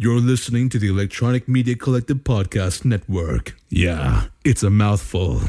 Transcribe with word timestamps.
You're 0.00 0.20
listening 0.20 0.68
to 0.68 0.78
the 0.78 0.86
Electronic 0.86 1.48
Media 1.48 1.74
Collective 1.74 2.18
Podcast 2.18 2.84
Network. 2.84 3.56
Yeah, 3.68 4.26
it's 4.44 4.62
a 4.62 4.70
mouthful. 4.70 5.40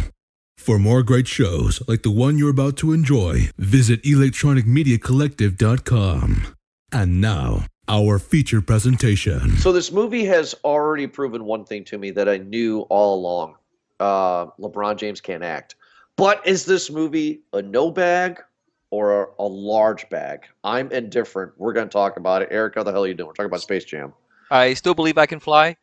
For 0.57 0.79
more 0.79 1.03
great 1.03 1.27
shows 1.27 1.87
like 1.87 2.01
the 2.01 2.09
one 2.09 2.39
you're 2.39 2.49
about 2.49 2.75
to 2.77 2.91
enjoy, 2.91 3.51
visit 3.59 4.01
electronicmediacollective.com. 4.01 6.55
And 6.91 7.21
now, 7.21 7.65
our 7.87 8.17
feature 8.17 8.59
presentation. 8.59 9.55
So 9.57 9.71
this 9.71 9.91
movie 9.91 10.25
has 10.25 10.55
already 10.63 11.05
proven 11.05 11.45
one 11.45 11.63
thing 11.63 11.83
to 11.83 11.99
me 11.99 12.09
that 12.09 12.27
I 12.27 12.37
knew 12.37 12.79
all 12.89 13.19
along. 13.19 13.53
Uh, 13.99 14.47
LeBron 14.59 14.97
James 14.97 15.21
can't 15.21 15.43
act. 15.43 15.75
But 16.15 16.47
is 16.47 16.65
this 16.65 16.89
movie 16.89 17.41
a 17.53 17.61
no 17.61 17.91
bag 17.91 18.41
or 18.89 19.25
a, 19.25 19.27
a 19.37 19.45
large 19.45 20.09
bag? 20.09 20.47
I'm 20.63 20.91
indifferent. 20.91 21.51
We're 21.57 21.73
going 21.73 21.87
to 21.87 21.93
talk 21.93 22.17
about 22.17 22.41
it. 22.41 22.47
Eric, 22.49 22.73
how 22.73 22.81
the 22.81 22.91
hell 22.91 23.03
are 23.03 23.07
you 23.07 23.13
doing? 23.13 23.27
We're 23.27 23.33
talking 23.33 23.45
about 23.45 23.61
Space 23.61 23.85
Jam. 23.85 24.11
I 24.49 24.73
still 24.73 24.93
believe 24.93 25.17
I 25.17 25.25
can 25.25 25.39
fly. 25.39 25.77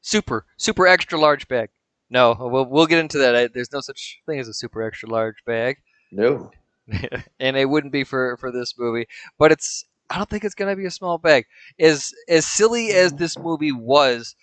Super, 0.00 0.44
super 0.56 0.86
extra 0.86 1.18
large 1.18 1.48
bag. 1.48 1.70
No, 2.08 2.36
we'll 2.38 2.66
we'll 2.66 2.86
get 2.86 3.00
into 3.00 3.18
that. 3.18 3.34
I, 3.34 3.48
there's 3.48 3.72
no 3.72 3.80
such 3.80 4.20
thing 4.26 4.38
as 4.38 4.48
a 4.48 4.54
super 4.54 4.82
extra 4.82 5.08
large 5.08 5.44
bag, 5.44 5.78
No. 6.12 6.50
and 7.40 7.56
it 7.56 7.68
wouldn't 7.68 7.92
be 7.92 8.04
for 8.04 8.36
for 8.36 8.52
this 8.52 8.74
movie. 8.78 9.06
But 9.38 9.50
it's 9.50 9.84
I 10.08 10.16
don't 10.16 10.30
think 10.30 10.44
it's 10.44 10.54
gonna 10.54 10.76
be 10.76 10.86
a 10.86 10.90
small 10.90 11.18
bag. 11.18 11.46
As 11.80 12.12
as 12.28 12.46
silly 12.46 12.90
as 12.90 13.14
this 13.14 13.36
movie 13.36 13.72
was, 13.72 14.36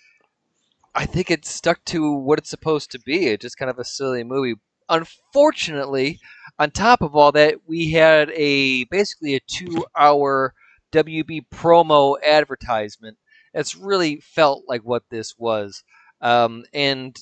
I 0.94 1.06
think 1.06 1.30
it 1.30 1.46
stuck 1.46 1.82
to 1.86 2.12
what 2.12 2.38
it's 2.38 2.50
supposed 2.50 2.90
to 2.92 2.98
be. 3.00 3.28
It's 3.28 3.42
just 3.42 3.56
kind 3.56 3.70
of 3.70 3.78
a 3.78 3.84
silly 3.84 4.24
movie. 4.24 4.56
Unfortunately, 4.90 6.20
on 6.58 6.70
top 6.70 7.00
of 7.00 7.16
all 7.16 7.32
that, 7.32 7.54
we 7.66 7.92
had 7.92 8.30
a 8.32 8.84
basically 8.84 9.34
a 9.36 9.40
two 9.40 9.86
hour 9.96 10.52
WB 10.92 11.46
promo 11.50 12.16
advertisement 12.22 13.16
it's 13.54 13.76
really 13.76 14.16
felt 14.16 14.64
like 14.68 14.82
what 14.82 15.04
this 15.10 15.38
was, 15.38 15.84
um, 16.20 16.64
and 16.74 17.16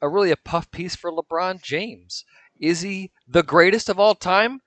a 0.00 0.08
really 0.08 0.30
a 0.30 0.36
puff 0.36 0.70
piece 0.70 0.96
for 0.96 1.12
LeBron 1.12 1.62
James. 1.62 2.24
Is 2.58 2.80
he 2.80 3.12
the 3.28 3.42
greatest 3.42 3.88
of 3.88 4.00
all 4.00 4.14
time? 4.14 4.62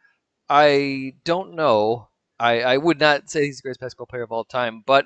I 0.48 1.14
don't 1.24 1.56
know. 1.56 2.10
I, 2.40 2.62
I 2.62 2.78
would 2.78 3.00
not 3.00 3.30
say 3.30 3.46
he's 3.46 3.58
the 3.58 3.64
greatest 3.64 3.82
basketball 3.82 4.06
player 4.06 4.24
of 4.24 4.32
all 4.32 4.46
time, 4.46 4.84
but 4.86 5.06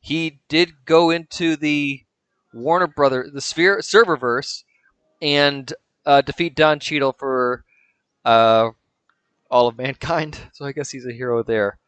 he 0.00 0.40
did 0.48 0.84
go 0.84 1.10
into 1.10 1.56
the 1.56 2.04
Warner 2.52 2.86
Brother, 2.86 3.28
the 3.32 3.40
Sphere 3.40 3.78
Serververse, 3.78 4.62
and 5.20 5.72
uh, 6.06 6.20
defeat 6.20 6.54
Don 6.54 6.78
Cheadle 6.78 7.14
for 7.18 7.64
uh, 8.24 8.70
all 9.50 9.68
of 9.68 9.78
mankind. 9.78 10.38
So 10.52 10.64
I 10.64 10.72
guess 10.72 10.90
he's 10.90 11.06
a 11.06 11.12
hero 11.12 11.42
there 11.42 11.78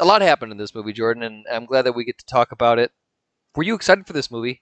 a 0.00 0.04
lot 0.04 0.22
happened 0.22 0.52
in 0.52 0.58
this 0.58 0.74
movie, 0.74 0.92
Jordan, 0.92 1.22
and 1.22 1.46
I'm 1.50 1.66
glad 1.66 1.82
that 1.82 1.94
we 1.94 2.04
get 2.04 2.18
to 2.18 2.26
talk 2.26 2.52
about 2.52 2.78
it. 2.78 2.90
Were 3.54 3.62
you 3.62 3.74
excited 3.74 4.06
for 4.06 4.12
this 4.12 4.30
movie? 4.30 4.60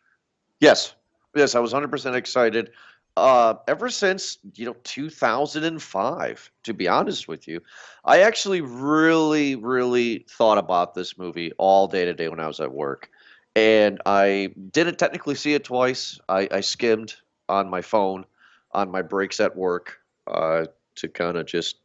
Yes. 0.61 0.95
Yes, 1.35 1.55
I 1.55 1.61
was 1.61 1.73
100% 1.73 2.15
excited. 2.15 2.71
Uh, 3.17 3.55
ever 3.67 3.91
since, 3.91 4.39
you 4.55 4.67
know, 4.67 4.77
2005, 4.85 6.53
to 6.65 6.75
be 6.75 6.89
honest 6.89 7.29
with 7.29 7.49
you, 7.49 7.61
I 8.05 8.21
actually 8.23 8.61
really, 8.61 9.57
really 9.57 10.25
thought 10.29 10.59
about 10.59 10.95
this 10.95 11.19
movie 11.19 11.53
all 11.59 11.89
day 11.89 12.05
today 12.05 12.29
when 12.29 12.41
I 12.41 12.47
was 12.47 12.61
at 12.61 12.73
work. 12.73 13.11
And 13.57 14.01
I 14.07 14.51
didn't 14.71 14.99
technically 14.99 15.35
see 15.35 15.55
it 15.55 15.65
twice. 15.65 16.21
I, 16.29 16.49
I 16.51 16.61
skimmed 16.61 17.15
on 17.49 17.69
my 17.69 17.83
phone 17.83 18.25
on 18.73 18.91
my 18.91 19.03
breaks 19.03 19.41
at 19.41 19.57
work 19.57 19.99
uh, 20.27 20.67
to 20.97 21.09
kind 21.09 21.37
of 21.37 21.47
just 21.47 21.77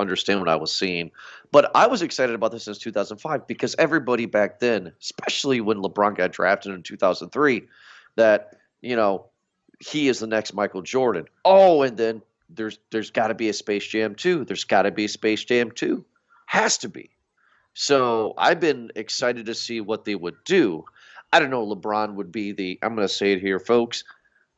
understand 0.00 0.40
what 0.40 0.48
I 0.48 0.56
was 0.56 0.72
seeing. 0.72 1.10
But 1.52 1.70
I 1.74 1.86
was 1.86 2.02
excited 2.02 2.34
about 2.34 2.52
this 2.52 2.64
since 2.64 2.78
2005 2.78 3.46
because 3.46 3.74
everybody 3.78 4.26
back 4.26 4.60
then, 4.60 4.92
especially 5.00 5.60
when 5.60 5.78
LeBron 5.78 6.16
got 6.16 6.32
drafted 6.32 6.72
in 6.74 6.82
2003, 6.82 7.62
that 8.16 8.56
you 8.82 8.96
know 8.96 9.26
he 9.78 10.08
is 10.08 10.18
the 10.18 10.26
next 10.26 10.54
Michael 10.54 10.82
Jordan. 10.82 11.26
Oh, 11.44 11.82
and 11.82 11.96
then 11.96 12.22
there's 12.48 12.78
there's 12.90 13.10
got 13.10 13.28
to 13.28 13.34
be 13.34 13.48
a 13.48 13.52
Space 13.52 13.86
Jam 13.86 14.14
too. 14.14 14.44
There's 14.44 14.64
got 14.64 14.82
to 14.82 14.90
be 14.90 15.04
a 15.04 15.08
Space 15.08 15.44
Jam 15.44 15.70
too. 15.70 16.04
Has 16.46 16.78
to 16.78 16.88
be. 16.88 17.10
So 17.74 18.34
I've 18.36 18.60
been 18.60 18.90
excited 18.96 19.46
to 19.46 19.54
see 19.54 19.80
what 19.80 20.04
they 20.04 20.14
would 20.14 20.36
do. 20.44 20.84
I 21.32 21.38
don't 21.38 21.50
know. 21.50 21.64
LeBron 21.64 22.14
would 22.14 22.32
be 22.32 22.52
the. 22.52 22.78
I'm 22.82 22.94
going 22.94 23.06
to 23.06 23.14
say 23.14 23.32
it 23.32 23.40
here, 23.40 23.60
folks. 23.60 24.04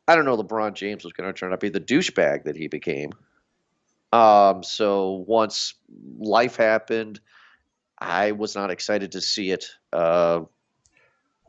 I 0.08 0.16
don't 0.16 0.25
know. 0.25 0.36
LeBron 0.36 0.75
James 0.75 1.04
was 1.04 1.12
going 1.12 1.32
to 1.32 1.38
turn 1.38 1.52
out 1.52 1.60
to 1.60 1.64
be 1.64 1.69
the 1.69 1.81
douchebag 1.81 2.44
that 2.44 2.56
he 2.56 2.66
became. 2.69 3.12
Um, 4.12 4.62
so 4.62 5.25
once 5.27 5.75
life 6.19 6.56
happened, 6.56 7.21
I 7.99 8.33
was 8.33 8.55
not 8.55 8.71
excited 8.71 9.12
to 9.12 9.21
see 9.21 9.50
it. 9.50 9.65
Uh, 9.93 10.43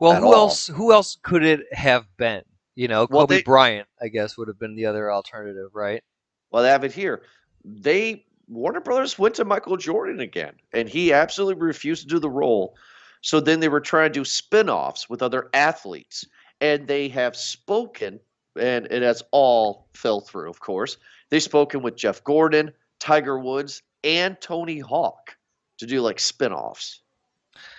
well, 0.00 0.16
who 0.20 0.26
all. 0.28 0.34
else? 0.34 0.66
Who 0.68 0.92
else 0.92 1.18
could 1.22 1.44
it 1.44 1.60
have 1.72 2.06
been? 2.16 2.42
You 2.74 2.88
know, 2.88 3.06
Well, 3.10 3.22
Kobe 3.26 3.36
they- 3.36 3.42
Bryant, 3.42 3.88
I 4.00 4.08
guess, 4.08 4.36
would 4.36 4.48
have 4.48 4.58
been 4.58 4.74
the 4.74 4.86
other 4.86 5.12
alternative, 5.12 5.70
right? 5.74 6.02
well, 6.50 6.62
they 6.62 6.68
have 6.68 6.84
it 6.84 6.92
here. 6.92 7.22
They 7.64 8.26
Warner 8.46 8.80
Brothers 8.80 9.18
went 9.18 9.34
to 9.36 9.44
Michael 9.44 9.76
Jordan 9.76 10.20
again, 10.20 10.54
and 10.72 10.88
he 10.88 11.12
absolutely 11.12 11.60
refused 11.62 12.02
to 12.02 12.08
do 12.08 12.18
the 12.18 12.30
role. 12.30 12.76
So 13.22 13.40
then 13.40 13.58
they 13.58 13.68
were 13.68 13.80
trying 13.80 14.12
to 14.12 14.20
do 14.20 14.24
spin-offs 14.24 15.08
with 15.08 15.22
other 15.22 15.48
athletes, 15.54 16.26
and 16.60 16.86
they 16.86 17.08
have 17.08 17.34
spoken, 17.36 18.20
and 18.60 18.86
it 18.90 19.02
has 19.02 19.22
all 19.32 19.88
fell 19.94 20.20
through, 20.20 20.50
of 20.50 20.60
course. 20.60 20.98
They've 21.30 21.42
spoken 21.42 21.82
with 21.82 21.96
Jeff 21.96 22.22
Gordon, 22.24 22.72
Tiger 23.00 23.38
Woods, 23.38 23.82
and 24.02 24.36
Tony 24.40 24.78
Hawk 24.78 25.36
to 25.78 25.86
do 25.86 26.00
like 26.00 26.20
spin-offs, 26.20 27.00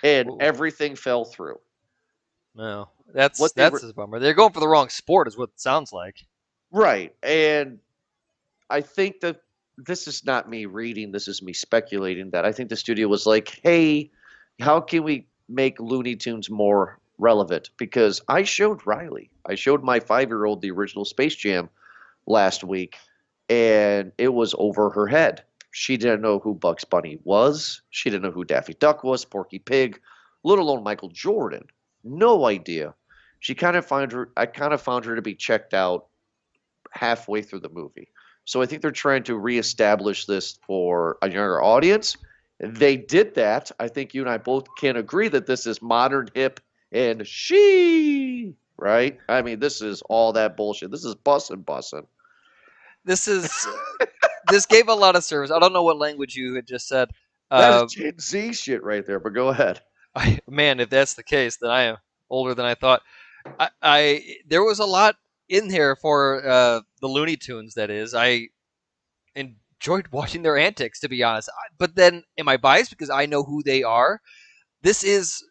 and 0.02 0.28
Ooh. 0.28 0.38
everything 0.40 0.96
fell 0.96 1.24
through. 1.24 1.58
No, 2.54 2.88
that's 3.12 3.38
What 3.40 3.54
that's 3.54 3.82
were- 3.82 3.88
a 3.90 3.92
bummer. 3.92 4.18
They're 4.18 4.34
going 4.34 4.52
for 4.52 4.60
the 4.60 4.68
wrong 4.68 4.88
sport, 4.88 5.28
is 5.28 5.36
what 5.36 5.50
it 5.50 5.60
sounds 5.60 5.92
like. 5.92 6.16
Right. 6.72 7.14
And 7.22 7.78
I 8.68 8.80
think 8.80 9.20
that 9.20 9.40
this 9.78 10.08
is 10.08 10.24
not 10.24 10.48
me 10.48 10.66
reading, 10.66 11.12
this 11.12 11.28
is 11.28 11.42
me 11.42 11.52
speculating 11.52 12.30
that 12.30 12.44
I 12.44 12.52
think 12.52 12.68
the 12.70 12.76
studio 12.76 13.08
was 13.08 13.26
like, 13.26 13.60
hey, 13.62 14.10
how 14.60 14.80
can 14.80 15.04
we 15.04 15.26
make 15.48 15.78
Looney 15.78 16.16
Tunes 16.16 16.50
more 16.50 16.98
relevant? 17.18 17.70
Because 17.78 18.22
I 18.26 18.42
showed 18.42 18.86
Riley, 18.86 19.30
I 19.46 19.54
showed 19.54 19.84
my 19.84 20.00
five 20.00 20.28
year 20.30 20.44
old 20.46 20.62
the 20.62 20.70
original 20.70 21.04
Space 21.04 21.36
Jam 21.36 21.68
last 22.26 22.64
week, 22.64 22.96
and 23.48 24.12
it 24.18 24.28
was 24.28 24.54
over 24.58 24.90
her 24.90 25.06
head. 25.06 25.42
She 25.70 25.96
didn't 25.96 26.22
know 26.22 26.38
who 26.38 26.54
Bugs 26.54 26.84
Bunny 26.84 27.18
was, 27.24 27.82
she 27.90 28.10
didn't 28.10 28.22
know 28.22 28.30
who 28.30 28.44
Daffy 28.44 28.74
Duck 28.74 29.04
was, 29.04 29.24
Porky 29.24 29.58
Pig, 29.58 30.00
let 30.42 30.58
alone 30.58 30.82
Michael 30.82 31.10
Jordan. 31.10 31.66
No 32.02 32.46
idea. 32.46 32.94
She 33.40 33.54
kind 33.54 33.76
of 33.76 33.84
found 33.84 34.12
her 34.12 34.30
I 34.36 34.46
kind 34.46 34.72
of 34.72 34.80
found 34.80 35.04
her 35.04 35.16
to 35.16 35.22
be 35.22 35.34
checked 35.34 35.74
out 35.74 36.06
halfway 36.92 37.42
through 37.42 37.60
the 37.60 37.68
movie. 37.68 38.08
So 38.44 38.62
I 38.62 38.66
think 38.66 38.80
they're 38.80 38.92
trying 38.92 39.24
to 39.24 39.36
reestablish 39.36 40.24
this 40.26 40.58
for 40.66 41.18
a 41.20 41.28
younger 41.28 41.62
audience. 41.62 42.16
They 42.60 42.96
did 42.96 43.34
that. 43.34 43.70
I 43.78 43.88
think 43.88 44.14
you 44.14 44.22
and 44.22 44.30
I 44.30 44.38
both 44.38 44.66
can 44.78 44.96
agree 44.96 45.28
that 45.28 45.46
this 45.46 45.66
is 45.66 45.82
modern, 45.82 46.28
hip, 46.32 46.60
and 46.92 47.26
she, 47.26 48.54
right? 48.78 49.18
I 49.28 49.42
mean, 49.42 49.58
this 49.58 49.82
is 49.82 50.00
all 50.02 50.32
that 50.32 50.56
bullshit. 50.56 50.90
This 50.90 51.04
is 51.04 51.14
bussin' 51.16 51.64
bussin'. 51.64 52.06
This 53.06 53.28
is 53.28 53.66
this 54.50 54.66
gave 54.66 54.88
a 54.88 54.94
lot 54.94 55.16
of 55.16 55.24
service. 55.24 55.50
I 55.50 55.58
don't 55.58 55.72
know 55.72 55.84
what 55.84 55.96
language 55.96 56.34
you 56.34 56.54
had 56.54 56.66
just 56.66 56.88
said. 56.88 57.08
That 57.50 57.70
Uh, 57.72 57.86
Gen 57.86 58.18
Z 58.18 58.52
shit 58.52 58.82
right 58.82 59.06
there, 59.06 59.20
but 59.20 59.32
go 59.32 59.48
ahead. 59.48 59.80
I, 60.14 60.40
man, 60.48 60.80
if 60.80 60.90
that's 60.90 61.14
the 61.14 61.22
case, 61.22 61.56
then 61.60 61.70
I 61.70 61.82
am 61.84 61.96
older 62.28 62.54
than 62.54 62.66
I 62.66 62.74
thought. 62.74 63.02
I, 63.58 63.70
I 63.80 64.36
there 64.46 64.64
was 64.64 64.80
a 64.80 64.84
lot 64.84 65.14
in 65.48 65.70
here 65.70 65.96
for 65.96 66.46
uh, 66.46 66.80
the 67.00 67.06
Looney 67.06 67.36
Tunes. 67.36 67.74
That 67.74 67.90
is, 67.90 68.14
I 68.14 68.48
enjoyed 69.36 70.08
watching 70.10 70.42
their 70.42 70.58
antics, 70.58 71.00
to 71.00 71.08
be 71.08 71.22
honest. 71.22 71.50
But 71.78 71.94
then, 71.94 72.24
am 72.38 72.48
I 72.48 72.56
biased 72.56 72.90
because 72.90 73.10
I 73.10 73.26
know 73.26 73.44
who 73.44 73.62
they 73.62 73.82
are? 73.82 74.20
This 74.82 75.04
is 75.04 75.44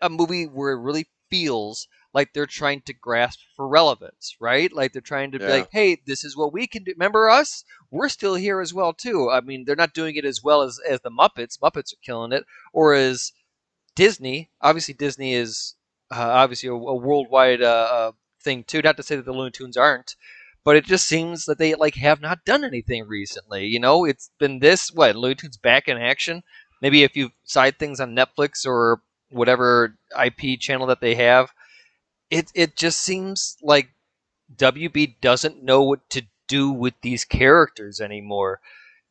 a 0.00 0.08
movie 0.08 0.44
where 0.44 0.72
it 0.72 0.80
really 0.80 1.06
feels 1.30 1.88
like 2.14 2.32
they're 2.32 2.46
trying 2.46 2.82
to 2.82 2.92
grasp 2.92 3.40
for 3.56 3.66
relevance, 3.66 4.36
right? 4.40 4.72
Like 4.72 4.92
they're 4.92 5.00
trying 5.02 5.32
to 5.32 5.38
be 5.38 5.44
like, 5.46 5.70
"Hey, 5.72 5.98
this 6.06 6.24
is 6.24 6.36
what 6.36 6.52
we 6.52 6.66
can 6.66 6.84
do." 6.84 6.92
Remember 6.92 7.30
us? 7.30 7.64
We're 7.90 8.08
still 8.08 8.34
here 8.34 8.60
as 8.60 8.74
well 8.74 8.92
too. 8.92 9.30
I 9.30 9.40
mean, 9.40 9.64
they're 9.64 9.76
not 9.76 9.94
doing 9.94 10.16
it 10.16 10.24
as 10.24 10.42
well 10.42 10.62
as 10.62 10.78
as 10.88 11.00
the 11.00 11.10
Muppets. 11.10 11.58
Muppets 11.58 11.92
are 11.92 12.04
killing 12.04 12.32
it, 12.32 12.44
or 12.72 12.94
as 12.94 13.32
Disney. 13.94 14.50
Obviously, 14.60 14.94
Disney 14.94 15.34
is 15.34 15.74
uh, 16.10 16.20
obviously 16.20 16.68
a, 16.68 16.74
a 16.74 16.94
worldwide 16.94 17.62
uh, 17.62 17.88
uh, 17.90 18.12
thing 18.42 18.64
too. 18.64 18.82
Not 18.82 18.96
to 18.98 19.02
say 19.02 19.16
that 19.16 19.24
the 19.24 19.32
Looney 19.32 19.50
Tunes 19.50 19.76
aren't, 19.76 20.16
but 20.64 20.76
it 20.76 20.84
just 20.84 21.06
seems 21.06 21.46
that 21.46 21.58
they 21.58 21.74
like 21.74 21.94
have 21.96 22.20
not 22.20 22.44
done 22.44 22.64
anything 22.64 23.06
recently. 23.06 23.66
You 23.66 23.80
know, 23.80 24.04
it's 24.04 24.30
been 24.38 24.58
this 24.58 24.92
what 24.92 25.16
Looney 25.16 25.36
Tunes 25.36 25.56
back 25.56 25.88
in 25.88 25.96
action. 25.96 26.42
Maybe 26.80 27.04
a 27.04 27.08
few 27.08 27.30
side 27.44 27.78
things 27.78 28.00
on 28.00 28.16
Netflix 28.16 28.66
or 28.66 29.02
whatever 29.30 29.96
IP 30.22 30.60
channel 30.60 30.86
that 30.88 31.00
they 31.00 31.14
have. 31.14 31.50
It 32.32 32.50
it 32.54 32.76
just 32.76 33.00
seems 33.00 33.56
like 33.62 33.90
WB 34.56 35.20
doesn't 35.20 35.62
know 35.62 35.82
what 35.82 36.08
to 36.10 36.22
do 36.48 36.70
with 36.70 36.94
these 37.02 37.24
characters 37.24 38.00
anymore. 38.00 38.60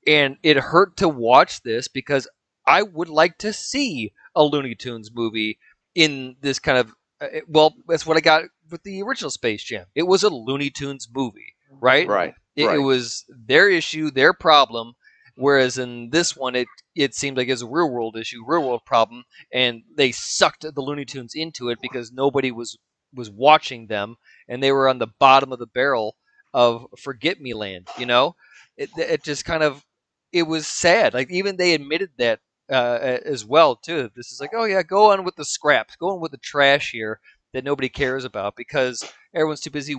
And 0.07 0.37
it 0.41 0.57
hurt 0.57 0.97
to 0.97 1.07
watch 1.07 1.61
this 1.61 1.87
because 1.87 2.27
I 2.65 2.81
would 2.81 3.09
like 3.09 3.37
to 3.39 3.53
see 3.53 4.13
a 4.35 4.43
Looney 4.43 4.75
Tunes 4.75 5.11
movie 5.13 5.59
in 5.93 6.35
this 6.41 6.57
kind 6.57 6.79
of 6.79 6.93
uh, 7.21 7.27
well, 7.47 7.75
that's 7.87 8.05
what 8.05 8.17
I 8.17 8.21
got 8.21 8.45
with 8.71 8.81
the 8.83 9.01
original 9.03 9.29
Space 9.29 9.63
Jam. 9.63 9.85
It 9.93 10.03
was 10.03 10.23
a 10.23 10.29
Looney 10.29 10.71
Tunes 10.71 11.07
movie, 11.13 11.53
right? 11.79 12.07
Right. 12.07 12.33
It, 12.55 12.65
it 12.65 12.79
was 12.79 13.23
their 13.29 13.69
issue, 13.69 14.09
their 14.09 14.33
problem. 14.33 14.93
Whereas 15.35 15.77
in 15.77 16.09
this 16.09 16.35
one, 16.35 16.55
it 16.55 16.67
it 16.95 17.13
seemed 17.13 17.37
like 17.37 17.47
it 17.47 17.51
was 17.51 17.61
a 17.61 17.67
real 17.67 17.89
world 17.89 18.17
issue, 18.17 18.43
real 18.45 18.63
world 18.67 18.81
problem, 18.85 19.23
and 19.53 19.83
they 19.95 20.11
sucked 20.11 20.61
the 20.63 20.81
Looney 20.81 21.05
Tunes 21.05 21.33
into 21.35 21.69
it 21.69 21.79
because 21.81 22.11
nobody 22.11 22.51
was 22.51 22.77
was 23.13 23.29
watching 23.29 23.87
them, 23.87 24.15
and 24.47 24.61
they 24.61 24.71
were 24.71 24.87
on 24.89 24.99
the 24.99 25.07
bottom 25.19 25.51
of 25.51 25.59
the 25.59 25.67
barrel 25.67 26.15
of 26.53 26.87
Forget 26.97 27.39
Me 27.41 27.53
Land. 27.53 27.87
You 27.97 28.05
know, 28.05 28.35
it 28.77 28.89
it 28.97 29.23
just 29.23 29.45
kind 29.45 29.63
of 29.63 29.83
it 30.31 30.43
was 30.43 30.67
sad. 30.67 31.13
Like 31.13 31.29
even 31.31 31.57
they 31.57 31.73
admitted 31.73 32.11
that 32.17 32.39
uh, 32.69 33.17
as 33.25 33.45
well 33.45 33.75
too. 33.75 34.09
This 34.15 34.31
is 34.31 34.39
like, 34.39 34.51
oh 34.55 34.65
yeah, 34.65 34.83
go 34.83 35.11
on 35.11 35.23
with 35.23 35.35
the 35.35 35.45
scraps, 35.45 35.95
go 35.95 36.09
on 36.11 36.21
with 36.21 36.31
the 36.31 36.37
trash 36.37 36.91
here 36.91 37.19
that 37.53 37.63
nobody 37.63 37.89
cares 37.89 38.23
about 38.23 38.55
because 38.55 39.03
everyone's 39.33 39.59
too 39.59 39.71
busy 39.71 39.95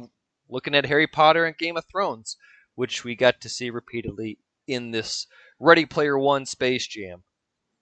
looking 0.49 0.75
at 0.75 0.87
Harry 0.87 1.06
Potter 1.06 1.44
and 1.44 1.56
Game 1.56 1.76
of 1.76 1.85
Thrones, 1.91 2.37
which 2.75 3.05
we 3.05 3.15
got 3.15 3.41
to 3.43 3.49
see 3.49 3.70
repeatedly 3.70 4.38
in 4.67 4.91
this 4.91 5.26
Ready 5.58 5.87
Player 5.87 6.19
One 6.19 6.47
Space 6.47 6.87
Jam. 6.87 7.23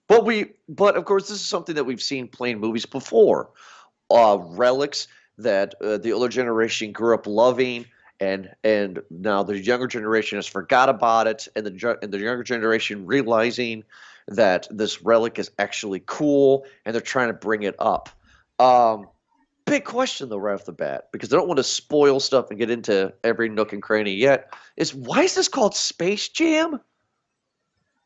But 0.07 0.25
we, 0.25 0.53
but 0.67 0.97
of 0.97 1.05
course, 1.05 1.29
this 1.29 1.39
is 1.39 1.47
something 1.47 1.75
that 1.75 1.85
we've 1.85 2.01
seen 2.01 2.27
playing 2.27 2.59
movies 2.59 2.85
before. 2.85 3.51
Uh, 4.09 4.37
relics 4.41 5.07
that 5.43 5.75
uh, 5.81 5.97
the 5.97 6.13
older 6.13 6.29
generation 6.29 6.91
grew 6.91 7.13
up 7.13 7.27
loving, 7.27 7.85
and 8.19 8.49
and 8.63 9.01
now 9.09 9.43
the 9.43 9.59
younger 9.59 9.87
generation 9.87 10.37
has 10.37 10.47
forgot 10.47 10.89
about 10.89 11.27
it, 11.27 11.47
and 11.55 11.65
the 11.65 11.97
and 12.01 12.11
the 12.11 12.19
younger 12.19 12.43
generation 12.43 13.05
realizing 13.05 13.83
that 14.27 14.67
this 14.69 15.01
relic 15.01 15.39
is 15.39 15.51
actually 15.59 16.01
cool, 16.05 16.65
and 16.85 16.93
they're 16.93 17.01
trying 17.01 17.27
to 17.27 17.33
bring 17.33 17.63
it 17.63 17.75
up. 17.79 18.09
Um, 18.59 19.07
big 19.65 19.85
question 19.85 20.29
though, 20.29 20.37
right 20.37 20.53
off 20.53 20.65
the 20.65 20.71
bat, 20.71 21.05
because 21.11 21.33
I 21.33 21.37
don't 21.37 21.47
want 21.47 21.57
to 21.57 21.63
spoil 21.63 22.19
stuff 22.19 22.49
and 22.49 22.59
get 22.59 22.69
into 22.69 23.13
every 23.23 23.49
nook 23.49 23.73
and 23.73 23.81
cranny 23.81 24.13
yet. 24.13 24.53
Is 24.77 24.93
why 24.93 25.23
is 25.23 25.35
this 25.35 25.47
called 25.47 25.75
Space 25.75 26.29
Jam? 26.29 26.79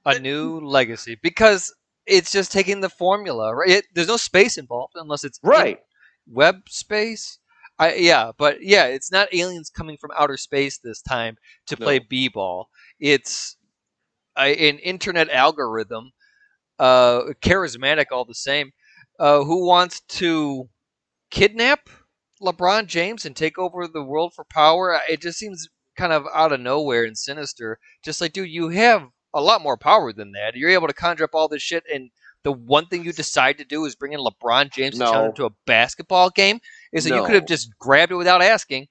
A 0.06 0.20
new 0.20 0.60
legacy 0.60 1.18
because 1.24 1.74
it's 2.06 2.32
just 2.32 2.52
taking 2.52 2.82
the 2.82 2.90
formula, 2.90 3.56
right? 3.56 3.70
It, 3.70 3.86
there's 3.96 4.08
no 4.08 4.18
space 4.18 4.58
involved 4.58 4.94
unless 4.96 5.24
it's 5.24 5.40
Right. 5.42 5.80
Web 6.28 6.70
space. 6.70 7.40
I 7.78 7.96
yeah, 7.96 8.32
but 8.38 8.62
yeah, 8.62 8.86
it's 8.86 9.12
not 9.12 9.34
aliens 9.34 9.70
coming 9.70 9.98
from 9.98 10.12
outer 10.18 10.38
space 10.38 10.78
this 10.78 11.02
time 11.02 11.38
to 11.68 11.76
play 11.76 12.00
No. 12.00 12.06
b-ball. 12.08 12.70
It's 13.00 13.58
a, 14.38 14.70
an 14.70 14.80
internet 14.80 15.30
algorithm, 15.30 16.12
uh, 16.80 17.24
charismatic 17.42 18.06
all 18.12 18.26
the 18.26 18.34
same, 18.34 18.72
uh, 19.20 19.44
who 19.44 19.68
wants 19.68 20.00
to 20.02 20.70
kidnap 21.32 21.90
LeBron 22.42 22.88
James 22.88 23.26
and 23.26 23.36
take 23.36 23.58
over 23.58 23.88
the 23.88 24.04
world 24.04 24.34
for 24.34 24.46
power. 24.46 24.98
It 25.10 25.22
just 25.22 25.38
seems 25.38 25.68
kind 25.98 26.14
of 26.14 26.26
out 26.34 26.54
of 26.54 26.60
nowhere 26.62 27.04
and 27.04 27.18
sinister. 27.18 27.80
Just 28.04 28.22
like, 28.22 28.34
dude, 28.34 28.50
you 28.50 28.70
have 28.70 29.10
a 29.34 29.42
lot 29.42 29.62
more 29.62 29.78
power 29.78 30.14
than 30.14 30.32
that. 30.32 30.56
You're 30.56 30.70
able 30.70 30.88
to 30.88 30.94
conjure 30.94 31.26
up 31.26 31.32
all 31.34 31.50
this 31.50 31.62
shit, 31.62 31.84
and 31.94 32.10
the 32.46 32.52
one 32.52 32.86
thing 32.86 33.04
you 33.04 33.12
decide 33.12 33.58
to 33.58 33.66
do 33.66 33.86
is 33.86 33.96
bring 33.96 34.14
in 34.14 34.20
LeBron 34.20 34.72
James 34.72 35.00
to 35.00 35.04
No. 35.04 35.32
to 35.36 35.46
a 35.46 35.50
basketball 35.66 36.30
game. 36.30 36.60
Is 36.94 37.04
that 37.04 37.16
you 37.16 37.26
could 37.26 37.34
have 37.34 37.48
just 37.48 37.76
grabbed 37.80 38.12
it 38.12 38.16
without 38.16 38.42
asking. 38.42 38.88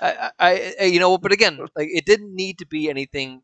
I, 0.00 0.30
I, 0.38 0.74
I, 0.78 0.84
you 0.84 1.00
know, 1.00 1.16
but 1.16 1.32
again, 1.32 1.58
like 1.76 1.88
it 1.90 2.04
didn't 2.04 2.34
need 2.34 2.58
to 2.58 2.66
be 2.66 2.88
anything. 2.90 3.42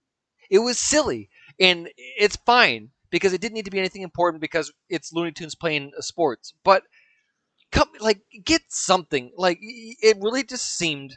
It 0.50 0.58
was 0.58 0.78
silly, 0.78 1.30
and 1.58 1.88
it's 1.96 2.36
fine 2.36 2.90
because 3.10 3.32
it 3.32 3.40
didn't 3.40 3.54
need 3.54 3.64
to 3.64 3.70
be 3.70 3.78
anything 3.78 4.02
important 4.02 4.42
because 4.42 4.70
it's 4.90 5.12
Looney 5.14 5.32
Tunes 5.32 5.54
playing 5.54 5.92
uh, 5.96 6.02
sports. 6.02 6.52
But 6.62 6.82
come, 7.72 7.88
like, 8.00 8.20
get 8.44 8.60
something. 8.68 9.32
Like, 9.36 9.58
it 9.62 10.18
really 10.20 10.44
just 10.44 10.76
seemed. 10.76 11.16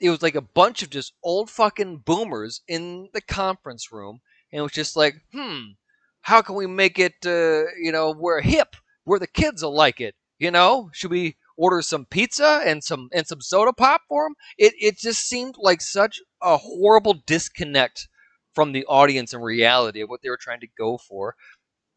It 0.00 0.10
was 0.10 0.22
like 0.22 0.34
a 0.34 0.40
bunch 0.40 0.82
of 0.82 0.90
just 0.90 1.12
old 1.22 1.48
fucking 1.48 1.98
boomers 1.98 2.62
in 2.66 3.10
the 3.14 3.20
conference 3.20 3.92
room, 3.92 4.20
and 4.50 4.58
it 4.58 4.62
was 4.62 4.72
just 4.72 4.96
like, 4.96 5.14
hmm, 5.32 5.74
how 6.22 6.42
can 6.42 6.54
we 6.54 6.66
make 6.66 6.98
it? 6.98 7.14
Uh, 7.24 7.64
you 7.80 7.92
know, 7.92 8.12
we're 8.12 8.40
hip, 8.40 8.76
where 9.04 9.18
the 9.18 9.26
kids 9.26 9.62
will 9.62 9.74
like 9.74 10.00
it. 10.00 10.14
You 10.38 10.50
know, 10.50 10.90
should 10.92 11.10
we 11.10 11.36
order 11.56 11.82
some 11.82 12.06
pizza 12.06 12.62
and 12.64 12.82
some 12.82 13.08
and 13.12 13.26
some 13.26 13.40
soda 13.40 13.72
pop 13.72 14.02
for 14.08 14.24
them? 14.24 14.34
It 14.58 14.74
it 14.80 14.98
just 14.98 15.28
seemed 15.28 15.56
like 15.58 15.80
such 15.80 16.20
a 16.42 16.56
horrible 16.56 17.22
disconnect 17.26 18.08
from 18.54 18.72
the 18.72 18.84
audience 18.86 19.32
and 19.32 19.42
reality 19.42 20.00
of 20.00 20.08
what 20.08 20.20
they 20.22 20.28
were 20.28 20.38
trying 20.40 20.60
to 20.60 20.68
go 20.78 20.98
for 20.98 21.34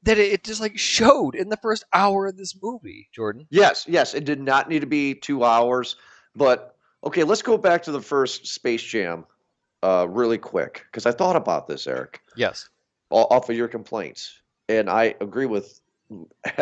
that 0.04 0.18
it, 0.18 0.44
just 0.44 0.62
like 0.62 0.78
showed 0.78 1.36
in 1.36 1.50
the 1.50 1.58
first 1.58 1.84
hour 1.92 2.28
of 2.28 2.38
this 2.38 2.56
movie 2.62 3.10
jordan 3.14 3.46
Yes, 3.50 3.86
yes, 3.88 4.14
it 4.14 4.24
did 4.26 4.40
not 4.40 4.70
need 4.70 4.80
to 4.80 4.88
be 4.88 5.14
two 5.14 5.44
hours. 5.44 5.96
But 6.36 6.76
okay, 7.04 7.24
let's 7.24 7.42
go 7.42 7.58
back 7.58 7.84
to 7.84 7.92
the 7.92 8.02
first 8.02 8.48
Space 8.48 8.84
Jam 8.84 9.26
uh, 9.84 10.08
really 10.10 10.38
quick 10.38 10.86
because 10.92 11.06
I 11.06 11.12
thought 11.12 11.36
about 11.36 11.68
this, 11.68 11.88
Eric, 11.88 12.22
yes 12.36 12.70
off 13.10 13.50
of 13.50 13.56
your 13.56 13.68
complaints, 13.68 14.42
and 14.70 14.90
I 14.90 15.16
agree 15.22 15.46
with 15.46 15.80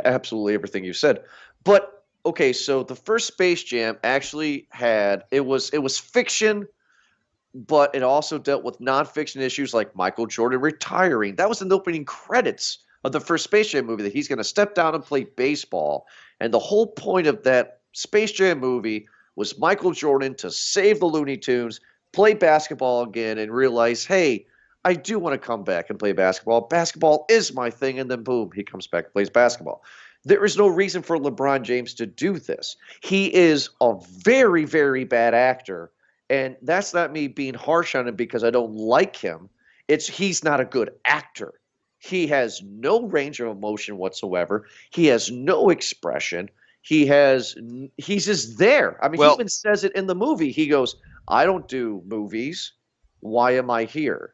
absolutely 0.05 0.53
everything 0.53 0.83
you 0.83 0.93
said. 0.93 1.23
But 1.63 2.03
okay, 2.25 2.53
so 2.53 2.83
the 2.83 2.95
first 2.95 3.27
Space 3.27 3.63
Jam 3.63 3.97
actually 4.03 4.67
had 4.71 5.23
it 5.31 5.45
was 5.45 5.69
it 5.71 5.79
was 5.79 5.97
fiction, 5.97 6.67
but 7.53 7.93
it 7.95 8.03
also 8.03 8.37
dealt 8.37 8.63
with 8.63 8.79
nonfiction 8.79 9.41
issues 9.41 9.73
like 9.73 9.95
Michael 9.95 10.25
Jordan 10.25 10.61
retiring. 10.61 11.35
That 11.35 11.49
was 11.49 11.61
in 11.61 11.69
the 11.69 11.75
opening 11.75 12.05
credits 12.05 12.79
of 13.03 13.11
the 13.11 13.19
first 13.19 13.43
Space 13.43 13.69
Jam 13.69 13.85
movie 13.85 14.03
that 14.03 14.13
he's 14.13 14.27
going 14.27 14.37
to 14.37 14.43
step 14.43 14.75
down 14.75 14.95
and 14.95 15.03
play 15.03 15.25
baseball. 15.25 16.07
And 16.39 16.53
the 16.53 16.59
whole 16.59 16.87
point 16.87 17.27
of 17.27 17.43
that 17.43 17.79
Space 17.91 18.31
Jam 18.31 18.59
movie 18.59 19.07
was 19.35 19.59
Michael 19.59 19.91
Jordan 19.91 20.35
to 20.35 20.51
save 20.51 20.99
the 20.99 21.05
Looney 21.05 21.37
Tunes, 21.37 21.81
play 22.11 22.33
basketball 22.33 23.03
again, 23.03 23.37
and 23.37 23.51
realize, 23.51 24.05
hey, 24.05 24.45
I 24.85 24.93
do 24.93 25.17
want 25.17 25.33
to 25.33 25.37
come 25.37 25.63
back 25.63 25.89
and 25.89 25.97
play 25.97 26.11
basketball. 26.11 26.61
Basketball 26.61 27.25
is 27.29 27.53
my 27.53 27.69
thing. 27.69 27.99
And 27.99 28.11
then 28.11 28.23
boom, 28.23 28.51
he 28.53 28.63
comes 28.63 28.87
back 28.87 29.05
and 29.05 29.13
plays 29.13 29.29
basketball. 29.29 29.83
There 30.25 30.43
is 30.45 30.57
no 30.57 30.67
reason 30.67 31.01
for 31.01 31.17
LeBron 31.17 31.63
James 31.63 31.93
to 31.95 32.05
do 32.05 32.39
this. 32.39 32.75
He 33.01 33.33
is 33.33 33.69
a 33.81 33.95
very, 34.23 34.65
very 34.65 35.03
bad 35.03 35.33
actor. 35.33 35.91
And 36.29 36.55
that's 36.61 36.93
not 36.93 37.11
me 37.11 37.27
being 37.27 37.53
harsh 37.53 37.95
on 37.95 38.07
him 38.07 38.15
because 38.15 38.43
I 38.43 38.49
don't 38.49 38.73
like 38.73 39.15
him. 39.15 39.49
It's 39.87 40.07
he's 40.07 40.43
not 40.43 40.59
a 40.59 40.65
good 40.65 40.91
actor. 41.05 41.53
He 41.99 42.27
has 42.27 42.61
no 42.63 43.03
range 43.03 43.39
of 43.39 43.49
emotion 43.49 43.97
whatsoever. 43.97 44.65
He 44.91 45.05
has 45.07 45.31
no 45.31 45.69
expression. 45.69 46.49
He 46.81 47.05
has 47.07 47.55
he's 47.97 48.25
just 48.25 48.57
there. 48.57 48.97
I 49.03 49.09
mean, 49.09 49.19
Well- 49.19 49.31
he 49.31 49.35
even 49.35 49.49
says 49.49 49.83
it 49.83 49.93
in 49.95 50.07
the 50.07 50.15
movie. 50.15 50.51
He 50.51 50.67
goes, 50.67 50.97
"I 51.27 51.45
don't 51.45 51.67
do 51.67 52.01
movies. 52.05 52.73
Why 53.21 53.51
am 53.51 53.69
I 53.69 53.85
here?" 53.85 54.33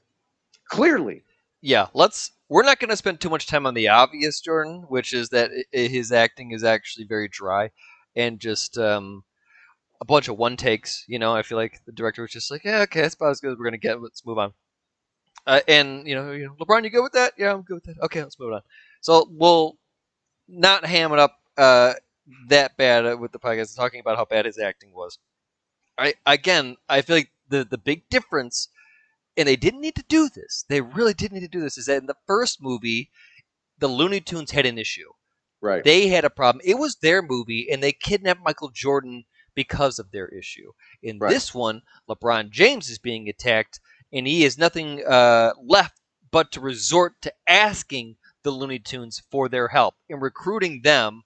Clearly, 0.70 1.24
yeah 1.62 1.88
let's 1.94 2.32
we're 2.48 2.64
not 2.64 2.80
going 2.80 2.90
to 2.90 2.96
spend 2.96 3.20
too 3.20 3.30
much 3.30 3.46
time 3.48 3.66
on 3.66 3.74
the 3.74 3.90
obvious 3.90 4.40
jordan 4.40 4.86
which 4.88 5.12
is 5.14 5.28
that 5.30 5.52
his 5.74 6.12
acting 6.12 6.52
is 6.52 6.64
actually 6.64 7.06
very 7.06 7.28
dry 7.28 7.70
and 8.16 8.40
just 8.40 8.78
um 8.78 9.24
a 10.02 10.06
bunch 10.06 10.28
of 10.30 10.38
one 10.38 10.56
takes 10.58 11.04
you 11.08 11.20
know 11.20 11.36
i 11.36 11.42
feel 11.44 11.58
like 11.58 11.82
the 11.86 11.92
director 11.92 12.22
was 12.22 12.32
just 12.32 12.52
like 12.52 12.64
yeah 12.64 12.80
okay 12.82 13.02
that's 13.02 13.16
about 13.16 13.32
as 13.32 13.42
good 13.42 13.52
as 13.52 13.58
we're 13.58 13.66
going 13.66 13.74
to 13.74 13.78
get 13.78 14.02
let's 14.02 14.26
move 14.26 14.38
on. 14.38 14.54
Uh, 15.48 15.62
and 15.68 16.08
you 16.08 16.16
know, 16.16 16.32
you 16.32 16.46
know 16.46 16.56
lebron 16.60 16.84
you 16.84 16.90
good 16.90 17.04
with 17.04 17.14
that? 17.14 17.34
Yeah 17.38 17.54
i'm 17.54 17.62
good 17.64 17.76
with 17.76 17.84
that. 17.86 18.00
Okay 18.04 18.22
let's 18.24 18.40
move 18.40 18.54
on. 18.54 18.62
So 19.02 19.28
we'll 19.32 19.78
not 20.48 20.86
ham 20.86 21.14
it 21.14 21.20
up 21.20 21.38
uh 21.58 21.94
that 22.50 22.78
bad 22.78 23.06
uh, 23.06 23.18
with 23.20 23.32
the 23.32 23.40
podcast 23.40 23.76
talking 23.76 24.00
about 24.00 24.18
how 24.18 24.26
bad 24.26 24.46
his 24.46 24.60
acting 24.60 24.94
was. 24.94 25.18
I 25.98 26.16
again, 26.26 26.78
I 26.90 27.02
feel 27.02 27.18
like 27.18 27.32
the 27.50 27.64
the 27.66 27.78
big 27.78 28.08
difference, 28.10 28.70
and 29.38 29.48
they 29.48 29.56
didn't 29.56 29.82
need 29.82 29.96
to 29.96 30.06
do 30.08 30.30
this. 30.30 30.66
They 30.68 30.82
really 30.82 31.14
didn't 31.14 31.36
need 31.36 31.52
to 31.52 31.58
do 31.58 31.62
this. 31.62 31.78
Is 31.78 31.86
that 31.88 31.98
in 32.02 32.08
the 32.08 32.16
first 32.28 32.62
movie, 32.62 33.10
the 33.78 33.88
Looney 33.88 34.20
Tunes 34.22 34.52
had 34.52 34.66
an 34.66 34.78
issue. 34.78 35.10
right? 35.62 35.84
They 35.84 36.08
had 36.08 36.24
a 36.26 36.30
problem. 36.30 36.62
It 36.66 36.78
was 36.78 36.96
their 36.98 37.22
movie, 37.22 37.68
and 37.72 37.82
they 37.84 37.92
kidnapped 37.92 38.42
Michael 38.44 38.70
Jordan 38.70 39.26
because 39.56 40.00
of 40.00 40.12
their 40.12 40.28
issue. 40.30 40.72
In 41.04 41.20
Right. 41.20 41.30
this 41.32 41.54
one, 41.54 41.82
LeBron 42.10 42.50
James 42.50 42.90
is 42.90 42.98
being 42.98 43.28
attacked, 43.28 43.80
and 44.14 44.26
he 44.26 44.44
has 44.44 44.58
nothing 44.58 45.04
uh, 45.06 45.52
left 45.62 46.00
but 46.32 46.52
to 46.54 46.62
resort 46.62 47.22
to 47.24 47.34
asking 47.48 48.16
the 48.44 48.52
Looney 48.52 48.80
Tunes 48.80 49.22
for 49.32 49.50
their 49.50 49.68
help 49.70 49.96
in 50.08 50.20
recruiting 50.22 50.82
them. 50.84 51.24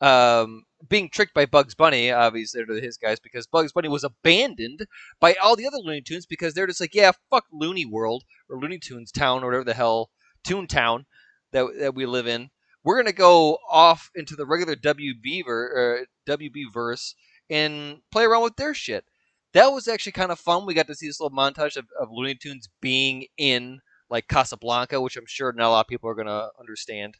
Um, 0.00 0.64
being 0.88 1.08
tricked 1.08 1.34
by 1.34 1.46
Bugs 1.46 1.74
Bunny, 1.74 2.10
obviously, 2.10 2.64
to 2.64 2.80
his 2.80 2.96
guys, 2.96 3.20
because 3.20 3.46
Bugs 3.46 3.72
Bunny 3.72 3.88
was 3.88 4.04
abandoned 4.04 4.86
by 5.20 5.34
all 5.34 5.56
the 5.56 5.66
other 5.66 5.78
Looney 5.78 6.00
Tunes 6.00 6.26
because 6.26 6.54
they're 6.54 6.66
just 6.66 6.80
like, 6.80 6.94
yeah, 6.94 7.12
fuck 7.30 7.44
Looney 7.52 7.86
World 7.86 8.24
or 8.48 8.58
Looney 8.58 8.78
Tunes 8.78 9.12
Town 9.12 9.42
or 9.42 9.46
whatever 9.46 9.64
the 9.64 9.74
hell, 9.74 10.10
Toontown 10.46 11.04
that, 11.52 11.66
that 11.78 11.94
we 11.94 12.06
live 12.06 12.26
in. 12.26 12.50
We're 12.84 12.96
gonna 12.96 13.12
go 13.12 13.58
off 13.70 14.10
into 14.14 14.34
the 14.34 14.46
regular 14.46 14.74
WB 14.74 15.44
ver- 15.46 16.00
uh, 16.00 16.32
WB 16.32 16.72
verse 16.72 17.14
and 17.48 18.00
play 18.10 18.24
around 18.24 18.42
with 18.42 18.56
their 18.56 18.74
shit. 18.74 19.04
That 19.52 19.68
was 19.68 19.86
actually 19.86 20.12
kind 20.12 20.32
of 20.32 20.40
fun. 20.40 20.66
We 20.66 20.74
got 20.74 20.86
to 20.88 20.94
see 20.94 21.06
this 21.06 21.20
little 21.20 21.36
montage 21.36 21.76
of, 21.76 21.86
of 22.00 22.08
Looney 22.10 22.34
Tunes 22.34 22.68
being 22.80 23.26
in 23.36 23.80
like 24.10 24.26
Casablanca, 24.26 25.00
which 25.00 25.16
I'm 25.16 25.26
sure 25.26 25.52
not 25.52 25.68
a 25.68 25.70
lot 25.70 25.80
of 25.80 25.88
people 25.88 26.10
are 26.10 26.14
gonna 26.14 26.48
understand 26.58 27.16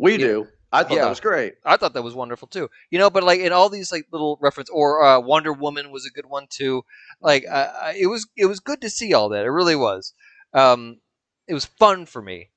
We 0.00 0.12
Yeah. 0.12 0.18
do. 0.18 0.48
I 0.72 0.82
thought 0.84 0.92
Yeah. 0.92 1.02
that 1.04 1.10
was 1.10 1.20
great. 1.20 1.54
I 1.64 1.76
thought 1.76 1.94
that 1.94 2.02
was 2.02 2.14
wonderful 2.14 2.46
too. 2.48 2.70
You 2.90 2.98
know, 2.98 3.10
but 3.10 3.22
like 3.24 3.40
in 3.40 3.52
all 3.52 3.68
these 3.68 3.90
like 3.92 4.06
little 4.12 4.38
reference 4.40 4.70
or 4.70 5.04
uh, 5.04 5.20
Wonder 5.20 5.52
Woman 5.52 5.90
was 5.90 6.06
a 6.06 6.10
good 6.10 6.26
one 6.26 6.46
too. 6.48 6.84
Like 7.20 7.44
uh, 7.48 7.92
it 7.96 8.06
was 8.06 8.26
it 8.36 8.46
was 8.46 8.60
good 8.60 8.80
to 8.82 8.90
see 8.90 9.12
all 9.12 9.28
that. 9.30 9.44
It 9.44 9.50
really 9.50 9.76
was. 9.76 10.14
Um, 10.54 11.00
it 11.48 11.54
was 11.54 11.64
fun 11.64 12.06
for 12.06 12.22
me, 12.22 12.50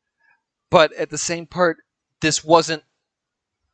but 0.70 0.94
at 0.94 1.10
the 1.10 1.18
same 1.18 1.48
part, 1.48 1.78
this 2.22 2.44
wasn't 2.44 2.84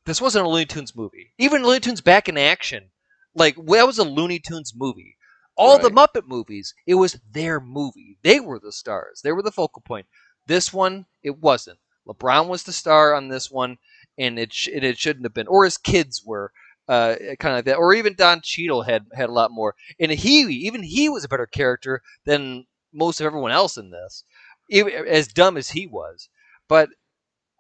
this 0.06 0.22
wasn't 0.22 0.46
a 0.46 0.50
Looney 0.50 0.66
Tunes 0.66 0.96
movie. 0.96 1.34
Even 1.38 1.64
Looney 1.64 1.82
Tunes 1.82 2.02
back 2.02 2.30
in 2.30 2.38
action, 2.38 2.90
like 3.36 3.56
that 3.56 3.86
was 3.88 4.00
a 4.00 4.04
Looney 4.04 4.40
Tunes 4.40 4.74
movie. 4.76 5.18
All 5.56 5.78
the 5.78 5.90
Muppet 5.90 6.26
movies, 6.26 6.74
it 6.88 6.96
was 6.96 7.20
their 7.30 7.60
movie. 7.60 8.18
They 8.24 8.40
were 8.40 8.60
the 8.60 8.72
stars. 8.72 9.20
They 9.22 9.34
were 9.34 9.44
the 9.44 9.52
focal 9.52 9.82
point. 9.82 10.08
This 10.48 10.72
one, 10.72 11.06
it 11.22 11.38
wasn't. 11.40 11.80
LeBron 12.10 12.48
was 12.48 12.64
the 12.64 12.74
star 12.74 13.14
on 13.14 13.28
this 13.30 13.52
one 13.52 13.78
and 14.18 14.38
it 14.38 14.54
sh- 14.54 14.68
it 14.68 14.98
shouldn't 14.98 15.26
have 15.26 15.34
been, 15.34 15.48
or 15.48 15.64
his 15.64 15.78
kids 15.78 16.24
were, 16.26 16.52
uh, 16.88 17.16
kind 17.40 17.54
of 17.54 17.58
like 17.60 17.66
that, 17.66 17.78
or 17.78 17.94
even 17.94 18.16
Don 18.16 18.42
Cheadle 18.42 18.84
had 18.84 19.06
had 19.14 19.30
a 19.30 19.34
lot 19.34 19.52
more, 19.52 19.76
and 20.00 20.12
he 20.12 20.42
even 20.42 20.84
he 20.84 21.08
was 21.10 21.24
a 21.24 21.30
better 21.30 21.48
character 21.48 22.02
than 22.26 22.66
most 22.92 23.22
of 23.22 23.26
everyone 23.26 23.52
else 23.52 23.78
in 23.78 23.92
this, 23.92 24.24
even, 24.70 24.94
as 25.08 25.28
dumb 25.28 25.56
as 25.56 25.70
he 25.70 25.88
was. 25.88 26.30
But 26.68 26.90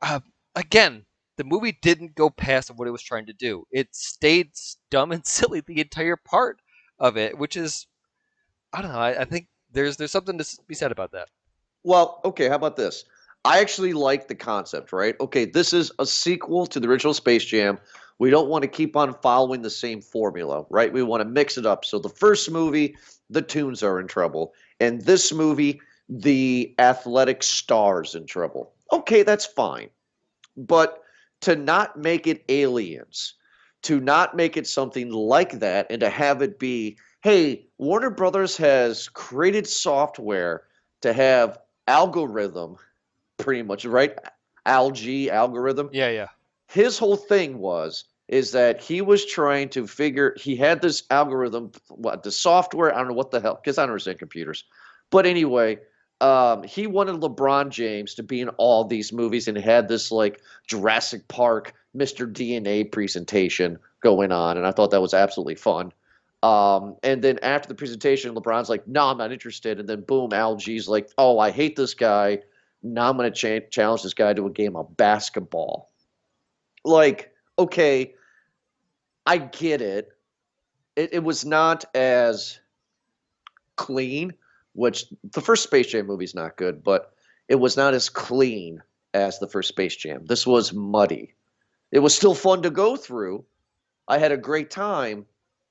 uh, 0.01 0.19
again, 0.55 1.05
the 1.37 1.43
movie 1.43 1.77
didn't 1.81 2.15
go 2.15 2.29
past 2.29 2.71
what 2.71 2.87
it 2.87 2.91
was 2.91 3.03
trying 3.03 3.25
to 3.27 3.33
do. 3.33 3.65
It 3.71 3.95
stayed 3.95 4.51
dumb 4.91 5.11
and 5.13 5.25
silly 5.25 5.61
the 5.61 5.81
entire 5.81 6.17
part 6.17 6.59
of 6.99 7.17
it, 7.17 7.37
which 7.37 7.55
is, 7.55 7.87
I 8.73 8.81
don't 8.81 8.91
know. 8.91 8.99
I, 8.99 9.21
I 9.21 9.25
think 9.25 9.47
there's 9.71 9.97
there's 9.97 10.11
something 10.11 10.37
to 10.37 10.57
be 10.67 10.75
said 10.75 10.91
about 10.91 11.11
that. 11.11 11.29
Well, 11.83 12.19
okay, 12.25 12.49
how 12.49 12.55
about 12.55 12.75
this? 12.75 13.05
I 13.45 13.59
actually 13.59 13.93
like 13.93 14.27
the 14.27 14.35
concept, 14.35 14.91
right? 14.91 15.15
Okay, 15.21 15.45
this 15.45 15.73
is 15.73 15.91
a 15.99 16.05
sequel 16.05 16.65
to 16.67 16.79
the 16.79 16.87
original 16.89 17.13
Space 17.13 17.45
Jam. 17.45 17.79
We 18.17 18.29
don't 18.29 18.49
want 18.49 18.63
to 18.63 18.67
keep 18.67 18.97
on 18.97 19.13
following 19.21 19.61
the 19.61 19.69
same 19.69 20.01
formula, 20.01 20.65
right? 20.69 20.91
We 20.91 21.03
want 21.03 21.21
to 21.21 21.29
mix 21.29 21.57
it 21.57 21.65
up. 21.65 21.85
So 21.85 21.99
the 21.99 22.09
first 22.09 22.51
movie, 22.51 22.97
the 23.29 23.41
tunes 23.41 23.81
are 23.81 23.99
in 23.99 24.07
trouble. 24.07 24.53
And 24.81 25.01
this 25.01 25.31
movie, 25.31 25.79
the 26.09 26.75
athletic 26.79 27.41
stars 27.43 28.13
in 28.15 28.25
trouble. 28.25 28.73
Okay, 28.91 29.23
that's 29.23 29.45
fine. 29.45 29.89
But 30.57 31.01
to 31.41 31.55
not 31.55 31.97
make 31.97 32.27
it 32.27 32.43
aliens, 32.49 33.35
to 33.83 34.01
not 34.01 34.35
make 34.35 34.57
it 34.57 34.67
something 34.67 35.11
like 35.11 35.59
that, 35.59 35.87
and 35.89 36.01
to 36.01 36.09
have 36.09 36.41
it 36.41 36.59
be, 36.59 36.97
hey, 37.21 37.67
Warner 37.77 38.09
Brothers 38.09 38.57
has 38.57 39.07
created 39.07 39.65
software 39.65 40.63
to 41.01 41.13
have 41.13 41.59
algorithm, 41.87 42.75
pretty 43.39 43.63
much, 43.63 43.85
right? 43.85 44.17
Al-G 44.65 45.31
Rhythm. 45.31 45.89
Yeah, 45.91 46.09
yeah. 46.09 46.27
His 46.67 46.99
whole 46.99 47.15
thing 47.15 47.57
was 47.57 48.05
is 48.27 48.51
that 48.51 48.79
he 48.79 49.01
was 49.01 49.25
trying 49.25 49.69
to 49.69 49.87
figure. 49.87 50.35
He 50.37 50.55
had 50.55 50.81
this 50.81 51.03
algorithm, 51.09 51.71
what 51.89 52.21
the 52.21 52.31
software. 52.31 52.93
I 52.93 52.99
don't 52.99 53.09
know 53.09 53.13
what 53.15 53.31
the 53.31 53.41
hell, 53.41 53.55
because 53.55 53.77
I 53.77 53.83
don't 53.83 53.91
understand 53.91 54.19
computers. 54.19 54.63
But 55.09 55.25
anyway, 55.25 55.79
um, 56.21 56.63
he 56.63 56.85
wanted 56.85 57.15
LeBron 57.15 57.69
James 57.69 58.13
to 58.15 58.23
be 58.23 58.41
in 58.41 58.49
all 58.49 58.85
these 58.85 59.11
movies 59.11 59.47
and 59.47 59.57
had 59.57 59.87
this 59.87 60.11
like 60.11 60.41
Jurassic 60.67 61.27
Park, 61.27 61.73
Mr. 61.97 62.31
DNA 62.31 62.89
presentation 62.89 63.79
going 64.01 64.31
on, 64.31 64.57
and 64.57 64.67
I 64.67 64.71
thought 64.71 64.91
that 64.91 65.01
was 65.01 65.15
absolutely 65.15 65.55
fun. 65.55 65.91
Um, 66.43 66.95
and 67.03 67.21
then 67.21 67.39
after 67.41 67.67
the 67.67 67.75
presentation, 67.75 68.35
LeBron's 68.35 68.69
like, 68.69 68.87
"No, 68.87 69.07
I'm 69.07 69.17
not 69.17 69.31
interested." 69.31 69.79
And 69.79 69.89
then 69.89 70.01
boom, 70.01 70.33
Al-G's 70.33 70.87
like, 70.87 71.09
"Oh, 71.17 71.39
I 71.39 71.49
hate 71.49 71.75
this 71.75 71.95
guy. 71.95 72.39
Now 72.81 73.09
I'm 73.09 73.17
going 73.17 73.31
to 73.31 73.59
cha- 73.61 73.67
challenge 73.69 74.03
this 74.03 74.13
guy 74.13 74.33
to 74.33 74.47
a 74.47 74.51
game 74.51 74.75
of 74.75 74.95
basketball." 74.97 75.91
Like, 76.85 77.33
okay, 77.57 78.15
I 79.25 79.37
get 79.37 79.81
it. 79.81 80.09
It, 80.95 81.13
it 81.13 81.23
was 81.23 81.45
not 81.45 81.85
as 81.95 82.59
clean, 83.75 84.33
which 84.73 85.05
the 85.31 85.41
first 85.41 85.63
Space 85.63 85.87
Jam 85.87 86.07
movie's 86.07 86.35
not 86.35 86.57
good, 86.57 86.83
but 86.83 87.13
it 87.47 87.55
was 87.55 87.75
not 87.77 87.93
as 87.93 88.09
clean 88.09 88.81
as 89.13 89.39
the 89.39 89.47
first 89.47 89.69
Space 89.69 89.95
Jam. 89.95 90.25
This 90.25 90.45
was 90.45 90.73
muddy. 90.73 91.33
It 91.91 91.99
was 91.99 92.15
still 92.15 92.35
fun 92.35 92.61
to 92.61 92.69
go 92.69 92.95
through. 92.95 93.45
I 94.07 94.17
had 94.17 94.31
a 94.31 94.37
great 94.37 94.69
time, 94.69 95.25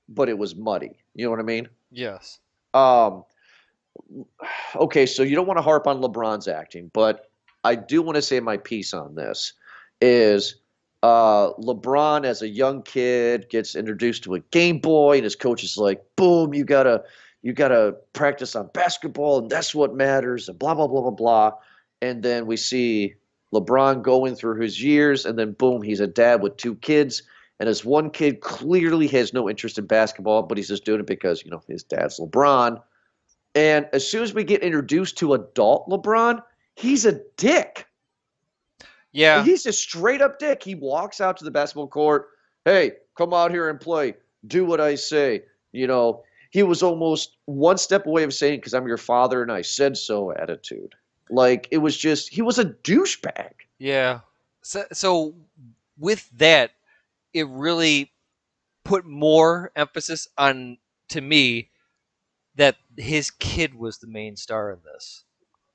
but 0.09 0.29
it 0.29 0.39
was 0.39 0.57
muddy. 0.57 0.97
You 1.15 1.25
know 1.25 1.31
what 1.31 1.41
I 1.41 1.45
mean? 1.45 1.69
Yes. 1.91 2.39
Um, 2.75 3.25
okay, 4.77 5.07
so 5.07 5.23
you 5.23 5.35
don't 5.35 5.47
want 5.47 5.59
to 5.59 5.63
harp 5.63 5.87
on 5.87 6.01
LeBron's 6.01 6.49
acting, 6.49 6.91
but 6.93 7.31
I 7.65 7.75
do 7.75 8.03
want 8.03 8.17
to 8.17 8.23
say 8.23 8.41
my 8.41 8.57
piece 8.57 8.95
on 8.95 9.15
this 9.15 9.53
is 10.01 10.57
uh, 11.03 11.53
LeBron 11.55 12.25
as 12.25 12.43
a 12.43 12.49
young 12.49 12.83
kid 12.83 13.49
gets 13.51 13.75
introduced 13.75 14.25
to 14.25 14.35
a 14.35 14.41
Game 14.41 14.79
Boy, 14.79 15.17
and 15.17 15.25
his 15.25 15.37
coach 15.37 15.63
is 15.63 15.77
like, 15.77 16.03
"Boom, 16.17 16.55
you 16.55 16.65
gotta, 16.65 17.05
you 17.43 17.53
gotta 17.53 17.97
practice 18.13 18.57
on 18.57 18.71
basketball, 18.75 19.39
and 19.39 19.51
that's 19.51 19.75
what 19.75 19.95
matters," 19.95 20.49
and 20.49 20.59
blah 20.59 20.75
blah 20.75 20.87
blah 20.87 21.03
blah 21.03 21.11
blah. 21.11 21.53
And 22.01 22.23
then 22.23 22.47
we 22.47 22.57
see 22.57 23.15
LeBron 23.53 24.03
going 24.03 24.35
through 24.35 24.61
his 24.61 24.83
years, 24.83 25.25
and 25.25 25.39
then 25.39 25.53
boom, 25.53 25.83
he's 25.83 26.01
a 26.01 26.07
dad 26.07 26.43
with 26.43 26.57
two 26.57 26.77
kids. 26.77 27.23
And 27.61 27.67
his 27.67 27.85
one 27.85 28.11
kid 28.11 28.41
clearly 28.41 29.09
has 29.09 29.33
no 29.33 29.51
interest 29.51 29.79
in 29.79 29.87
basketball, 29.87 30.45
but 30.45 30.57
he's 30.59 30.69
just 30.69 30.85
doing 30.85 31.01
it 31.01 31.07
because, 31.07 31.45
you 31.45 31.51
know, 31.51 31.63
his 31.67 31.83
dad's 31.83 32.21
LeBron. 32.21 32.81
And 33.55 33.87
as 33.93 34.09
soon 34.09 34.23
as 34.23 34.35
we 34.35 34.45
get 34.45 34.63
introduced 34.63 35.19
to 35.19 35.35
adult 35.35 35.89
LeBron, 35.89 36.43
he's 36.77 37.07
a 37.07 37.21
dick. 37.37 37.87
Yeah. 39.13 39.43
He's 39.43 39.67
a 39.67 39.73
straight 39.73 40.21
up 40.21 40.39
dick. 40.39 40.63
He 40.63 40.75
walks 40.75 41.21
out 41.21 41.37
to 41.39 41.45
the 41.45 41.51
basketball 41.51 41.89
court. 41.89 42.29
Hey, 42.65 42.93
come 43.17 43.33
out 43.33 43.51
here 43.51 43.69
and 43.69 43.81
play. 43.81 44.15
Do 44.47 44.65
what 44.65 44.81
I 44.81 44.95
say. 44.95 45.43
You 45.73 45.87
know, 45.87 46.23
he 46.51 46.63
was 46.63 46.83
almost 46.83 47.37
one 47.47 47.79
step 47.79 48.07
away 48.07 48.23
of 48.23 48.33
saying, 48.33 48.59
because 48.59 48.75
I'm 48.75 48.87
your 48.87 48.97
father 48.97 49.43
and 49.43 49.51
I 49.51 49.63
said 49.63 49.97
so 49.97 50.33
attitude. 50.33 50.95
Like, 51.31 51.69
it 51.71 51.79
was 51.79 51.97
just, 51.97 52.29
he 52.29 52.43
was 52.43 52.59
a 52.59 52.67
douchebag. 52.67 53.53
Yeah. 53.79 54.21
So, 54.63 54.85
so 54.93 55.35
with 55.99 56.29
that, 56.39 56.73
it 57.35 57.49
really 57.49 58.13
put 58.85 59.05
more 59.05 59.73
emphasis 59.77 60.29
on 60.39 60.79
to 61.09 61.21
me 61.21 61.71
that 62.59 62.77
his 62.97 63.31
kid 63.31 63.75
was 63.75 63.99
the 63.99 64.07
main 64.07 64.37
star 64.37 64.71
in 64.71 64.81
this. 64.85 65.25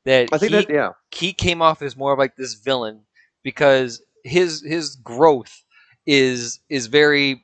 That 0.06 0.30
I 0.34 0.38
think 0.38 0.52
he, 0.52 0.58
that, 0.58 0.70
yeah. 0.70 0.90
he 1.12 1.34
came 1.34 1.62
off 1.62 1.82
as 1.82 1.98
more 1.98 2.14
of 2.14 2.20
like 2.20 2.36
this 2.36 2.56
villain 2.56 3.06
because 3.42 4.02
his 4.24 4.62
his 4.62 4.98
growth 4.98 5.64
is 6.06 6.60
is 6.70 6.88
very 6.88 7.44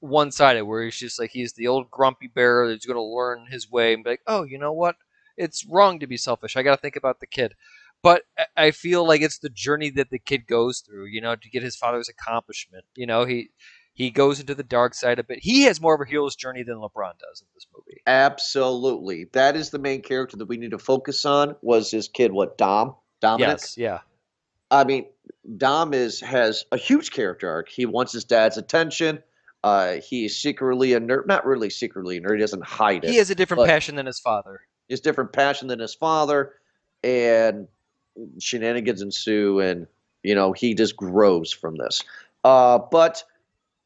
one 0.00 0.32
sided 0.32 0.64
where 0.64 0.82
he's 0.82 0.96
just 0.96 1.20
like 1.20 1.30
he's 1.30 1.52
the 1.52 1.68
old 1.68 1.90
grumpy 1.90 2.26
bear 2.26 2.66
that's 2.68 2.86
going 2.86 2.96
to 2.96 3.02
learn 3.02 3.46
his 3.50 3.70
way 3.70 3.94
and 3.94 4.02
be 4.02 4.10
like 4.10 4.22
oh 4.26 4.42
you 4.42 4.58
know 4.58 4.72
what 4.72 4.96
it's 5.36 5.64
wrong 5.66 6.00
to 6.00 6.06
be 6.06 6.16
selfish 6.16 6.56
i 6.56 6.62
got 6.62 6.74
to 6.74 6.80
think 6.80 6.96
about 6.96 7.20
the 7.20 7.26
kid 7.26 7.54
but 8.02 8.22
I- 8.38 8.64
i 8.66 8.70
feel 8.70 9.06
like 9.06 9.20
it's 9.20 9.38
the 9.38 9.50
journey 9.50 9.90
that 9.90 10.10
the 10.10 10.18
kid 10.18 10.46
goes 10.46 10.80
through 10.80 11.06
you 11.06 11.20
know 11.20 11.36
to 11.36 11.50
get 11.50 11.62
his 11.62 11.76
father's 11.76 12.08
accomplishment 12.08 12.84
you 12.96 13.06
know 13.06 13.24
he 13.24 13.50
he 14.00 14.10
goes 14.10 14.40
into 14.40 14.54
the 14.54 14.62
dark 14.62 14.94
side 14.94 15.18
a 15.18 15.24
bit 15.24 15.38
he 15.42 15.62
has 15.62 15.80
more 15.80 15.94
of 15.94 16.00
a 16.00 16.08
hero's 16.08 16.36
journey 16.36 16.62
than 16.62 16.76
lebron 16.76 17.18
does 17.18 17.42
in 17.42 17.46
this 17.54 17.66
movie 17.74 18.00
Absolutely. 18.06 19.26
That 19.32 19.56
is 19.56 19.70
the 19.70 19.78
main 19.78 20.02
character 20.02 20.36
that 20.38 20.46
we 20.46 20.56
need 20.56 20.70
to 20.70 20.78
focus 20.78 21.24
on 21.24 21.54
was 21.62 21.90
his 21.90 22.08
kid, 22.08 22.32
what, 22.32 22.56
Dom? 22.56 22.94
Dominic? 23.20 23.58
yes 23.60 23.76
yeah 23.76 23.98
I 24.70 24.84
mean, 24.84 25.06
Dom 25.56 25.92
is 25.92 26.20
has 26.20 26.64
a 26.72 26.76
huge 26.76 27.10
character 27.10 27.48
arc. 27.48 27.68
He 27.68 27.86
wants 27.86 28.12
his 28.12 28.24
dad's 28.24 28.56
attention. 28.56 29.22
Uh, 29.62 29.96
he's 29.96 30.36
secretly 30.36 30.92
a 30.94 31.00
nerd. 31.00 31.26
Not 31.26 31.44
really 31.44 31.70
secretly 31.70 32.18
a 32.18 32.20
nerd. 32.20 32.34
He 32.34 32.40
doesn't 32.40 32.64
hide 32.64 33.04
it. 33.04 33.10
he 33.10 33.16
has 33.16 33.30
a 33.30 33.34
different 33.34 33.66
passion 33.66 33.96
than 33.96 34.06
his 34.06 34.20
father 34.20 34.60
He 34.88 34.92
has 34.92 35.00
different 35.00 35.32
passion 35.32 35.68
than 35.68 35.80
his 35.80 35.94
father, 35.94 36.54
and 37.02 37.66
shenanigans 38.38 39.02
ensue, 39.02 39.60
and 39.60 39.86
you 40.22 40.34
know 40.34 40.52
he 40.52 40.74
just 40.74 40.96
grows 40.96 41.52
from 41.52 41.76
this. 41.76 42.02
Uh, 42.44 42.78
but 42.78 43.24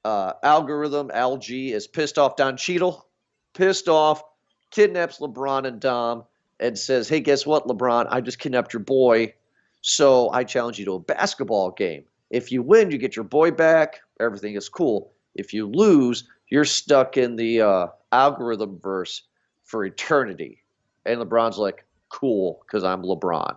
uh, 0.04 0.34
algorithm 0.42 1.10
Al-G 1.12 1.72
is 1.72 1.86
pissed 1.86 2.18
off 2.18 2.36
Don 2.36 2.56
Cheadle, 2.56 3.08
pissed 3.54 3.88
off, 3.88 4.22
kidnaps 4.70 5.18
LeBron 5.18 5.66
and 5.66 5.80
Dom, 5.80 6.24
and 6.60 6.78
says, 6.78 7.08
"Hey, 7.08 7.20
guess 7.20 7.46
what, 7.46 7.66
LeBron? 7.66 8.06
I 8.10 8.20
just 8.20 8.38
kidnapped 8.38 8.72
your 8.72 8.82
boy, 8.82 9.34
so 9.80 10.30
I 10.30 10.44
challenge 10.44 10.78
you 10.78 10.84
to 10.86 10.94
a 10.94 11.00
basketball 11.00 11.70
game. 11.70 12.04
If 12.30 12.52
you 12.52 12.62
win, 12.62 12.90
you 12.90 12.98
get 12.98 13.16
your 13.16 13.24
boy 13.24 13.50
back. 13.50 14.00
Everything 14.20 14.54
is 14.54 14.68
cool. 14.68 15.12
If 15.34 15.52
you 15.52 15.66
lose, 15.66 16.28
you're 16.48 16.64
stuck 16.64 17.16
in 17.16 17.36
the 17.36 17.60
uh, 17.60 17.86
algorithm 18.12 18.78
verse 18.78 19.22
for 19.64 19.84
eternity." 19.84 20.62
And 21.06 21.20
LeBron's 21.20 21.58
like, 21.58 21.84
"Cool, 22.08 22.60
because 22.66 22.84
I'm 22.84 23.02
LeBron." 23.02 23.56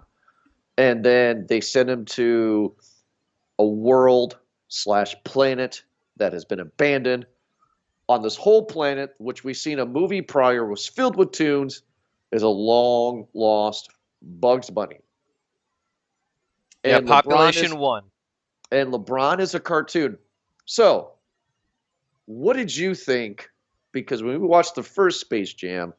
And 0.77 1.03
then 1.03 1.45
they 1.49 1.59
send 1.59 1.89
him 1.89 2.05
to 2.05 2.75
a 3.57 3.65
world 3.65 4.37
slash 4.67 5.15
planet 5.23 5.81
that 6.17 6.33
has 6.33 6.45
been 6.45 6.59
abandoned. 6.59 7.25
On 8.09 8.21
this 8.21 8.35
whole 8.37 8.63
planet, 8.65 9.13
which 9.17 9.43
we've 9.43 9.57
seen 9.57 9.79
a 9.79 9.85
movie 9.85 10.21
prior 10.21 10.65
was 10.65 10.87
filled 10.87 11.17
with 11.17 11.31
tunes, 11.31 11.81
is 12.31 12.41
a 12.41 12.47
long 12.47 13.27
lost 13.33 13.89
Bugs 14.21 14.69
Bunny. 14.69 14.99
yeah 16.83 16.97
And 16.97 17.07
LeBron 17.07 17.09
population 17.09 17.65
is- 17.65 17.73
one 17.73 18.03
and 18.71 18.93
LeBron 18.93 19.39
is 19.39 19.55
a 19.55 19.59
cartoon. 19.59 20.17
So, 20.65 21.11
what 22.25 22.55
did 22.57 22.75
you 22.75 22.93
think? 22.95 23.49
Because 23.93 24.21
when 24.21 24.39
we 24.41 24.47
watched 24.47 24.75
the 24.75 24.83
first 24.83 25.21
Space 25.21 25.53
Jam, 25.53 25.93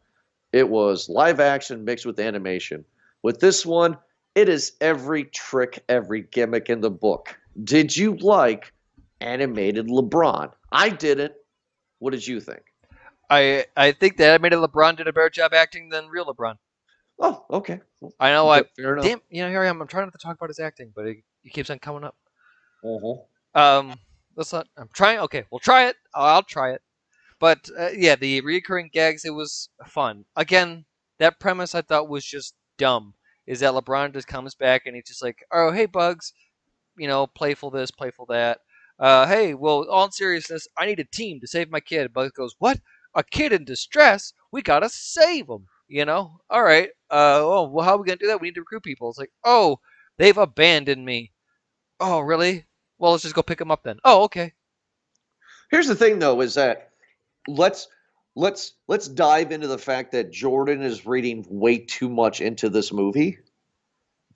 it 0.52 0.68
was 0.68 1.08
live 1.08 1.40
action 1.40 1.84
mixed 1.84 2.06
with 2.06 2.20
animation. 2.20 2.84
With 3.22 3.40
this 3.40 3.64
one, 3.66 3.96
it 4.34 4.48
is 4.48 4.74
every 4.80 5.24
trick, 5.24 5.82
every 5.88 6.22
gimmick 6.22 6.68
in 6.70 6.80
the 6.80 6.90
book. 6.90 7.38
Did 7.64 7.96
you 7.96 8.16
like 8.16 8.72
animated 9.20 9.88
LeBron? 9.88 10.52
I 10.72 10.88
didn't. 10.90 11.32
What 11.98 12.10
did 12.10 12.26
you 12.26 12.40
think? 12.40 12.62
I 13.30 13.66
I 13.76 13.92
think 13.92 14.16
the 14.16 14.26
animated 14.26 14.58
LeBron 14.58 14.96
did 14.96 15.08
a 15.08 15.12
better 15.12 15.30
job 15.30 15.52
acting 15.52 15.88
than 15.88 16.08
real 16.08 16.26
LeBron. 16.26 16.56
Oh, 17.20 17.44
okay. 17.50 17.80
Well, 18.00 18.12
I 18.20 18.30
know. 18.30 18.48
I 18.48 18.62
fair 18.76 18.92
enough. 18.94 19.04
damn. 19.04 19.20
You 19.28 19.42
know, 19.42 19.50
here 19.50 19.62
I 19.62 19.66
am. 19.66 19.82
I'm 19.82 19.88
trying 19.88 20.06
not 20.06 20.12
to 20.12 20.18
talk 20.18 20.36
about 20.36 20.50
his 20.50 20.60
acting, 20.60 20.92
but 20.94 21.06
it, 21.06 21.18
it 21.44 21.52
keeps 21.52 21.68
on 21.70 21.78
coming 21.78 22.04
up. 22.04 22.16
Uh-huh. 22.84 23.16
Um, 23.60 23.94
let's 24.36 24.52
not. 24.52 24.68
I'm 24.76 24.88
trying. 24.92 25.18
Okay, 25.20 25.44
we'll 25.50 25.58
try 25.58 25.88
it. 25.88 25.96
I'll 26.14 26.42
try 26.42 26.72
it. 26.72 26.82
But 27.40 27.68
uh, 27.78 27.90
yeah, 27.94 28.14
the 28.16 28.40
recurring 28.42 28.90
gags. 28.92 29.24
It 29.24 29.34
was 29.34 29.68
fun. 29.86 30.24
Again, 30.36 30.84
that 31.18 31.40
premise 31.40 31.74
I 31.74 31.82
thought 31.82 32.08
was 32.08 32.24
just 32.24 32.54
dumb. 32.78 33.14
Is 33.46 33.60
that 33.60 33.72
LeBron 33.72 34.12
just 34.12 34.28
comes 34.28 34.54
back 34.54 34.82
and 34.86 34.94
he's 34.94 35.06
just 35.08 35.22
like, 35.22 35.44
"Oh, 35.52 35.72
hey, 35.72 35.86
Bugs," 35.86 36.32
you 36.96 37.08
know, 37.08 37.26
playful 37.26 37.70
this, 37.70 37.90
playful 37.90 38.26
that. 38.26 38.60
Uh, 38.98 39.26
hey, 39.26 39.54
well, 39.54 39.82
in 40.04 40.12
seriousness, 40.12 40.66
I 40.76 40.86
need 40.86 41.00
a 41.00 41.04
team 41.04 41.40
to 41.40 41.46
save 41.46 41.70
my 41.70 41.80
kid. 41.80 42.12
Bugs 42.12 42.32
goes, 42.32 42.54
"What? 42.58 42.80
A 43.14 43.22
kid 43.22 43.52
in 43.52 43.64
distress? 43.64 44.32
We 44.52 44.62
gotta 44.62 44.88
save 44.88 45.48
him." 45.48 45.66
You 45.88 46.04
know? 46.04 46.40
All 46.50 46.62
right. 46.62 46.90
Uh, 47.10 47.40
oh, 47.40 47.68
well, 47.68 47.84
how 47.84 47.94
are 47.94 47.98
we 47.98 48.06
gonna 48.06 48.18
do 48.18 48.26
that? 48.26 48.40
We 48.40 48.48
need 48.48 48.54
to 48.56 48.60
recruit 48.60 48.82
people. 48.82 49.08
It's 49.08 49.18
like, 49.18 49.32
oh, 49.44 49.80
they've 50.18 50.36
abandoned 50.36 51.04
me. 51.04 51.32
Oh, 52.00 52.20
really? 52.20 52.66
Well, 52.98 53.12
let's 53.12 53.22
just 53.22 53.34
go 53.34 53.42
pick 53.42 53.58
them 53.58 53.70
up 53.70 53.84
then. 53.84 53.98
Oh, 54.04 54.24
okay. 54.24 54.52
Here's 55.70 55.86
the 55.86 55.94
thing, 55.94 56.18
though, 56.18 56.40
is 56.40 56.54
that 56.54 56.90
let's 57.46 57.88
let's 58.36 58.74
let's 58.88 59.08
dive 59.08 59.52
into 59.52 59.66
the 59.68 59.78
fact 59.78 60.12
that 60.12 60.30
Jordan 60.32 60.82
is 60.82 61.06
reading 61.06 61.44
way 61.48 61.78
too 61.78 62.08
much 62.08 62.40
into 62.40 62.68
this 62.68 62.92
movie. 62.92 63.38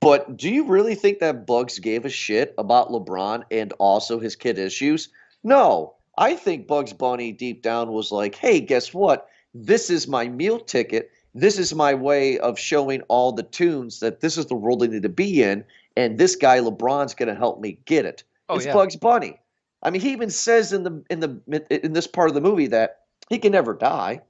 But 0.03 0.37
do 0.37 0.51
you 0.51 0.65
really 0.65 0.97
think 0.97 1.21
that 1.21 1.47
Bugs 1.47 1.79
gave 1.79 2.05
a 2.05 2.11
shit 2.11 2.55
about 2.59 2.91
LeBron 2.91 3.45
and 3.53 3.73
also 3.79 4.19
his 4.19 4.35
kid 4.35 4.59
issues? 4.59 5.09
No. 5.45 5.95
I 6.19 6.35
think 6.35 6.67
Bugs 6.67 6.93
Bunny 6.93 7.31
deep 7.31 7.63
down 7.63 7.93
was 7.93 8.11
like, 8.11 8.35
hey, 8.35 8.61
guess 8.61 8.93
what? 8.93 9.29
This 9.55 9.91
is 9.91 10.09
my 10.09 10.27
meal 10.27 10.59
ticket. 10.59 11.13
This 11.35 11.57
is 11.57 11.73
my 11.73 11.95
way 11.95 12.37
of 12.41 12.59
showing 12.59 13.03
all 13.03 13.31
the 13.31 13.45
tunes 13.45 14.01
that 14.01 14.21
this 14.21 14.37
is 14.37 14.47
the 14.47 14.57
world 14.57 14.81
they 14.81 14.89
need 14.89 15.03
to 15.03 15.09
be 15.09 15.43
in. 15.43 15.65
And 15.97 16.19
this 16.19 16.35
guy, 16.35 16.59
LeBron's 16.59 17.15
going 17.15 17.29
to 17.29 17.35
help 17.35 17.61
me 17.61 17.79
get 17.85 18.05
it. 18.05 18.25
Oh, 18.49 18.57
it's 18.57 18.67
yeah. 18.67 18.73
Bugs 18.73 18.97
Bunny. 18.97 19.41
I 19.85 19.91
mean, 19.91 20.03
he 20.03 20.11
even 20.11 20.31
says 20.31 20.73
in 20.73 20.83
the 20.83 21.05
in 21.11 21.21
the 21.21 21.65
in 21.85 21.93
this 21.93 22.07
part 22.07 22.29
of 22.29 22.35
the 22.35 22.41
movie 22.41 22.69
that 22.69 23.03
he 23.29 23.39
can 23.39 23.53
never 23.53 23.75
die 23.75 24.21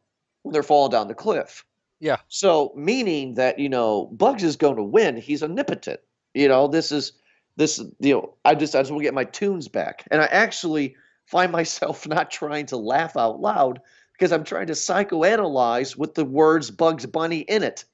when 0.43 0.53
they're 0.53 0.63
falling 0.63 0.93
down 0.93 1.09
the 1.09 1.15
cliff. 1.15 1.65
Yeah. 2.03 2.17
So 2.27 2.73
meaning 2.75 3.35
that 3.35 3.61
you 3.61 3.69
know 3.69 4.07
Bugs 4.07 4.43
is 4.43 4.57
going 4.57 4.75
to 4.75 4.83
win. 4.83 5.17
He's 5.17 5.41
omnipotent. 5.41 6.01
You 6.35 6.49
know 6.49 6.67
this 6.67 6.91
is 6.91 7.13
this 7.57 7.79
you 8.01 8.15
know 8.15 8.35
I 8.45 8.57
just 8.57 8.75
I 8.75 8.81
just 8.81 8.91
want 8.91 9.03
to 9.03 9.05
get 9.05 9.15
my 9.15 9.23
tunes 9.23 9.69
back, 9.69 10.07
and 10.11 10.21
I 10.21 10.25
actually 10.27 10.97
find 11.27 11.53
myself 11.61 12.07
not 12.09 12.33
trying 12.33 12.67
to 12.67 12.77
laugh 12.77 13.17
out 13.17 13.41
loud 13.41 13.81
because 14.15 14.33
I'm 14.33 14.43
trying 14.43 14.67
to 14.67 14.73
psychoanalyze 14.73 15.97
with 15.97 16.15
the 16.15 16.25
words 16.25 16.73
Bugs 16.73 17.07
Bunny 17.07 17.41
in 17.41 17.63
it. 17.63 17.85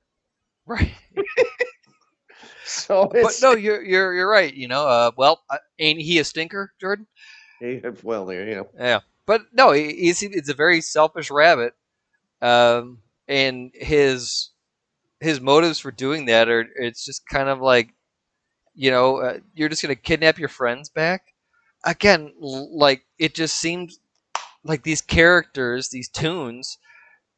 Right. 0.67 0.93
So 2.65 3.09
but 3.11 3.38
no, 3.41 3.53
you're 3.53 3.83
you're 3.83 4.12
you're 4.12 4.29
right. 4.29 4.53
You 4.53 4.69
know, 4.69 4.87
uh, 4.87 5.11
well, 5.17 5.43
uh, 5.49 5.57
ain't 5.79 6.03
he 6.03 6.19
a 6.19 6.25
stinker, 6.25 6.75
Jordan? 6.79 7.07
well 8.03 8.27
there 8.27 8.47
you 8.47 8.55
know 8.57 8.69
Yeah, 8.79 9.00
but 9.25 9.43
no, 9.55 9.73
he, 9.73 9.95
he's 9.95 10.23
it's 10.23 10.50
a 10.50 10.55
very 10.55 10.83
selfish 10.83 11.31
rabbit, 11.31 11.73
um, 12.43 12.99
and 13.28 13.71
his 13.75 14.50
his 15.21 15.41
motives 15.41 15.78
for 15.78 15.91
doing 15.91 16.26
that 16.26 16.49
are 16.49 16.67
it's 16.76 17.04
just 17.04 17.26
kind 17.28 17.49
of 17.49 17.60
like, 17.60 17.91
you 18.75 18.91
know, 18.91 19.19
uh, 19.19 19.38
you're 19.54 19.69
just 19.69 19.82
gonna 19.82 19.97
kidnap 19.97 20.38
your 20.38 20.49
friends 20.49 20.88
back. 20.88 21.23
Again, 21.84 22.32
like 22.41 23.04
it 23.19 23.34
just 23.34 23.56
seemed 23.56 23.93
like 24.64 24.82
these 24.82 25.02
characters, 25.02 25.91
these 25.91 26.08
tunes, 26.08 26.78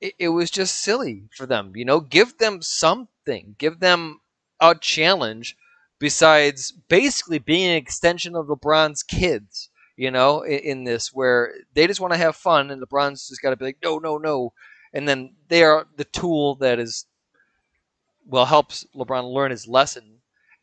it, 0.01 0.15
it 0.19 0.29
was 0.31 0.51
just 0.51 0.79
silly 0.79 1.29
for 1.37 1.47
them. 1.47 1.73
You 1.77 1.85
know, 1.85 2.01
give 2.01 2.39
them 2.39 2.63
something, 2.63 3.57
give 3.59 3.81
them 3.81 4.21
a 4.61 4.75
challenge 4.75 5.57
besides 5.99 6.73
basically 6.89 7.39
being 7.39 7.71
an 7.71 7.77
extension 7.77 8.37
of 8.37 8.47
LeBron's 8.47 9.03
kids 9.03 9.71
you 10.01 10.11
know, 10.11 10.41
in, 10.41 10.59
in 10.61 10.85
this 10.85 11.13
where 11.13 11.53
they 11.75 11.87
just 11.87 12.01
want 12.01 12.15
to 12.15 12.19
have 12.19 12.35
fun, 12.35 12.71
and 12.71 12.81
LeBron's 12.83 13.29
just 13.29 13.43
got 13.43 13.51
to 13.51 13.57
be 13.57 13.67
like, 13.67 13.77
no, 13.85 13.99
no, 13.99 14.17
no, 14.17 14.55
and 14.93 15.09
then 15.09 15.37
they 15.49 15.63
are 15.65 15.87
the 15.97 16.05
tool 16.05 16.57
that 16.57 16.79
is, 16.79 17.07
well, 18.27 18.47
helps 18.47 18.87
LeBron 18.95 19.33
learn 19.33 19.51
his 19.51 19.67
lesson, 19.67 20.21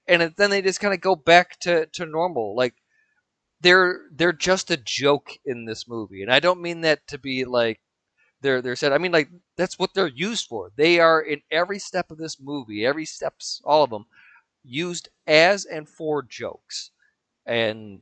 and 0.07 0.33
then 0.37 0.49
they 0.49 0.61
just 0.61 0.79
kind 0.79 0.93
of 0.93 1.01
go 1.01 1.15
back 1.15 1.59
to 1.61 1.85
to 1.87 2.05
normal, 2.05 2.55
like 2.55 2.75
they're 3.61 4.01
they're 4.13 4.33
just 4.33 4.71
a 4.71 4.77
joke 4.77 5.31
in 5.45 5.65
this 5.65 5.87
movie, 5.87 6.21
and 6.23 6.31
I 6.33 6.39
don't 6.39 6.61
mean 6.61 6.81
that 6.81 7.07
to 7.09 7.17
be 7.19 7.45
like 7.45 7.81
they're 8.41 8.61
they're 8.61 8.75
said. 8.77 8.93
I 8.93 8.99
mean 8.99 9.11
like 9.13 9.29
that's 9.57 9.79
what 9.79 9.93
they're 9.95 10.07
used 10.07 10.47
for. 10.47 10.71
They 10.77 10.99
are 10.99 11.21
in 11.21 11.41
every 11.51 11.79
step 11.79 12.11
of 12.11 12.17
this 12.19 12.39
movie, 12.41 12.85
every 12.85 13.05
steps, 13.05 13.61
all 13.65 13.83
of 13.83 13.89
them, 13.91 14.05
used 14.63 15.09
as 15.27 15.65
and 15.65 15.89
for 15.89 16.23
jokes, 16.23 16.91
and 17.45 18.01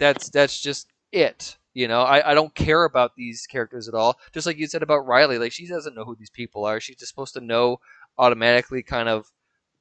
that's 0.00 0.30
that's 0.30 0.60
just 0.60 0.88
it. 1.12 1.58
You 1.72 1.86
know, 1.88 2.02
I, 2.02 2.32
I 2.32 2.34
don't 2.34 2.54
care 2.54 2.84
about 2.84 3.14
these 3.14 3.46
characters 3.46 3.86
at 3.88 3.94
all. 3.94 4.18
Just 4.32 4.46
like 4.46 4.58
you 4.58 4.66
said 4.66 4.82
about 4.82 5.06
Riley, 5.06 5.38
like 5.38 5.52
she 5.52 5.66
doesn't 5.68 5.94
know 5.94 6.04
who 6.04 6.16
these 6.16 6.30
people 6.30 6.64
are. 6.64 6.80
She's 6.80 6.96
just 6.96 7.10
supposed 7.10 7.34
to 7.34 7.40
know 7.40 7.78
automatically 8.18 8.82
kind 8.82 9.08
of 9.08 9.30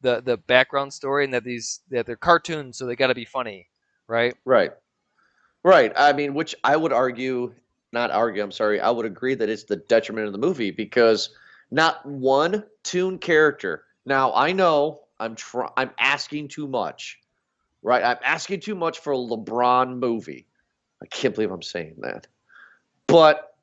the 0.02 0.22
the 0.22 0.38
background 0.38 0.94
story 0.94 1.26
and 1.26 1.34
that 1.34 1.44
these 1.44 1.82
that 1.90 2.06
they're 2.06 2.16
cartoons, 2.16 2.78
so 2.78 2.86
they 2.86 2.96
got 2.96 3.08
to 3.08 3.16
be 3.16 3.26
funny, 3.26 3.68
right? 4.08 4.36
Right. 4.46 4.72
Right. 5.64 5.92
I 5.96 6.14
mean, 6.14 6.34
which 6.34 6.56
I 6.64 6.78
would 6.78 6.94
argue, 6.94 7.54
not 7.92 8.12
argue, 8.12 8.42
I'm 8.44 8.52
sorry, 8.52 8.80
I 8.80 8.92
would 8.92 9.06
agree 9.06 9.36
that 9.36 9.50
it's 9.50 9.66
the 9.66 9.76
detriment 9.76 10.28
of 10.28 10.32
the 10.32 10.40
movie 10.40 10.72
because 10.72 11.32
not 11.72 12.06
one 12.06 12.64
tune 12.84 13.18
character. 13.20 13.84
Now, 14.06 14.34
I 14.34 14.52
know 14.54 15.02
I'm 15.20 15.36
try- 15.36 15.72
I'm 15.76 15.92
asking 16.00 16.50
too 16.50 16.68
much. 16.68 17.20
Right? 17.82 18.04
I'm 18.04 18.18
asking 18.24 18.60
too 18.62 18.76
much 18.76 19.00
for 19.00 19.14
a 19.14 19.18
LeBron 19.18 20.00
movie. 20.00 20.49
I 21.02 21.06
can't 21.08 21.34
believe 21.34 21.52
I'm 21.52 21.62
saying 21.62 21.96
that. 22.00 22.28
But 23.08 23.56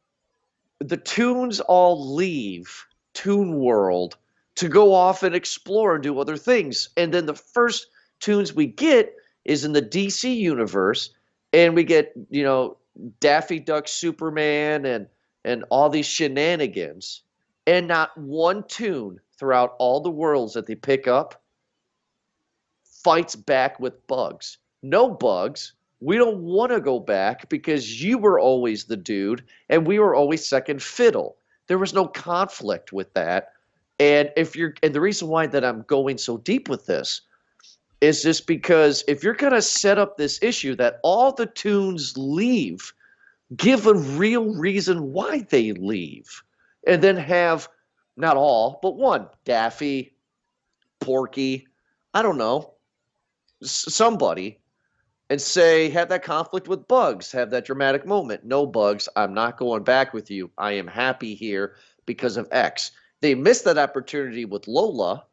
the 0.80 0.96
tunes 0.96 1.60
all 1.60 2.14
leave 2.14 2.86
Toon 3.14 3.58
World 3.58 4.16
to 4.56 4.68
go 4.68 4.94
off 4.94 5.22
and 5.22 5.34
explore 5.34 5.94
and 5.94 6.02
do 6.02 6.18
other 6.18 6.36
things. 6.36 6.88
And 6.96 7.12
then 7.12 7.26
the 7.26 7.34
first 7.34 7.88
tunes 8.20 8.54
we 8.54 8.66
get 8.66 9.14
is 9.44 9.64
in 9.64 9.72
the 9.72 9.82
DC 9.82 10.34
universe 10.36 11.10
and 11.52 11.74
we 11.74 11.84
get 11.84 12.12
you 12.30 12.42
know 12.42 12.76
Daffy 13.20 13.58
Duck 13.58 13.88
Superman 13.88 14.84
and 14.84 15.06
and 15.44 15.64
all 15.70 15.88
these 15.88 16.06
shenanigans, 16.06 17.22
and 17.68 17.86
not 17.86 18.16
one 18.18 18.64
tune 18.64 19.20
throughout 19.38 19.76
all 19.78 20.00
the 20.00 20.10
worlds 20.10 20.54
that 20.54 20.66
they 20.66 20.74
pick 20.74 21.06
up 21.06 21.40
fights 22.84 23.36
back 23.36 23.78
with 23.78 24.04
bugs. 24.08 24.58
No 24.82 25.08
bugs. 25.08 25.74
We 26.00 26.18
don't 26.18 26.38
want 26.38 26.72
to 26.72 26.80
go 26.80 27.00
back 27.00 27.48
because 27.48 28.02
you 28.02 28.18
were 28.18 28.38
always 28.38 28.84
the 28.84 28.96
dude 28.96 29.44
and 29.68 29.86
we 29.86 29.98
were 29.98 30.14
always 30.14 30.46
second 30.46 30.82
fiddle. 30.82 31.36
There 31.68 31.78
was 31.78 31.94
no 31.94 32.06
conflict 32.06 32.92
with 32.92 33.12
that. 33.14 33.52
And 33.98 34.30
if 34.36 34.54
you're 34.54 34.74
and 34.82 34.94
the 34.94 35.00
reason 35.00 35.28
why 35.28 35.46
that 35.46 35.64
I'm 35.64 35.82
going 35.82 36.18
so 36.18 36.36
deep 36.38 36.68
with 36.68 36.86
this 36.86 37.22
is 38.02 38.22
just 38.22 38.46
because 38.46 39.02
if 39.08 39.22
you're 39.22 39.34
going 39.34 39.54
to 39.54 39.62
set 39.62 39.98
up 39.98 40.16
this 40.16 40.38
issue 40.42 40.74
that 40.76 41.00
all 41.02 41.32
the 41.32 41.46
tunes 41.46 42.16
leave, 42.16 42.92
give 43.56 43.86
a 43.86 43.94
real 43.94 44.54
reason 44.54 45.12
why 45.12 45.46
they 45.48 45.72
leave. 45.72 46.42
And 46.86 47.02
then 47.02 47.16
have 47.16 47.68
not 48.16 48.36
all, 48.36 48.78
but 48.82 48.96
one, 48.96 49.28
Daffy, 49.44 50.14
Porky, 51.00 51.66
I 52.14 52.22
don't 52.22 52.38
know, 52.38 52.74
somebody 53.62 54.60
and 55.30 55.40
say 55.40 55.88
have 55.88 56.08
that 56.08 56.22
conflict 56.22 56.68
with 56.68 56.86
bugs 56.88 57.32
have 57.32 57.50
that 57.50 57.64
dramatic 57.64 58.06
moment 58.06 58.44
no 58.44 58.66
bugs 58.66 59.08
i'm 59.16 59.34
not 59.34 59.56
going 59.56 59.82
back 59.82 60.12
with 60.14 60.30
you 60.30 60.50
i 60.58 60.72
am 60.72 60.86
happy 60.86 61.34
here 61.34 61.74
because 62.06 62.36
of 62.36 62.48
x 62.52 62.92
they 63.20 63.34
missed 63.34 63.64
that 63.64 63.78
opportunity 63.78 64.44
with 64.44 64.68
lola 64.68 65.24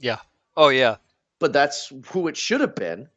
Yeah. 0.00 0.18
Oh 0.56 0.68
yeah, 0.68 0.96
but 1.38 1.52
that's 1.52 1.92
who 2.06 2.28
it 2.28 2.36
should 2.36 2.60
have 2.60 2.74
been. 2.74 3.08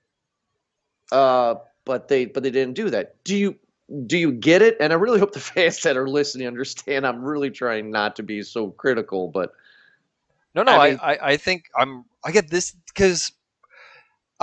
Uh, 1.12 1.56
but 1.86 2.08
they 2.08 2.26
but 2.26 2.44
they 2.44 2.52
didn't 2.52 2.76
do 2.76 2.90
that. 2.90 3.24
Do 3.24 3.36
you 3.36 3.56
do 4.06 4.18
you 4.18 4.32
get 4.32 4.62
it? 4.62 4.78
And 4.80 4.94
I 4.94 4.96
really 4.98 5.20
hope 5.20 5.34
the 5.34 5.40
fans 5.54 5.82
that 5.82 5.98
are 5.98 6.08
listening 6.08 6.48
understand. 6.48 7.08
I'm 7.08 7.24
really 7.24 7.50
trying 7.50 7.92
not 7.92 8.16
to 8.18 8.24
be 8.24 8.44
so 8.44 8.72
critical, 8.72 9.30
but 9.30 9.54
no, 10.56 10.64
no, 10.64 10.74
I 10.74 10.90
I, 10.90 11.14
I, 11.14 11.18
I 11.32 11.38
think 11.38 11.66
I'm. 11.76 12.06
I 12.24 12.32
get 12.32 12.50
this 12.50 12.72
because 12.72 13.32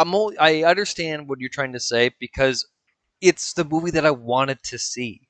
I'm 0.00 0.14
only, 0.14 0.38
I 0.38 0.62
understand 0.62 1.28
what 1.28 1.40
you're 1.40 1.50
trying 1.50 1.72
to 1.74 1.80
say 1.80 2.10
because 2.20 2.66
it's 3.20 3.52
the 3.54 3.64
movie 3.64 3.90
that 3.92 4.06
I 4.06 4.12
wanted 4.12 4.62
to 4.64 4.78
see 4.78 5.28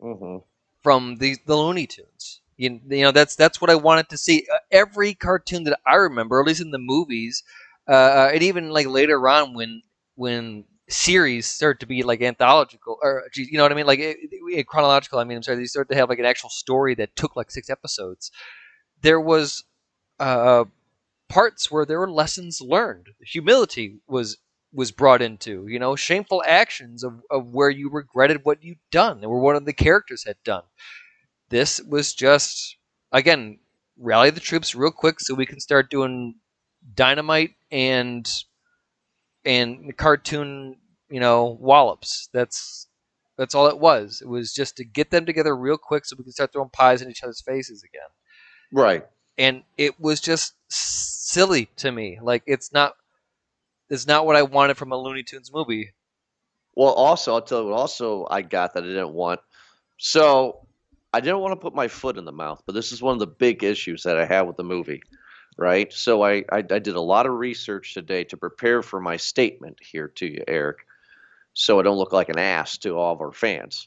hmm 0.00 0.38
from 0.82 1.16
the 1.16 1.36
the 1.46 1.56
Looney 1.56 1.86
Tunes. 1.86 2.40
You, 2.56 2.80
you 2.88 3.02
know 3.02 3.10
that's 3.10 3.36
that's 3.36 3.60
what 3.60 3.70
I 3.70 3.74
wanted 3.74 4.08
to 4.10 4.18
see. 4.18 4.46
Uh, 4.52 4.58
every 4.70 5.14
cartoon 5.14 5.64
that 5.64 5.78
I 5.86 5.96
remember, 5.96 6.40
at 6.40 6.46
least 6.46 6.60
in 6.60 6.70
the 6.70 6.78
movies, 6.78 7.42
uh, 7.88 8.30
and 8.32 8.42
even 8.42 8.70
like 8.70 8.86
later 8.86 9.26
on 9.28 9.54
when 9.54 9.82
when 10.14 10.64
series 10.88 11.46
start 11.46 11.80
to 11.80 11.86
be 11.86 12.02
like 12.02 12.20
anthological 12.22 12.98
or 13.02 13.24
you 13.34 13.56
know 13.56 13.64
what 13.64 13.72
I 13.72 13.74
mean, 13.74 13.86
like 13.86 13.98
it, 13.98 14.16
it- 14.20 14.66
chronological. 14.68 15.18
I 15.18 15.24
mean, 15.24 15.38
I'm 15.38 15.42
sorry, 15.42 15.58
they 15.58 15.64
start 15.66 15.88
to 15.90 15.96
have 15.96 16.08
like 16.08 16.18
an 16.18 16.26
actual 16.26 16.50
story 16.50 16.94
that 16.96 17.16
took 17.16 17.34
like 17.36 17.50
six 17.50 17.70
episodes. 17.70 18.30
There 19.02 19.20
was 19.20 19.64
uh, 20.20 20.64
parts 21.34 21.70
where 21.70 21.84
there 21.86 22.00
were 22.00 22.10
lessons 22.10 22.60
learned. 22.62 23.08
Humility 23.20 24.00
was 24.08 24.38
was 24.72 24.92
brought 24.92 25.22
into, 25.22 25.66
you 25.68 25.78
know, 25.80 25.96
shameful 25.96 26.42
actions 26.46 27.04
of, 27.04 27.20
of 27.30 27.46
where 27.48 27.70
you 27.70 27.90
regretted 27.90 28.44
what 28.44 28.62
you'd 28.64 28.78
done 28.90 29.24
or 29.24 29.40
one 29.40 29.56
of 29.56 29.66
the 29.66 29.72
characters 29.72 30.24
had 30.24 30.36
done. 30.44 30.64
This 31.50 31.80
was 31.80 32.14
just 32.14 32.76
again, 33.12 33.60
rally 33.98 34.30
the 34.30 34.40
troops 34.40 34.74
real 34.74 34.92
quick 34.92 35.20
so 35.20 35.34
we 35.34 35.46
can 35.46 35.60
start 35.60 35.90
doing 35.90 36.36
dynamite 36.94 37.54
and 37.72 38.28
and 39.44 39.96
cartoon, 39.96 40.76
you 41.10 41.20
know, 41.20 41.58
wallops. 41.60 42.28
That's 42.32 42.88
that's 43.36 43.54
all 43.54 43.66
it 43.66 43.78
was. 43.78 44.20
It 44.22 44.28
was 44.28 44.52
just 44.54 44.76
to 44.76 44.84
get 44.84 45.10
them 45.10 45.26
together 45.26 45.56
real 45.56 45.78
quick 45.78 46.04
so 46.04 46.16
we 46.16 46.24
can 46.24 46.32
start 46.32 46.52
throwing 46.52 46.70
pies 46.70 47.02
in 47.02 47.10
each 47.10 47.22
other's 47.22 47.42
faces 47.42 47.82
again 47.82 48.08
Right. 48.72 49.04
And 49.38 49.62
it 49.76 49.98
was 50.00 50.20
just 50.20 50.54
silly 50.68 51.68
to 51.76 51.90
me. 51.90 52.18
Like 52.22 52.42
it's 52.46 52.72
not, 52.72 52.94
it's 53.90 54.06
not 54.06 54.26
what 54.26 54.36
I 54.36 54.42
wanted 54.42 54.76
from 54.76 54.92
a 54.92 54.96
Looney 54.96 55.22
Tunes 55.22 55.52
movie. 55.52 55.92
Well, 56.76 56.92
also, 56.92 57.34
I'll 57.34 57.42
tell 57.42 57.62
you 57.62 57.68
what 57.68 57.78
also 57.78 58.26
I 58.30 58.42
got 58.42 58.74
that 58.74 58.84
I 58.84 58.86
didn't 58.86 59.12
want. 59.12 59.40
So 59.98 60.66
I 61.12 61.20
didn't 61.20 61.38
want 61.40 61.52
to 61.52 61.62
put 61.62 61.74
my 61.74 61.86
foot 61.86 62.18
in 62.18 62.24
the 62.24 62.32
mouth, 62.32 62.62
but 62.66 62.74
this 62.74 62.90
is 62.90 63.00
one 63.00 63.12
of 63.12 63.20
the 63.20 63.26
big 63.26 63.62
issues 63.62 64.02
that 64.02 64.18
I 64.18 64.24
have 64.24 64.48
with 64.48 64.56
the 64.56 64.64
movie, 64.64 65.00
right? 65.56 65.92
So 65.92 66.22
I, 66.24 66.44
I, 66.50 66.58
I 66.58 66.78
did 66.80 66.96
a 66.96 67.00
lot 67.00 67.26
of 67.26 67.34
research 67.34 67.94
today 67.94 68.24
to 68.24 68.36
prepare 68.36 68.82
for 68.82 69.00
my 69.00 69.16
statement 69.16 69.78
here 69.80 70.08
to 70.08 70.26
you, 70.26 70.42
Eric, 70.48 70.78
so 71.52 71.78
I 71.78 71.82
don't 71.84 71.98
look 71.98 72.12
like 72.12 72.30
an 72.30 72.38
ass 72.38 72.78
to 72.78 72.98
all 72.98 73.12
of 73.12 73.20
our 73.20 73.30
fans. 73.30 73.86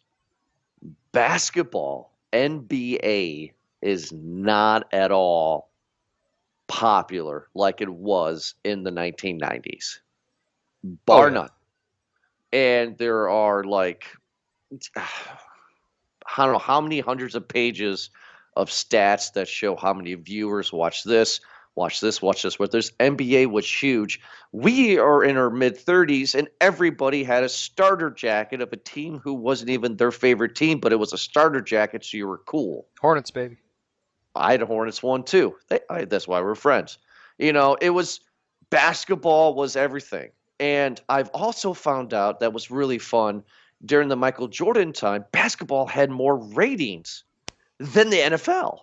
Basketball, 1.11 2.13
NBA, 2.31 3.51
is 3.81 4.11
not 4.11 4.91
at 4.93 5.11
all 5.11 5.69
popular 6.67 7.47
like 7.55 7.81
it 7.81 7.89
was 7.89 8.55
in 8.63 8.83
the 8.83 8.91
1990s, 8.91 9.99
bar 11.05 11.25
Oh, 11.25 11.27
yeah. 11.27 11.33
none. 11.33 11.49
And 12.53 12.97
there 12.97 13.29
are 13.29 13.63
like, 13.63 14.05
I 14.95 15.05
don't 16.37 16.53
know 16.53 16.59
how 16.59 16.81
many 16.81 16.99
hundreds 16.99 17.35
of 17.35 17.47
pages 17.47 18.09
of 18.55 18.69
stats 18.69 19.33
that 19.33 19.47
show 19.47 19.75
how 19.75 19.93
many 19.93 20.13
viewers 20.15 20.73
watch 20.73 21.03
this, 21.03 21.39
watch 21.75 22.01
this, 22.01 22.21
watch 22.21 22.41
this. 22.43 22.57
But 22.57 22.71
there's 22.71 22.91
NBA 22.99 23.47
was 23.51 23.71
huge. 23.71 24.19
We 24.51 24.97
are 24.97 25.23
in 25.23 25.37
our 25.37 25.49
mid 25.49 25.77
30s, 25.77 26.35
and 26.35 26.47
everybody 26.59 27.23
had 27.23 27.43
a 27.43 27.49
starter 27.49 28.09
jacket 28.09 28.61
of 28.61 28.73
a 28.73 28.77
team 28.77 29.19
who 29.19 29.33
wasn't 29.33 29.69
even 29.69 29.95
their 29.97 30.11
favorite 30.11 30.55
team, 30.55 30.79
but 30.79 30.91
it 30.91 30.99
was 30.99 31.13
a 31.13 31.17
starter 31.17 31.61
jacket, 31.61 32.03
so 32.03 32.17
you 32.17 32.27
were 32.27 32.39
cool. 32.39 32.87
Hornets, 32.99 33.31
baby. 33.31 33.57
I 34.37 34.51
had 34.51 34.61
a 34.61 34.65
Hornets 34.65 35.01
one 35.03 35.23
too. 35.23 35.55
They, 35.69 35.79
I, 35.89 36.05
that's 36.05 36.27
why 36.27 36.41
we're 36.41 36.55
friends. 36.55 36.97
You 37.37 37.53
know, 37.53 37.75
it 37.79 37.89
was 37.91 38.19
basketball 38.69 39.53
was 39.55 39.75
everything. 39.75 40.31
And 40.59 40.99
I've 41.07 41.29
also 41.29 41.73
found 41.73 42.13
out 42.13 42.39
that 42.39 42.53
was 42.53 42.71
really 42.71 42.97
fun 42.97 43.43
during 43.85 44.09
the 44.09 44.15
Michael 44.15 44.47
Jordan 44.47 44.91
time, 44.91 45.25
basketball 45.31 45.85
had 45.85 46.09
more 46.09 46.37
ratings 46.37 47.23
than 47.79 48.09
the 48.09 48.17
NFL. 48.17 48.79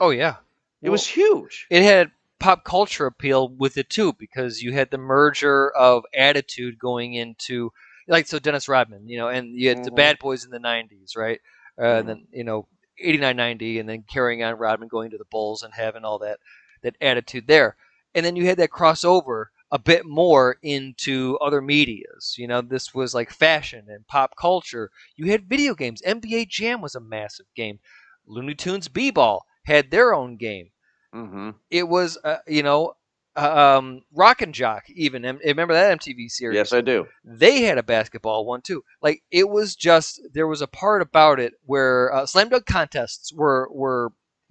Oh 0.00 0.10
yeah, 0.10 0.36
It 0.82 0.90
was 0.90 1.06
huge. 1.06 1.66
it 1.70 1.82
had 1.82 2.10
pop 2.40 2.64
culture 2.64 3.06
appeal 3.06 3.48
with 3.48 3.76
it 3.76 3.90
too 3.90 4.12
because 4.12 4.62
you 4.62 4.72
had 4.72 4.90
the 4.90 4.98
merger 4.98 5.70
of 5.70 6.04
attitude 6.14 6.78
going 6.78 7.14
into 7.14 7.72
like 8.08 8.26
so 8.26 8.38
Dennis 8.38 8.68
Rodman, 8.68 9.08
you 9.08 9.18
know, 9.18 9.28
and 9.28 9.54
you 9.54 9.68
had 9.68 9.84
the 9.84 9.90
Mhm. 9.90 9.96
Bad 9.96 10.18
Boys 10.18 10.44
in 10.44 10.50
the 10.50 10.58
'90s, 10.60 11.14
right? 11.16 11.40
Uh, 11.78 11.82
Mhm. 11.82 11.98
And 12.00 12.08
then 12.08 12.26
you 12.32 12.44
know, 12.44 12.66
'89, 13.00 13.36
'90, 13.36 13.78
and 13.78 13.88
then 13.88 14.02
carrying 14.08 14.42
on 14.42 14.54
Rodman 14.56 14.88
going 14.88 15.10
to 15.10 15.18
the 15.18 15.24
Bulls 15.26 15.62
and 15.62 15.74
having 15.74 16.04
all 16.04 16.18
that 16.20 16.38
that 16.82 16.96
attitude 17.00 17.46
there, 17.46 17.76
and 18.14 18.24
then 18.24 18.36
you 18.36 18.46
had 18.46 18.58
that 18.58 18.70
crossover 18.70 19.46
a 19.70 19.78
bit 19.78 20.06
more 20.06 20.56
into 20.62 21.36
other 21.38 21.60
medias. 21.60 22.36
You 22.38 22.46
know, 22.46 22.62
this 22.62 22.94
was 22.94 23.14
like 23.14 23.30
fashion 23.30 23.86
and 23.88 24.06
pop 24.06 24.34
culture. 24.36 24.90
You 25.16 25.30
had 25.30 25.48
video 25.48 25.74
games. 25.74 26.02
NBA 26.02 26.46
Jam 26.46 26.80
was 26.80 26.94
a 26.94 27.00
massive 27.00 27.46
game. 27.54 27.78
Looney 28.26 28.54
Tunes 28.54 28.88
B-Ball 28.88 29.44
had 29.64 29.90
their 29.90 30.14
own 30.14 30.36
game 30.36 30.70
hmm 31.12 31.50
it 31.70 31.88
was 31.88 32.18
uh, 32.24 32.38
you 32.46 32.62
know 32.62 32.92
um, 33.36 34.02
Rock 34.12 34.42
and 34.42 34.52
Jock 34.54 34.84
even 34.90 35.24
Em- 35.24 35.40
remember 35.44 35.74
that 35.74 35.98
MTV 36.00 36.28
series? 36.28 36.56
Yes, 36.56 36.72
I 36.72 36.80
do. 36.80 37.06
they 37.24 37.62
had 37.62 37.78
a 37.78 37.82
basketball 37.82 38.44
one 38.44 38.60
too. 38.62 38.82
Like 39.02 39.22
it 39.30 39.48
was 39.48 39.76
just 39.76 40.20
there 40.32 40.46
was 40.46 40.60
a 40.60 40.66
part 40.66 41.02
about 41.02 41.38
it 41.38 41.54
where 41.64 42.12
uh, 42.12 42.26
slam 42.26 42.48
dunk 42.48 42.66
contests 42.66 43.32
were 43.32 43.68
were 43.72 44.10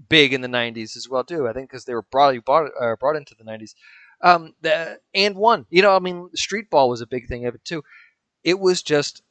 big 0.10 0.32
in 0.34 0.42
the 0.42 0.48
'90s 0.48 0.96
as 0.96 1.08
well 1.10 1.24
too. 1.24 1.48
I 1.48 1.54
think 1.54 1.70
because 1.70 1.86
they 1.86 1.94
were 1.94 2.04
brought 2.04 2.36
brought 2.46 2.72
uh, 2.80 2.96
brought 2.96 3.16
into 3.18 3.36
the 3.36 3.44
'90s. 3.44 3.74
Um, 4.22 4.54
the, 4.62 5.00
and 5.14 5.36
one, 5.36 5.66
you 5.70 5.82
know, 5.84 5.96
I 5.96 6.00
mean, 6.00 6.30
street 6.34 6.70
ball 6.72 6.90
was 6.90 7.02
a 7.02 7.08
big 7.08 7.28
thing 7.28 7.46
of 7.46 7.54
it 7.56 7.64
too. 7.66 7.84
It 8.44 8.60
was 8.60 8.82
just 8.82 9.22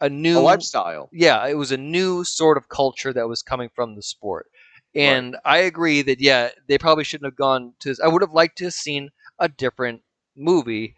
a 0.00 0.08
new 0.08 0.38
A 0.38 0.40
lifestyle. 0.40 1.08
yeah, 1.12 1.46
it 1.46 1.54
was 1.54 1.70
a 1.70 1.76
new 1.76 2.24
sort 2.24 2.56
of 2.56 2.68
culture 2.68 3.12
that 3.12 3.28
was 3.28 3.42
coming 3.42 3.68
from 3.74 3.94
the 3.94 4.02
sport. 4.02 4.46
And 4.94 5.36
I 5.44 5.58
agree 5.58 6.02
that 6.02 6.20
yeah, 6.20 6.50
they 6.68 6.78
probably 6.78 7.04
shouldn't 7.04 7.26
have 7.26 7.36
gone 7.36 7.74
to. 7.80 7.88
This. 7.90 8.00
I 8.00 8.08
would 8.08 8.22
have 8.22 8.32
liked 8.32 8.58
to 8.58 8.64
have 8.64 8.74
seen 8.74 9.10
a 9.38 9.48
different 9.48 10.02
movie 10.36 10.94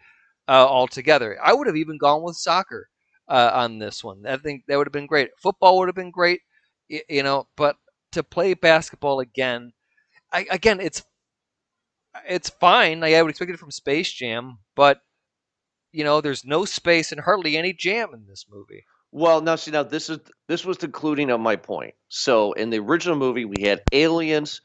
uh, 0.47 0.67
altogether. 0.67 1.37
I 1.43 1.53
would 1.53 1.67
have 1.67 1.75
even 1.75 1.97
gone 1.97 2.21
with 2.23 2.35
soccer 2.37 2.89
uh, 3.27 3.51
on 3.53 3.79
this 3.79 4.03
one. 4.03 4.25
I 4.27 4.37
think 4.37 4.63
that 4.67 4.77
would 4.77 4.87
have 4.87 4.93
been 4.93 5.07
great. 5.07 5.31
Football 5.39 5.79
would 5.79 5.87
have 5.87 5.95
been 5.95 6.11
great, 6.11 6.41
you 6.89 7.23
know. 7.23 7.47
But 7.55 7.77
to 8.11 8.23
play 8.23 8.53
basketball 8.53 9.19
again, 9.19 9.73
I, 10.33 10.47
again, 10.51 10.79
it's 10.81 11.03
it's 12.27 12.49
fine. 12.49 12.99
Like 12.99 13.13
I 13.13 13.21
would 13.21 13.29
expect 13.29 13.51
it 13.51 13.59
from 13.59 13.71
Space 13.71 14.11
Jam, 14.11 14.59
but 14.75 15.01
you 15.91 16.03
know, 16.03 16.21
there's 16.21 16.45
no 16.45 16.65
space 16.65 17.11
and 17.11 17.21
hardly 17.21 17.57
any 17.57 17.73
jam 17.73 18.13
in 18.13 18.25
this 18.27 18.45
movie. 18.49 18.85
Well, 19.11 19.41
now 19.41 19.55
see, 19.55 19.71
now 19.71 19.83
this 19.83 20.09
is 20.09 20.19
this 20.47 20.65
was 20.65 20.77
the 20.77 20.87
concluding 20.87 21.29
of 21.31 21.39
my 21.39 21.55
point. 21.55 21.95
So 22.09 22.53
in 22.53 22.69
the 22.69 22.79
original 22.79 23.15
movie, 23.17 23.45
we 23.45 23.61
had 23.63 23.83
aliens 23.91 24.61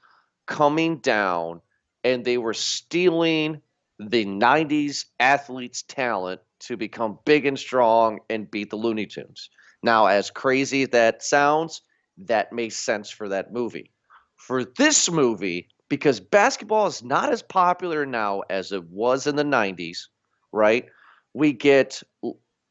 coming 0.46 0.98
down, 0.98 1.60
and 2.04 2.24
they 2.24 2.38
were 2.38 2.54
stealing 2.54 3.62
the 3.98 4.24
'90s 4.24 5.06
athletes' 5.20 5.82
talent 5.82 6.40
to 6.60 6.76
become 6.76 7.18
big 7.24 7.46
and 7.46 7.58
strong 7.58 8.20
and 8.30 8.50
beat 8.50 8.70
the 8.70 8.76
Looney 8.76 9.06
Tunes. 9.06 9.48
Now, 9.82 10.06
as 10.06 10.30
crazy 10.30 10.82
as 10.82 10.88
that 10.90 11.22
sounds, 11.22 11.82
that 12.18 12.52
makes 12.52 12.76
sense 12.76 13.10
for 13.10 13.28
that 13.28 13.52
movie. 13.52 13.90
For 14.36 14.64
this 14.64 15.10
movie, 15.10 15.68
because 15.88 16.20
basketball 16.20 16.86
is 16.88 17.02
not 17.02 17.32
as 17.32 17.42
popular 17.42 18.04
now 18.06 18.40
as 18.50 18.72
it 18.72 18.84
was 18.84 19.26
in 19.26 19.36
the 19.36 19.44
'90s, 19.44 20.08
right? 20.52 20.86
We 21.32 21.52
get 21.52 22.02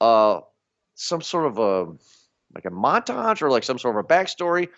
uh 0.01 0.41
some 1.01 1.21
sort 1.21 1.45
of 1.45 1.57
a 1.57 1.85
like 2.53 2.65
a 2.65 2.69
montage 2.69 3.41
or 3.41 3.49
like 3.49 3.63
some 3.63 3.79
sort 3.79 3.97
of 3.97 4.05
a 4.05 4.07
backstory 4.07 4.69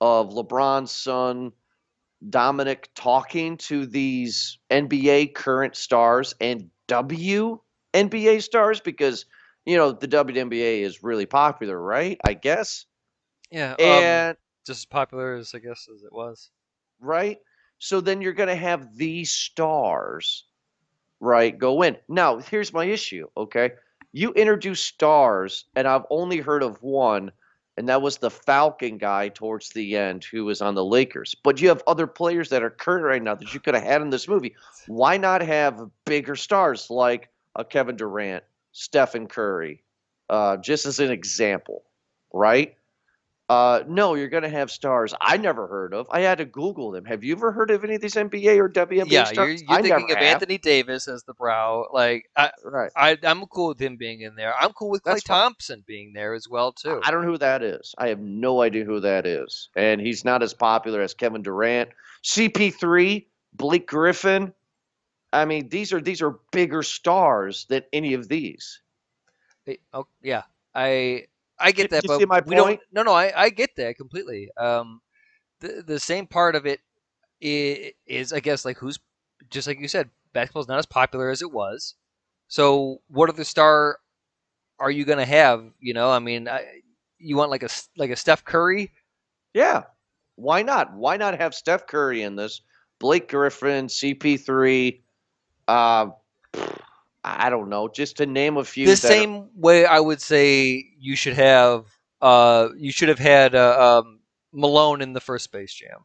of 0.00 0.30
LeBron's 0.30 0.90
son 0.90 1.52
Dominic 2.28 2.88
talking 2.94 3.56
to 3.56 3.86
these 3.86 4.58
NBA 4.70 5.34
current 5.34 5.74
stars 5.74 6.34
and 6.40 6.70
WNBA 6.88 8.42
stars 8.42 8.80
because 8.80 9.24
you 9.64 9.76
know 9.76 9.92
the 9.92 10.08
WNBA 10.08 10.80
is 10.80 11.02
really 11.02 11.26
popular, 11.26 11.80
right? 11.80 12.18
I 12.24 12.34
guess. 12.34 12.86
Yeah, 13.50 13.72
um, 13.72 13.78
And 13.80 14.36
just 14.66 14.80
as 14.80 14.86
popular 14.86 15.34
as 15.34 15.54
I 15.54 15.58
guess 15.58 15.88
as 15.94 16.02
it 16.04 16.12
was. 16.12 16.50
right? 17.00 17.38
So 17.78 18.00
then 18.00 18.22
you're 18.22 18.32
going 18.32 18.48
to 18.48 18.54
have 18.54 18.96
these 18.96 19.32
stars, 19.32 20.44
right, 21.20 21.56
go 21.56 21.82
in. 21.82 21.96
Now, 22.08 22.38
here's 22.38 22.72
my 22.72 22.84
issue, 22.84 23.26
okay? 23.36 23.72
You 24.12 24.32
introduce 24.32 24.80
stars, 24.82 25.64
and 25.74 25.88
I've 25.88 26.04
only 26.10 26.38
heard 26.38 26.62
of 26.62 26.82
one, 26.82 27.32
and 27.76 27.88
that 27.88 28.02
was 28.02 28.18
the 28.18 28.30
Falcon 28.30 28.98
guy 28.98 29.30
towards 29.30 29.70
the 29.70 29.96
end 29.96 30.24
who 30.24 30.44
was 30.44 30.60
on 30.60 30.74
the 30.74 30.84
Lakers. 30.84 31.34
But 31.42 31.60
you 31.60 31.68
have 31.68 31.82
other 31.86 32.06
players 32.06 32.50
that 32.50 32.62
are 32.62 32.70
current 32.70 33.04
right 33.04 33.22
now 33.22 33.34
that 33.34 33.54
you 33.54 33.60
could 33.60 33.74
have 33.74 33.82
had 33.82 34.02
in 34.02 34.10
this 34.10 34.28
movie. 34.28 34.54
Why 34.86 35.16
not 35.16 35.40
have 35.40 35.88
bigger 36.04 36.36
stars 36.36 36.90
like 36.90 37.30
a 37.56 37.64
Kevin 37.64 37.96
Durant, 37.96 38.44
Stephen 38.72 39.26
Curry, 39.26 39.82
uh, 40.28 40.58
just 40.58 40.84
as 40.84 41.00
an 41.00 41.10
example, 41.10 41.84
right? 42.32 42.76
Uh, 43.52 43.84
no, 43.86 44.14
you're 44.14 44.30
going 44.30 44.44
to 44.44 44.48
have 44.48 44.70
stars 44.70 45.12
I 45.20 45.36
never 45.36 45.66
heard 45.66 45.92
of. 45.92 46.06
I 46.10 46.20
had 46.20 46.38
to 46.38 46.46
Google 46.46 46.90
them. 46.90 47.04
Have 47.04 47.22
you 47.22 47.34
ever 47.34 47.52
heard 47.52 47.70
of 47.70 47.84
any 47.84 47.96
of 47.96 48.00
these 48.00 48.14
NBA 48.14 48.56
or 48.56 48.70
WNBA 48.70 49.10
yeah, 49.10 49.24
stars? 49.24 49.60
you're, 49.60 49.70
you're 49.70 49.82
thinking 49.82 50.10
of 50.10 50.16
have. 50.16 50.34
Anthony 50.34 50.56
Davis 50.56 51.06
as 51.06 51.22
the 51.24 51.34
brow. 51.34 51.86
Like 51.92 52.30
I, 52.34 52.50
Right. 52.64 52.90
I, 52.96 53.18
I'm 53.22 53.44
cool 53.46 53.68
with 53.68 53.78
him 53.78 53.96
being 53.96 54.22
in 54.22 54.36
there. 54.36 54.54
I'm 54.58 54.72
cool 54.72 54.88
with 54.88 55.02
Klay 55.02 55.12
That's 55.12 55.22
fine. 55.24 55.36
Thompson 55.42 55.84
being 55.86 56.14
there 56.14 56.32
as 56.32 56.48
well 56.48 56.72
too. 56.72 57.02
I 57.04 57.10
don't 57.10 57.26
know 57.26 57.32
who 57.32 57.38
that 57.38 57.62
is. 57.62 57.94
I 57.98 58.08
have 58.08 58.20
no 58.20 58.62
idea 58.62 58.84
who 58.84 59.00
that 59.00 59.26
is. 59.26 59.68
And 59.76 60.00
he's 60.00 60.24
not 60.24 60.42
as 60.42 60.54
popular 60.54 61.02
as 61.02 61.12
Kevin 61.12 61.42
Durant. 61.42 61.90
CP3, 62.24 63.26
Blake 63.52 63.86
Griffin. 63.86 64.54
I 65.34 65.44
mean, 65.44 65.68
these 65.68 65.92
are 65.92 66.00
these 66.00 66.22
are 66.22 66.38
bigger 66.52 66.82
stars 66.82 67.66
than 67.68 67.82
any 67.92 68.14
of 68.14 68.28
these. 68.28 68.80
Oh, 69.92 70.06
yeah, 70.22 70.42
I 70.74 71.26
I 71.62 71.72
get 71.72 71.90
that, 71.90 72.02
you 72.02 72.08
but 72.08 72.18
see 72.18 72.26
my 72.26 72.42
we 72.44 72.54
don't. 72.54 72.80
No, 72.92 73.02
no, 73.02 73.12
I, 73.12 73.32
I 73.34 73.50
get 73.50 73.70
that 73.76 73.96
completely. 73.96 74.50
Um, 74.56 75.00
the 75.60 75.82
the 75.86 76.00
same 76.00 76.26
part 76.26 76.56
of 76.56 76.66
it 76.66 76.80
is, 77.40 77.92
is 78.06 78.32
I 78.32 78.40
guess 78.40 78.64
like 78.64 78.78
who's 78.78 78.98
just 79.50 79.66
like 79.66 79.80
you 79.80 79.88
said, 79.88 80.10
basketball's 80.32 80.68
not 80.68 80.78
as 80.78 80.86
popular 80.86 81.30
as 81.30 81.42
it 81.42 81.50
was. 81.50 81.94
So 82.48 83.00
what 83.08 83.30
other 83.30 83.44
star 83.44 83.98
are 84.78 84.90
you 84.90 85.04
gonna 85.04 85.24
have? 85.24 85.64
You 85.80 85.94
know, 85.94 86.10
I 86.10 86.18
mean, 86.18 86.48
I, 86.48 86.66
you 87.18 87.36
want 87.36 87.50
like 87.50 87.62
a 87.62 87.68
like 87.96 88.10
a 88.10 88.16
Steph 88.16 88.44
Curry? 88.44 88.90
Yeah. 89.54 89.84
Why 90.36 90.62
not? 90.62 90.94
Why 90.94 91.16
not 91.16 91.38
have 91.38 91.54
Steph 91.54 91.86
Curry 91.86 92.22
in 92.22 92.36
this? 92.36 92.62
Blake 92.98 93.28
Griffin, 93.28 93.86
CP3, 93.86 95.00
uh, 95.68 96.06
I 97.24 97.50
don't 97.50 97.68
know, 97.68 97.88
just 97.88 98.16
to 98.16 98.26
name 98.26 98.56
a 98.56 98.64
few. 98.64 98.86
the 98.86 98.92
that 98.92 99.04
are- 99.04 99.08
same 99.08 99.48
way 99.54 99.84
I 99.86 100.00
would 100.00 100.20
say 100.20 100.84
you 100.98 101.14
should 101.16 101.34
have 101.34 101.86
uh 102.20 102.68
you 102.76 102.90
should 102.92 103.08
have 103.08 103.18
had 103.18 103.54
uh, 103.54 104.00
um, 104.04 104.20
Malone 104.52 105.02
in 105.02 105.12
the 105.12 105.20
first 105.20 105.44
Space 105.44 105.72
Jam. 105.74 105.98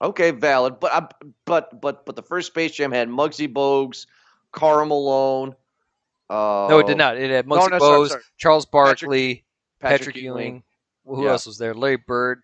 Okay, 0.00 0.32
valid. 0.32 0.80
But 0.80 0.92
I, 0.92 1.08
but 1.46 1.80
but 1.80 2.04
but 2.06 2.16
the 2.16 2.22
first 2.22 2.48
Space 2.48 2.72
Jam 2.72 2.90
had 2.92 3.08
Muggsy 3.08 3.52
Bogues, 3.52 4.06
Karl 4.52 4.84
Malone. 4.86 5.54
Uh, 6.28 6.66
No, 6.70 6.78
it 6.80 6.86
did 6.86 6.96
not. 6.96 7.16
It 7.16 7.30
had 7.30 7.46
no, 7.46 7.56
Muggsy 7.56 7.70
no, 7.70 7.78
sorry, 7.78 7.98
Bogues, 8.00 8.08
sorry. 8.08 8.22
Charles 8.38 8.66
Barkley, 8.66 9.44
Patrick, 9.80 10.00
Patrick, 10.00 10.16
Ewing, 10.16 10.36
Ewing. 10.38 10.62
Who 11.04 11.24
Yeah. 11.24 11.32
else 11.32 11.46
was 11.46 11.58
there? 11.58 11.74
Larry 11.74 11.96
Bird. 11.96 12.42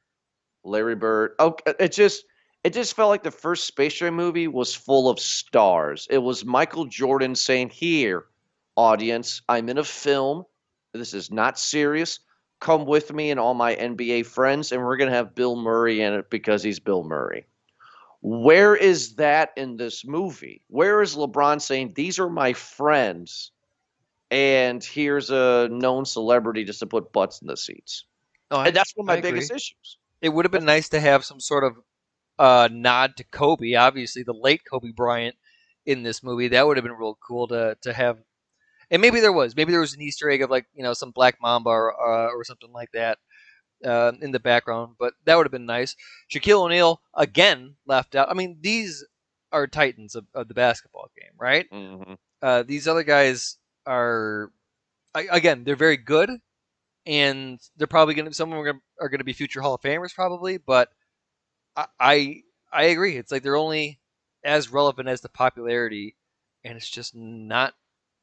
Larry 0.65 0.95
Bird. 0.97 1.33
Oh, 1.39 1.57
it 1.81 1.93
just 1.93 2.25
it 2.65 2.73
just 2.73 2.95
felt 2.95 3.09
like 3.09 3.23
the 3.23 3.31
first 3.31 3.67
Space 3.67 3.95
Jam 3.95 4.15
movie 4.15 4.49
was 4.49 4.75
full 4.75 5.09
of 5.09 5.21
stars. 5.21 6.07
It 6.11 6.19
was 6.19 6.45
Michael 6.45 6.87
Jordan 6.87 7.35
saying, 7.35 7.71
"Here, 7.71 8.27
audience, 8.77 9.43
I'm 9.49 9.69
in 9.69 9.79
a 9.79 9.85
film. 9.85 10.45
This 10.93 11.15
is 11.15 11.31
not 11.31 11.59
serious. 11.59 12.21
Come 12.61 12.85
with 12.87 13.13
me 13.13 13.31
and 13.31 13.39
all 13.39 13.55
my 13.55 13.75
NBA 13.77 14.25
friends, 14.25 14.73
and 14.73 14.83
we're 14.83 14.97
gonna 14.97 15.13
have 15.13 15.35
Bill 15.35 15.55
Murray 15.57 16.01
in 16.01 16.13
it 16.13 16.31
because 16.31 16.63
he's 16.63 16.81
Bill 16.81 17.05
Murray." 17.05 17.47
Where 18.21 18.75
is 18.75 19.15
that 19.15 19.53
in 19.57 19.77
this 19.77 20.05
movie? 20.05 20.63
Where 20.67 21.01
is 21.01 21.15
LeBron 21.15 21.63
saying, 21.63 21.93
"These 21.95 22.19
are 22.19 22.29
my 22.29 22.53
friends," 22.53 23.53
and 24.31 24.83
here's 24.83 25.31
a 25.31 25.69
known 25.71 26.05
celebrity 26.05 26.65
just 26.65 26.81
to 26.81 26.87
put 26.87 27.13
butts 27.13 27.41
in 27.41 27.47
the 27.47 27.57
seats? 27.57 28.05
Oh, 28.51 28.61
And 28.61 28.75
that's 28.75 28.93
one 28.97 29.05
of 29.05 29.15
my 29.15 29.21
biggest 29.21 29.53
issues. 29.53 29.99
it 30.21 30.31
would 30.31 30.45
have 30.45 30.53
been 30.53 30.65
nice 30.65 30.89
to 30.89 31.01
have 31.01 31.25
some 31.25 31.39
sort 31.39 31.63
of 31.63 31.77
uh, 32.39 32.69
nod 32.73 33.17
to 33.17 33.25
Kobe, 33.25 33.75
obviously 33.75 34.23
the 34.23 34.35
late 34.35 34.63
Kobe 34.71 34.93
Bryant 34.93 35.37
in 35.87 36.03
this 36.03 36.23
movie. 36.23 36.49
That 36.49 36.67
would 36.67 36.77
have 36.77 36.85
been 36.85 36.93
real 36.93 37.19
cool 37.27 37.49
to 37.49 37.77
to 37.83 37.93
have. 37.93 38.19
And 38.91 39.03
maybe 39.03 39.21
there 39.21 39.33
was, 39.33 39.57
maybe 39.57 39.73
there 39.73 39.81
was 39.81 39.95
an 39.95 40.03
Easter 40.03 40.31
egg 40.31 40.43
of 40.43 40.51
like 40.51 40.67
you 40.75 40.83
know 40.83 40.95
some 40.95 41.11
Black 41.13 41.37
Mamba 41.43 41.71
or 41.71 41.93
uh, 41.95 42.29
or 42.31 42.45
something 42.45 42.73
like 42.73 42.91
that 42.93 43.19
uh, 43.85 44.13
in 44.21 44.33
the 44.33 44.41
background. 44.41 44.95
But 44.99 45.15
that 45.25 45.37
would 45.37 45.47
have 45.47 45.53
been 45.53 45.67
nice. 45.67 45.97
Shaquille 46.33 46.63
O'Neal 46.65 47.01
again 47.15 47.77
left 47.87 48.15
out. 48.15 48.31
I 48.31 48.35
mean, 48.35 48.59
these 48.61 49.05
are 49.53 49.67
titans 49.67 50.15
of, 50.15 50.27
of 50.35 50.49
the 50.49 50.55
basketball 50.55 51.11
game, 51.19 51.33
right? 51.39 51.67
hmm 51.73 52.15
Uh, 52.43 52.63
these 52.63 52.89
other 52.89 53.03
guys 53.05 53.59
are, 53.87 54.53
I- 55.15 55.29
again, 55.33 55.65
they're 55.65 55.77
very 55.77 55.97
good, 55.99 56.31
and 57.07 57.61
they're 57.77 57.87
probably 57.87 58.15
going 58.15 58.29
to. 58.29 58.35
Some 58.35 58.53
of 58.53 58.65
them 58.65 58.81
are 59.01 59.09
going 59.09 59.19
to 59.21 59.25
be 59.25 59.33
future 59.33 59.61
Hall 59.63 59.75
of 59.75 59.83
Famers, 59.83 60.15
probably. 60.15 60.59
But 60.59 60.91
I, 61.79 61.87
I, 62.01 62.43
I 62.73 62.85
agree. 62.87 63.17
It's 63.17 63.33
like 63.33 63.45
they're 63.45 63.57
only 63.57 64.01
as 64.45 64.73
relevant 64.73 65.09
as 65.09 65.23
the 65.23 65.31
popularity, 65.31 66.17
and 66.65 66.77
it's 66.77 66.91
just 66.91 67.15
not 67.17 67.75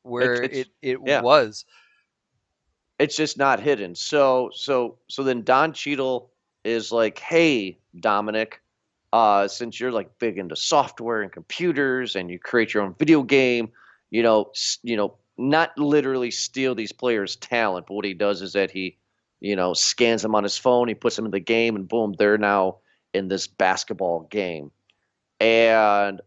where 0.04 0.44
It's- 0.44 0.60
it 0.60 0.70
it 0.82 1.02
yeah. 1.06 1.22
was. 1.22 1.66
it's 3.00 3.16
just 3.18 3.38
not 3.38 3.60
hidden. 3.62 3.96
So 3.96 4.52
so 4.54 4.98
so 5.08 5.24
then 5.24 5.44
Don 5.44 5.74
Cheadle 5.74 6.32
is 6.64 6.92
like, 6.92 7.20
"Hey, 7.20 7.80
Dominic, 8.00 8.62
uh, 9.14 9.48
since 9.48 9.80
you're 9.80 9.92
like 9.92 10.18
big 10.20 10.38
into 10.38 10.56
software 10.56 11.22
and 11.22 11.32
computers 11.32 12.16
and 12.16 12.30
you 12.30 12.40
create 12.40 12.74
your 12.74 12.84
own 12.84 12.96
video 13.00 13.24
game, 13.24 13.72
you 14.12 14.24
know, 14.24 14.52
you 14.84 14.98
know, 14.98 15.16
not 15.38 15.78
literally 15.78 16.32
steal 16.32 16.76
these 16.76 16.94
players' 16.94 17.36
talent, 17.38 17.88
but 17.88 17.96
what 17.96 18.06
he 18.06 18.14
does 18.14 18.42
is 18.42 18.54
that 18.54 18.72
he, 18.72 18.98
you 19.42 19.56
know, 19.56 19.74
scans 19.74 20.22
them 20.22 20.36
on 20.36 20.44
his 20.44 20.58
phone, 20.58 20.88
he 20.90 20.96
puts 20.96 21.16
them 21.18 21.26
in 21.26 21.32
the 21.32 21.40
game, 21.40 21.76
and 21.76 21.88
boom, 21.90 22.16
they're 22.18 22.38
now 22.38 22.78
in 23.16 23.28
this 23.28 23.48
basketball 23.48 24.28
game. 24.30 24.72
And 25.40 26.22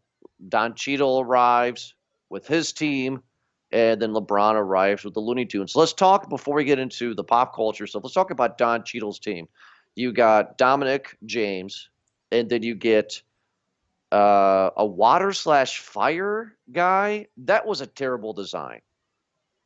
Don 0.48 0.74
Cheadle 0.74 1.20
arrives 1.20 1.94
with 2.30 2.46
his 2.46 2.72
team 2.72 3.22
and 3.70 4.00
then 4.00 4.12
LeBron 4.12 4.54
arrives 4.54 5.04
with 5.04 5.14
the 5.14 5.20
Looney 5.20 5.44
Tunes. 5.44 5.76
Let's 5.76 5.92
talk 5.92 6.28
before 6.28 6.54
we 6.54 6.64
get 6.64 6.78
into 6.78 7.14
the 7.14 7.24
pop 7.24 7.54
culture 7.54 7.86
stuff. 7.86 8.02
Let's 8.02 8.14
talk 8.14 8.30
about 8.30 8.58
Don 8.58 8.82
Cheadle's 8.84 9.18
team. 9.18 9.48
You 9.94 10.12
got 10.12 10.56
Dominic 10.58 11.16
James, 11.26 11.90
and 12.30 12.48
then 12.48 12.62
you 12.62 12.74
get 12.74 13.20
uh, 14.12 14.70
a 14.76 14.86
water 14.86 15.32
slash 15.32 15.80
fire 15.80 16.56
guy. 16.72 17.26
That 17.38 17.66
was 17.66 17.80
a 17.80 17.86
terrible 17.86 18.32
design. 18.32 18.80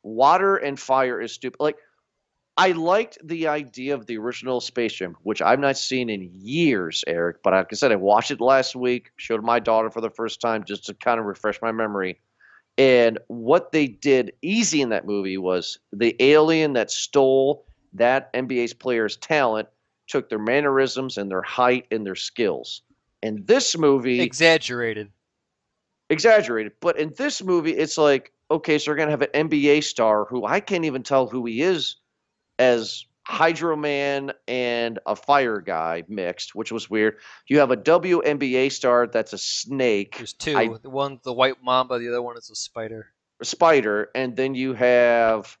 Water 0.01 0.57
and 0.57 0.77
fire 0.77 1.21
is 1.21 1.31
stupid. 1.31 1.61
Like 1.61 1.77
I 2.55 2.71
liked 2.71 3.17
the 3.23 3.47
idea 3.47 3.95
of 3.95 4.05
the 4.05 4.17
original 4.17 4.61
Space 4.61 4.93
Jam, 4.93 5.17
which 5.23 5.41
I've 5.41 5.59
not 5.59 5.75
seen 5.75 6.09
in 6.09 6.29
years, 6.33 7.03
Eric. 7.07 7.41
But 7.43 7.53
like 7.53 7.67
I 7.71 7.75
said, 7.75 7.91
I 7.91 7.95
watched 7.95 8.29
it 8.29 8.39
last 8.41 8.75
week. 8.75 9.11
Showed 9.15 9.43
my 9.43 9.59
daughter 9.59 9.89
for 9.89 10.01
the 10.01 10.11
first 10.11 10.39
time 10.39 10.63
just 10.63 10.85
to 10.85 10.93
kind 10.93 11.19
of 11.19 11.25
refresh 11.25 11.61
my 11.61 11.71
memory. 11.71 12.19
And 12.77 13.17
what 13.27 13.71
they 13.71 13.87
did 13.87 14.33
easy 14.41 14.81
in 14.81 14.89
that 14.89 15.05
movie 15.05 15.37
was 15.37 15.79
the 15.91 16.15
alien 16.19 16.73
that 16.73 16.91
stole 16.91 17.65
that 17.93 18.31
NBA's 18.33 18.73
player's 18.73 19.17
talent 19.17 19.67
took 20.07 20.29
their 20.29 20.39
mannerisms 20.39 21.17
and 21.17 21.29
their 21.29 21.41
height 21.43 21.87
and 21.91 22.05
their 22.05 22.15
skills. 22.15 22.81
And 23.23 23.47
this 23.47 23.77
movie, 23.77 24.21
Exaggerated. 24.21 25.09
exaggerated, 26.09 26.73
but 26.81 26.97
in 26.99 27.13
this 27.17 27.41
movie, 27.43 27.71
it's 27.71 27.97
like, 27.97 28.31
okay, 28.51 28.77
so 28.77 28.91
we're 28.91 28.95
going 28.97 29.07
to 29.07 29.11
have 29.11 29.21
an 29.21 29.49
NBA 29.49 29.83
star 29.83 30.25
who 30.25 30.45
I 30.45 30.59
can't 30.59 30.85
even 30.85 31.03
tell 31.03 31.27
who 31.27 31.45
he 31.45 31.61
is 31.61 31.95
as 32.59 33.05
Hydro 33.25 33.75
Man 33.75 34.33
and 34.47 34.99
a 35.05 35.15
fire 35.15 35.61
guy 35.61 36.03
mixed, 36.07 36.55
which 36.55 36.71
was 36.71 36.89
weird. 36.89 37.17
You 37.47 37.59
have 37.59 37.71
a 37.71 37.77
WNBA 37.77 38.71
star 38.71 39.07
that's 39.07 39.33
a 39.33 39.37
snake. 39.37 40.17
There's 40.17 40.33
two. 40.33 40.57
I- 40.57 40.69
the 40.81 40.89
one, 40.89 41.19
the 41.23 41.33
white 41.33 41.63
mamba. 41.63 41.99
The 41.99 42.09
other 42.09 42.21
one 42.21 42.37
is 42.37 42.49
a 42.49 42.55
spider. 42.55 43.07
A 43.41 43.45
spider, 43.45 44.09
and 44.15 44.35
then 44.35 44.55
you 44.55 44.73
have 44.73 45.57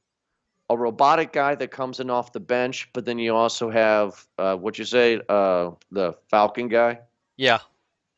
a 0.69 0.77
robotic 0.77 1.33
guy 1.33 1.55
that 1.55 1.69
comes 1.71 1.99
in 1.99 2.09
off 2.09 2.31
the 2.31 2.39
bench, 2.39 2.89
but 2.93 3.05
then 3.05 3.19
you 3.19 3.35
also 3.35 3.69
have 3.69 4.25
uh, 4.37 4.55
what 4.55 4.77
you 4.79 4.85
say, 4.85 5.19
uh, 5.29 5.71
the 5.91 6.13
Falcon 6.29 6.67
guy. 6.67 6.99
Yeah, 7.35 7.59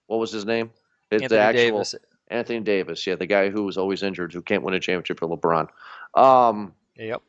What 0.08 0.18
was 0.18 0.32
his 0.32 0.46
name? 0.46 0.72
It's 1.10 1.24
Anthony 1.24 1.38
the 1.38 1.44
actual 1.44 1.78
Davis. 1.80 1.96
Anthony 2.28 2.60
Davis. 2.60 3.08
Yeah, 3.08 3.16
the 3.16 3.26
guy 3.26 3.50
who 3.50 3.64
was 3.64 3.78
always 3.78 4.04
injured, 4.04 4.34
who 4.34 4.42
can't 4.42 4.62
win 4.64 4.74
a 4.74 4.80
championship 4.80 5.20
for 5.20 5.28
LeBron. 5.28 5.68
Um, 6.20 6.74
Yep. 6.98 7.22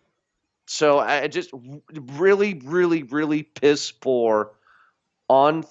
So 0.66 0.98
I 0.98 1.28
just 1.28 1.50
really, 1.92 2.60
really, 2.64 3.02
really 3.04 3.42
piss 3.44 3.90
poor 3.92 4.52
on. 5.28 5.64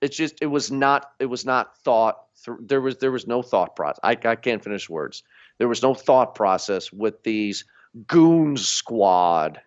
It's 0.00 0.16
just 0.16 0.38
it 0.40 0.46
was 0.46 0.70
not 0.70 1.12
it 1.18 1.26
was 1.26 1.44
not 1.44 1.76
thought 1.78 2.26
through. 2.36 2.58
There 2.62 2.80
was 2.80 2.98
there 2.98 3.12
was 3.12 3.26
no 3.26 3.42
thought 3.42 3.74
process. 3.76 4.00
I, 4.02 4.10
I 4.24 4.36
can't 4.36 4.62
finish 4.62 4.88
words. 4.88 5.22
There 5.58 5.68
was 5.68 5.82
no 5.82 5.94
thought 5.94 6.34
process 6.34 6.92
with 6.92 7.22
these 7.22 7.64
goon 8.06 8.56
squad 8.56 9.60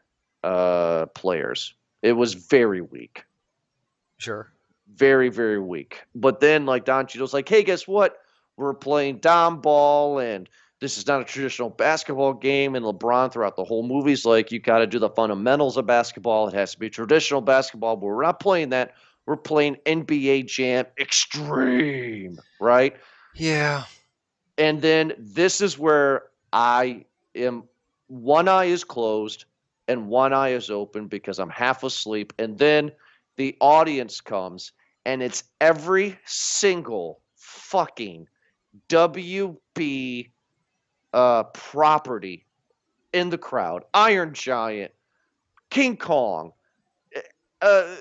uh, 0.43 1.07
players. 1.07 1.73
It 2.01 2.13
was 2.13 2.33
very 2.35 2.81
weak, 2.81 3.25
Sure. 4.17 4.51
very 4.95 5.29
very 5.29 5.59
weak. 5.59 6.03
But 6.15 6.39
then 6.39 6.65
like 6.65 6.85
Don 6.85 7.07
Cheadle's 7.07 7.33
like, 7.33 7.49
hey, 7.49 7.63
guess 7.63 7.87
what? 7.87 8.17
We're 8.55 8.73
playing 8.73 9.17
Dom 9.17 9.61
ball 9.61 10.19
and 10.19 10.47
this 10.79 10.97
is 10.97 11.07
not 11.07 11.21
a 11.21 11.25
traditional 11.25 11.69
basketball 11.69 12.33
game. 12.33 12.75
And 12.75 12.85
LeBron 12.85 13.31
throughout 13.31 13.55
the 13.55 13.63
whole 13.63 13.83
movie, 13.83 14.13
is 14.13 14.25
like, 14.25 14.51
you 14.51 14.59
got 14.59 14.79
to 14.79 14.87
do 14.87 14.99
the 14.99 15.09
fundamentals 15.09 15.77
of 15.77 15.85
basketball. 15.85 16.47
It 16.47 16.53
has 16.53 16.73
to 16.73 16.79
be 16.79 16.89
traditional 16.89 17.41
basketball, 17.41 17.97
but 17.97 18.05
we're 18.05 18.23
not 18.23 18.39
playing 18.39 18.69
that. 18.69 18.93
We're 19.25 19.37
playing 19.37 19.77
NBA 19.85 20.47
Jam 20.47 20.85
Extreme, 20.97 22.39
right? 22.59 22.95
Yeah. 23.35 23.83
And 24.57 24.81
then 24.81 25.13
this 25.17 25.61
is 25.61 25.77
where 25.77 26.23
I 26.51 27.05
am 27.35 27.63
one 28.07 28.47
eye 28.47 28.65
is 28.65 28.83
closed 28.83 29.45
and 29.87 30.07
one 30.07 30.33
eye 30.33 30.49
is 30.49 30.69
open 30.69 31.07
because 31.07 31.39
I'm 31.39 31.49
half 31.49 31.83
asleep. 31.83 32.33
And 32.39 32.57
then 32.57 32.91
the 33.37 33.55
audience 33.61 34.19
comes 34.19 34.71
and 35.05 35.21
it's 35.21 35.43
every 35.61 36.17
single 36.25 37.21
fucking 37.35 38.27
WB 38.89 40.29
uh, 41.13 41.43
property 41.43 42.45
in 43.13 43.29
the 43.29 43.37
crowd 43.37 43.83
Iron 43.93 44.33
Giant, 44.33 44.91
King 45.69 45.97
Kong, 45.97 46.53
uh, 47.61 47.95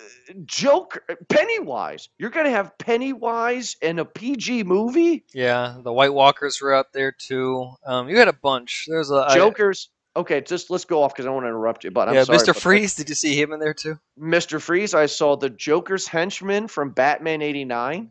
Joker, 0.44 1.02
Pennywise. 1.28 2.08
You're 2.18 2.30
going 2.30 2.46
to 2.46 2.52
have 2.52 2.76
Pennywise 2.78 3.76
in 3.82 3.98
a 3.98 4.04
PG 4.04 4.64
movie? 4.64 5.24
Yeah, 5.32 5.76
the 5.82 5.92
White 5.92 6.14
Walkers 6.14 6.60
were 6.60 6.74
out 6.74 6.92
there 6.92 7.12
too. 7.12 7.70
Um, 7.84 8.08
you 8.08 8.18
had 8.18 8.28
a 8.28 8.32
bunch. 8.32 8.86
There's 8.88 9.10
a 9.10 9.26
I- 9.28 9.34
Jokers. 9.34 9.90
Okay, 10.16 10.40
just 10.40 10.68
let's 10.68 10.84
go 10.84 11.02
off 11.04 11.14
because 11.14 11.26
I 11.26 11.30
want 11.30 11.44
to 11.44 11.48
interrupt 11.48 11.84
you. 11.84 11.92
But 11.92 12.08
I'm 12.08 12.14
yeah, 12.14 12.24
sorry, 12.24 12.38
Mr. 12.38 12.56
Freeze. 12.56 12.96
Did 12.96 13.08
you 13.08 13.14
see 13.14 13.40
him 13.40 13.52
in 13.52 13.60
there 13.60 13.74
too? 13.74 14.00
Mr. 14.18 14.60
Freeze. 14.60 14.92
I 14.92 15.06
saw 15.06 15.36
the 15.36 15.48
Joker's 15.48 16.08
henchman 16.08 16.66
from 16.66 16.90
Batman 16.90 17.40
'89. 17.40 18.10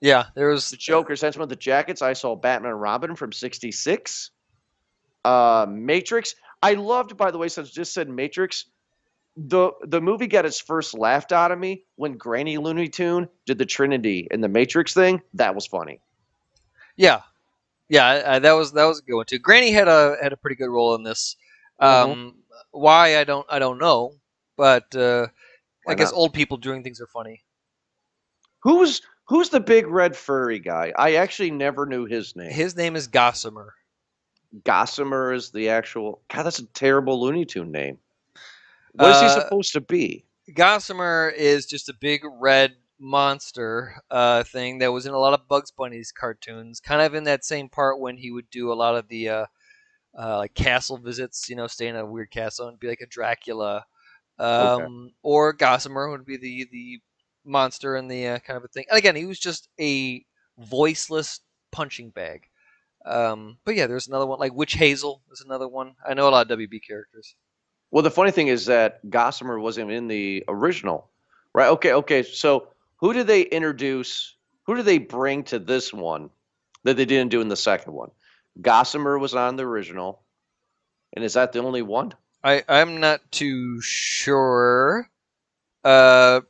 Yeah, 0.00 0.26
there 0.34 0.48
was 0.48 0.70
The 0.70 0.76
Joker's 0.76 1.20
henchman, 1.20 1.42
with 1.42 1.50
the 1.50 1.56
jackets. 1.56 2.00
I 2.00 2.14
saw 2.14 2.34
Batman 2.34 2.72
and 2.72 2.80
Robin 2.80 3.16
from 3.16 3.32
'66. 3.32 4.30
Uh, 5.24 5.66
Matrix. 5.68 6.34
I 6.62 6.74
loved, 6.74 7.16
by 7.16 7.30
the 7.30 7.38
way, 7.38 7.48
since 7.48 7.70
just 7.70 7.92
said 7.92 8.08
Matrix. 8.08 8.66
The 9.36 9.72
the 9.82 10.00
movie 10.00 10.26
got 10.26 10.44
its 10.46 10.60
first 10.60 10.94
laughed 10.94 11.32
out 11.32 11.52
of 11.52 11.58
me 11.58 11.84
when 11.96 12.16
Granny 12.16 12.58
Looney 12.58 12.88
Tune 12.88 13.28
did 13.46 13.58
the 13.58 13.66
Trinity 13.66 14.26
and 14.30 14.42
the 14.42 14.48
Matrix 14.48 14.92
thing. 14.92 15.22
That 15.34 15.54
was 15.54 15.66
funny. 15.66 16.00
Yeah, 16.96 17.22
yeah, 17.88 18.06
I, 18.06 18.36
I, 18.36 18.38
that 18.40 18.52
was 18.52 18.72
that 18.72 18.84
was 18.84 18.98
a 18.98 19.02
good 19.02 19.16
one 19.16 19.26
too. 19.26 19.38
Granny 19.38 19.70
had 19.70 19.88
a 19.88 20.16
had 20.20 20.32
a 20.32 20.36
pretty 20.36 20.56
good 20.56 20.68
role 20.68 20.94
in 20.94 21.02
this. 21.02 21.36
Mhm. 21.80 21.86
Um, 21.86 22.34
Why 22.72 23.18
I 23.18 23.24
don't 23.24 23.46
I 23.48 23.58
don't 23.58 23.78
know, 23.78 24.14
but 24.56 24.94
uh, 24.96 25.28
I 25.86 25.94
guess 25.94 26.12
old 26.12 26.32
people 26.34 26.56
doing 26.56 26.82
things 26.82 27.00
are 27.00 27.06
funny. 27.06 27.42
Who's 28.62 29.00
who's 29.30 29.48
the 29.48 29.60
big 29.60 29.86
red 29.86 30.16
furry 30.16 30.58
guy? 30.58 30.92
I 30.98 31.14
actually 31.14 31.52
never 31.52 31.86
knew 31.86 32.04
his 32.04 32.34
name. 32.34 32.50
His 32.50 32.76
name 32.76 32.96
is 32.96 33.06
Gossamer. 33.06 33.74
Gossamer 34.64 35.32
is 35.32 35.50
the 35.52 35.68
actual. 35.68 36.20
God, 36.28 36.42
that's 36.42 36.58
a 36.58 36.66
terrible 36.66 37.20
Looney 37.20 37.44
Tune 37.44 37.70
name. 37.70 37.98
What 38.92 39.12
is 39.12 39.20
he 39.20 39.26
Uh, 39.26 39.40
supposed 39.40 39.72
to 39.74 39.80
be? 39.80 40.24
Gossamer 40.52 41.32
is 41.36 41.66
just 41.66 41.88
a 41.88 41.94
big 41.94 42.22
red 42.40 42.74
monster 42.98 43.94
uh, 44.10 44.42
thing 44.42 44.78
that 44.78 44.92
was 44.92 45.06
in 45.06 45.12
a 45.14 45.18
lot 45.18 45.32
of 45.32 45.46
Bugs 45.46 45.70
Bunny's 45.70 46.10
cartoons. 46.10 46.80
Kind 46.80 47.00
of 47.00 47.14
in 47.14 47.24
that 47.24 47.44
same 47.44 47.68
part 47.68 48.00
when 48.00 48.16
he 48.16 48.32
would 48.32 48.50
do 48.50 48.72
a 48.72 48.74
lot 48.74 48.96
of 48.96 49.06
the 49.08 49.28
uh, 49.28 49.46
uh, 50.18 50.38
like 50.38 50.54
castle 50.54 50.98
visits. 50.98 51.48
You 51.48 51.54
know, 51.54 51.68
stay 51.68 51.86
in 51.86 51.94
a 51.96 52.04
weird 52.04 52.32
castle 52.32 52.66
and 52.66 52.80
be 52.80 52.88
like 52.88 53.00
a 53.00 53.06
Dracula. 53.06 53.86
Um, 54.38 55.12
Or 55.22 55.52
Gossamer 55.52 56.10
would 56.10 56.24
be 56.26 56.36
the 56.36 56.68
the 56.72 57.00
monster 57.44 57.96
and 57.96 58.10
the 58.10 58.26
uh, 58.28 58.38
kind 58.40 58.56
of 58.56 58.64
a 58.64 58.68
thing. 58.68 58.84
And 58.88 58.98
again, 58.98 59.16
he 59.16 59.26
was 59.26 59.38
just 59.38 59.68
a 59.80 60.24
voiceless 60.58 61.40
punching 61.72 62.10
bag. 62.10 62.42
Um, 63.06 63.58
but 63.64 63.74
yeah, 63.74 63.86
there's 63.86 64.08
another 64.08 64.26
one 64.26 64.38
like 64.38 64.52
Witch 64.54 64.74
Hazel 64.74 65.22
is 65.32 65.42
another 65.44 65.68
one. 65.68 65.94
I 66.06 66.14
know 66.14 66.28
a 66.28 66.30
lot 66.30 66.50
of 66.50 66.58
WB 66.58 66.80
characters. 66.86 67.34
Well, 67.90 68.02
the 68.02 68.10
funny 68.10 68.30
thing 68.30 68.48
is 68.48 68.66
that 68.66 69.08
Gossamer 69.08 69.58
wasn't 69.58 69.90
in 69.90 70.06
the 70.06 70.44
original, 70.48 71.08
right? 71.54 71.68
Okay, 71.68 71.92
okay. 71.92 72.22
So 72.22 72.68
who 72.98 73.12
did 73.12 73.26
they 73.26 73.42
introduce? 73.42 74.36
Who 74.64 74.76
did 74.76 74.84
they 74.84 74.98
bring 74.98 75.44
to 75.44 75.58
this 75.58 75.92
one 75.92 76.30
that 76.84 76.96
they 76.96 77.04
didn't 77.04 77.30
do 77.30 77.40
in 77.40 77.48
the 77.48 77.56
second 77.56 77.94
one? 77.94 78.10
Gossamer 78.60 79.18
was 79.18 79.34
on 79.34 79.56
the 79.56 79.66
original, 79.66 80.22
and 81.14 81.24
is 81.24 81.34
that 81.34 81.52
the 81.52 81.60
only 81.60 81.82
one? 81.82 82.14
I 82.44 82.62
I'm 82.68 83.00
not 83.00 83.20
too 83.32 83.80
sure. 83.80 85.08
Uh, 85.82 86.42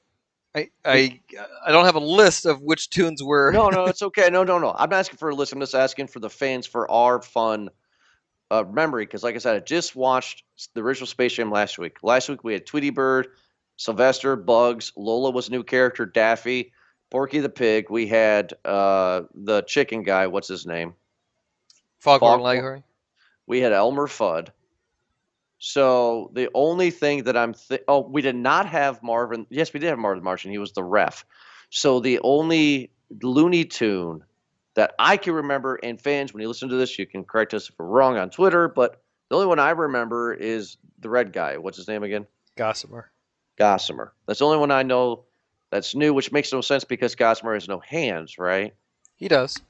I 0.55 0.71
I 0.85 1.21
I 1.67 1.73
don't 1.73 1.85
have 1.85 1.95
a 1.95 2.01
list 2.01 2.47
of 2.47 2.61
which 2.63 2.91
tunes 2.91 3.23
were. 3.23 3.53
No, 3.53 3.69
no, 3.69 3.85
it's 3.87 4.03
okay. 4.03 4.29
No, 4.31 4.45
no, 4.45 4.59
no. 4.59 4.75
I'm 4.77 4.93
asking 4.93 5.19
for 5.19 5.31
a 5.31 5.35
list. 5.35 5.53
I'm 5.53 5.61
just 5.61 5.75
asking 5.75 6.09
for 6.09 6.21
the 6.21 6.31
fans 6.31 6.67
for 6.67 6.91
our 6.91 7.23
fun 7.23 7.71
uh, 8.51 8.65
memory. 8.71 9.05
Because, 9.05 9.23
like 9.23 9.35
I 9.35 9.39
said, 9.39 9.57
I 9.57 9.61
just 9.61 9.95
watched 9.95 10.45
the 10.75 10.83
original 10.83 11.07
Space 11.07 11.35
Jam 11.35 11.51
last 11.51 11.79
week. 11.79 11.99
Last 12.03 12.29
week 12.29 12.43
we 12.43 12.53
had 12.53 12.67
Tweety 12.67 12.91
Bird, 12.91 13.29
Sylvester, 13.77 14.37
Bugs, 14.37 14.93
Lola 14.97 15.31
was 15.31 15.49
a 15.49 15.53
new 15.53 15.63
character, 15.63 16.05
Daffy, 16.05 16.73
Porky 17.11 17.39
the 17.39 17.49
Pig. 17.49 17.87
We 17.91 18.07
had 18.07 18.53
uh, 18.65 19.23
the 19.35 19.63
chicken 19.63 20.03
guy. 20.03 20.27
What's 20.27 20.49
his 20.49 20.67
name? 20.67 20.95
Foghorn. 22.01 22.41
Leghorn. 22.41 22.83
We 23.47 23.61
had 23.61 23.73
Elmer 23.73 24.07
Fudd. 24.07 24.49
So 25.61 26.31
the 26.35 26.49
only 26.55 26.91
thing 26.91 27.25
that 27.25 27.37
I'm 27.37 27.53
th- 27.53 27.85
oh 27.87 28.01
we 28.01 28.23
did 28.23 28.35
not 28.35 28.67
have 28.67 29.03
Marvin. 29.03 29.47
Yes, 29.51 29.73
we 29.73 29.79
did 29.79 29.89
have 29.89 29.99
Marvin 29.99 30.25
Martian. 30.25 30.51
He 30.51 30.59
was 30.59 30.73
the 30.73 30.83
ref. 30.83 31.25
So 31.69 32.01
the 32.01 32.19
only 32.25 32.91
Looney 33.23 33.67
Tune 33.67 34.25
that 34.75 34.95
I 34.99 35.19
can 35.19 35.35
remember, 35.35 35.79
and 35.83 36.01
fans, 36.01 36.33
when 36.33 36.41
you 36.41 36.49
listen 36.49 36.71
to 36.71 36.77
this, 36.77 36.99
you 36.99 37.07
can 37.07 37.25
correct 37.25 37.53
us 37.53 37.69
if 37.69 37.75
we're 37.79 37.87
wrong 37.87 38.17
on 38.17 38.31
Twitter. 38.31 38.69
But 38.69 39.03
the 39.29 39.37
only 39.37 39.47
one 39.47 39.59
I 39.59 39.71
remember 39.71 40.33
is 40.33 40.79
the 40.99 41.11
red 41.11 41.33
guy. 41.33 41.59
What's 41.59 41.77
his 41.77 41.89
name 41.89 42.03
again? 42.03 42.27
Gossamer. 42.57 43.11
Gossamer. 43.59 44.15
That's 44.27 44.39
the 44.39 44.47
only 44.47 44.59
one 44.59 44.71
I 44.71 44.83
know 44.83 45.25
that's 45.71 45.95
new, 45.95 46.15
which 46.15 46.33
makes 46.33 46.53
no 46.55 46.63
sense 46.63 46.85
because 46.85 47.15
Gossamer 47.15 47.53
has 47.53 47.69
no 47.69 47.81
hands, 47.81 48.39
right? 48.39 48.75
He 49.17 49.29
does. 49.29 49.61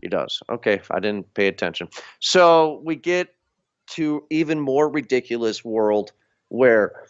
He 0.00 0.08
does. 0.08 0.40
Okay, 0.48 0.80
I 0.92 1.00
didn't 1.00 1.34
pay 1.34 1.48
attention. 1.48 1.88
So 2.20 2.80
we 2.84 2.94
get 2.94 3.34
to 3.86 4.24
even 4.30 4.58
more 4.60 4.88
ridiculous 4.88 5.64
world 5.64 6.12
where 6.48 7.06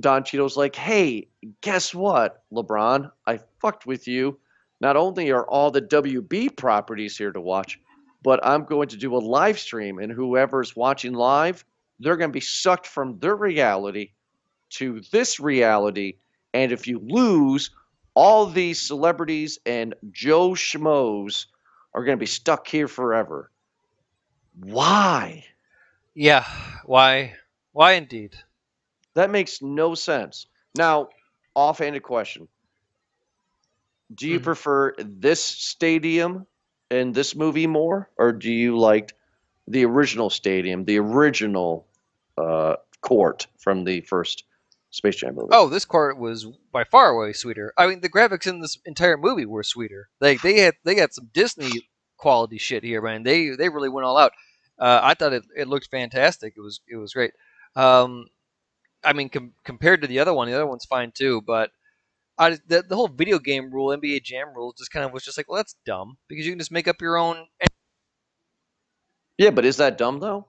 Don 0.00 0.24
Cheeto's 0.24 0.56
like, 0.56 0.74
"Hey, 0.74 1.28
guess 1.60 1.94
what, 1.94 2.42
LeBron? 2.52 3.10
I 3.26 3.40
fucked 3.60 3.86
with 3.86 4.08
you. 4.08 4.38
Not 4.80 4.96
only 4.96 5.30
are 5.30 5.46
all 5.46 5.70
the 5.70 5.80
WB 5.80 6.56
properties 6.56 7.16
here 7.16 7.32
to 7.32 7.40
watch, 7.40 7.80
but 8.22 8.44
I'm 8.44 8.64
going 8.64 8.88
to 8.88 8.96
do 8.96 9.14
a 9.14 9.18
live 9.18 9.58
stream, 9.58 9.98
and 9.98 10.10
whoever's 10.10 10.74
watching 10.74 11.12
live, 11.14 11.64
they're 12.00 12.16
going 12.16 12.30
to 12.30 12.34
be 12.34 12.40
sucked 12.40 12.86
from 12.86 13.18
their 13.18 13.36
reality 13.36 14.10
to 14.70 15.00
this 15.12 15.38
reality. 15.38 16.14
And 16.52 16.72
if 16.72 16.86
you 16.86 16.98
lose, 16.98 17.70
all 18.14 18.46
these 18.46 18.80
celebrities 18.80 19.58
and 19.66 19.94
Joe 20.10 20.50
Schmoes 20.50 21.46
are 21.92 22.04
going 22.04 22.16
to 22.16 22.20
be 22.20 22.26
stuck 22.26 22.66
here 22.66 22.88
forever. 22.88 23.50
Why? 24.60 25.44
Yeah. 26.14 26.44
Why? 26.84 27.34
Why 27.72 27.92
indeed? 27.92 28.34
That 29.14 29.30
makes 29.30 29.62
no 29.62 29.94
sense. 29.94 30.46
Now, 30.76 31.08
offhanded 31.54 32.02
question. 32.02 32.48
Do 34.14 34.28
you 34.28 34.38
Mhm. 34.40 34.44
prefer 34.44 34.94
this 34.98 35.42
stadium 35.42 36.46
and 36.90 37.14
this 37.14 37.34
movie 37.34 37.66
more, 37.66 38.10
or 38.16 38.32
do 38.32 38.52
you 38.52 38.78
like 38.78 39.12
the 39.66 39.84
original 39.84 40.30
stadium, 40.30 40.84
the 40.84 40.98
original 40.98 41.86
uh, 42.36 42.76
court 43.00 43.46
from 43.58 43.84
the 43.84 44.00
first 44.02 44.44
Space 44.90 45.16
Jam 45.16 45.36
movie? 45.36 45.48
Oh, 45.52 45.68
this 45.68 45.84
court 45.84 46.18
was 46.18 46.46
by 46.72 46.84
far 46.84 47.16
way 47.16 47.32
sweeter. 47.32 47.72
I 47.78 47.86
mean, 47.86 48.00
the 48.00 48.08
graphics 48.08 48.46
in 48.48 48.60
this 48.60 48.76
entire 48.84 49.16
movie 49.16 49.46
were 49.46 49.62
sweeter. 49.62 50.08
Like 50.20 50.42
they 50.42 50.58
had 50.60 50.74
they 50.84 50.94
got 50.96 51.14
some 51.14 51.30
Disney 51.32 51.88
quality 52.16 52.58
shit 52.58 52.82
here, 52.82 53.00
man. 53.00 53.22
They 53.22 53.50
they 53.50 53.68
really 53.68 53.88
went 53.88 54.04
all 54.04 54.16
out. 54.16 54.32
Uh, 54.78 55.00
I 55.02 55.14
thought 55.14 55.32
it, 55.32 55.44
it 55.56 55.68
looked 55.68 55.88
fantastic. 55.90 56.54
It 56.56 56.60
was 56.60 56.80
it 56.88 56.96
was 56.96 57.12
great. 57.12 57.32
Um, 57.76 58.26
I 59.04 59.12
mean, 59.12 59.28
com- 59.28 59.52
compared 59.64 60.02
to 60.02 60.08
the 60.08 60.18
other 60.20 60.32
one, 60.34 60.48
the 60.48 60.54
other 60.54 60.66
one's 60.66 60.84
fine 60.86 61.12
too. 61.12 61.42
But 61.42 61.70
I 62.38 62.50
the, 62.66 62.84
the 62.88 62.96
whole 62.96 63.08
video 63.08 63.38
game 63.38 63.70
rule, 63.70 63.96
NBA 63.96 64.22
Jam 64.24 64.48
rule, 64.54 64.74
just 64.76 64.90
kind 64.90 65.04
of 65.04 65.12
was 65.12 65.24
just 65.24 65.36
like, 65.38 65.48
well, 65.48 65.58
that's 65.58 65.76
dumb 65.86 66.16
because 66.28 66.44
you 66.46 66.52
can 66.52 66.58
just 66.58 66.72
make 66.72 66.88
up 66.88 67.00
your 67.00 67.16
own. 67.16 67.46
yeah, 69.38 69.50
but 69.50 69.64
is 69.64 69.76
that 69.78 69.98
dumb 69.98 70.20
though? 70.20 70.48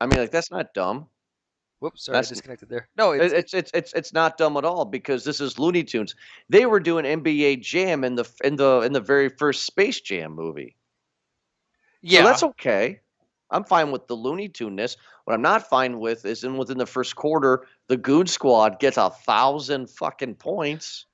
I 0.00 0.06
mean, 0.06 0.18
like 0.20 0.30
that's 0.30 0.50
not 0.50 0.74
dumb. 0.74 1.08
Whoops, 1.80 2.06
sorry, 2.06 2.14
I 2.16 2.18
That's- 2.20 2.30
disconnected 2.30 2.68
there. 2.70 2.88
No, 2.96 3.12
it's, 3.12 3.32
It's 3.34 3.54
it's 3.54 3.70
it's 3.74 3.92
it's 3.92 4.12
not 4.12 4.38
dumb 4.38 4.56
at 4.56 4.64
all 4.64 4.84
because 4.86 5.24
this 5.24 5.40
is 5.40 5.58
Looney 5.58 5.84
Tunes. 5.84 6.14
They 6.48 6.64
were 6.66 6.80
doing 6.80 7.04
NBA 7.04 7.60
Jam 7.62 8.02
in 8.04 8.14
the 8.14 8.24
in 8.42 8.56
the 8.56 8.80
in 8.80 8.92
the 8.92 9.00
very 9.00 9.28
first 9.28 9.64
Space 9.64 10.00
Jam 10.00 10.32
movie. 10.34 10.76
Yeah, 12.02 12.20
So 12.20 12.26
that's 12.26 12.42
okay. 12.42 13.00
I'm 13.50 13.64
fine 13.64 13.92
with 13.92 14.06
the 14.08 14.16
Looney 14.16 14.48
Tune-ness. 14.48 14.96
What 15.24 15.34
I'm 15.34 15.42
not 15.42 15.68
fine 15.68 16.00
with 16.00 16.24
is 16.24 16.44
in 16.44 16.56
within 16.56 16.78
the 16.78 16.86
first 16.86 17.14
quarter, 17.14 17.66
the 17.88 17.96
Goon 17.96 18.26
Squad 18.26 18.80
gets 18.80 18.96
a 18.96 19.10
thousand 19.10 19.88
fucking 19.90 20.34
points. 20.36 21.06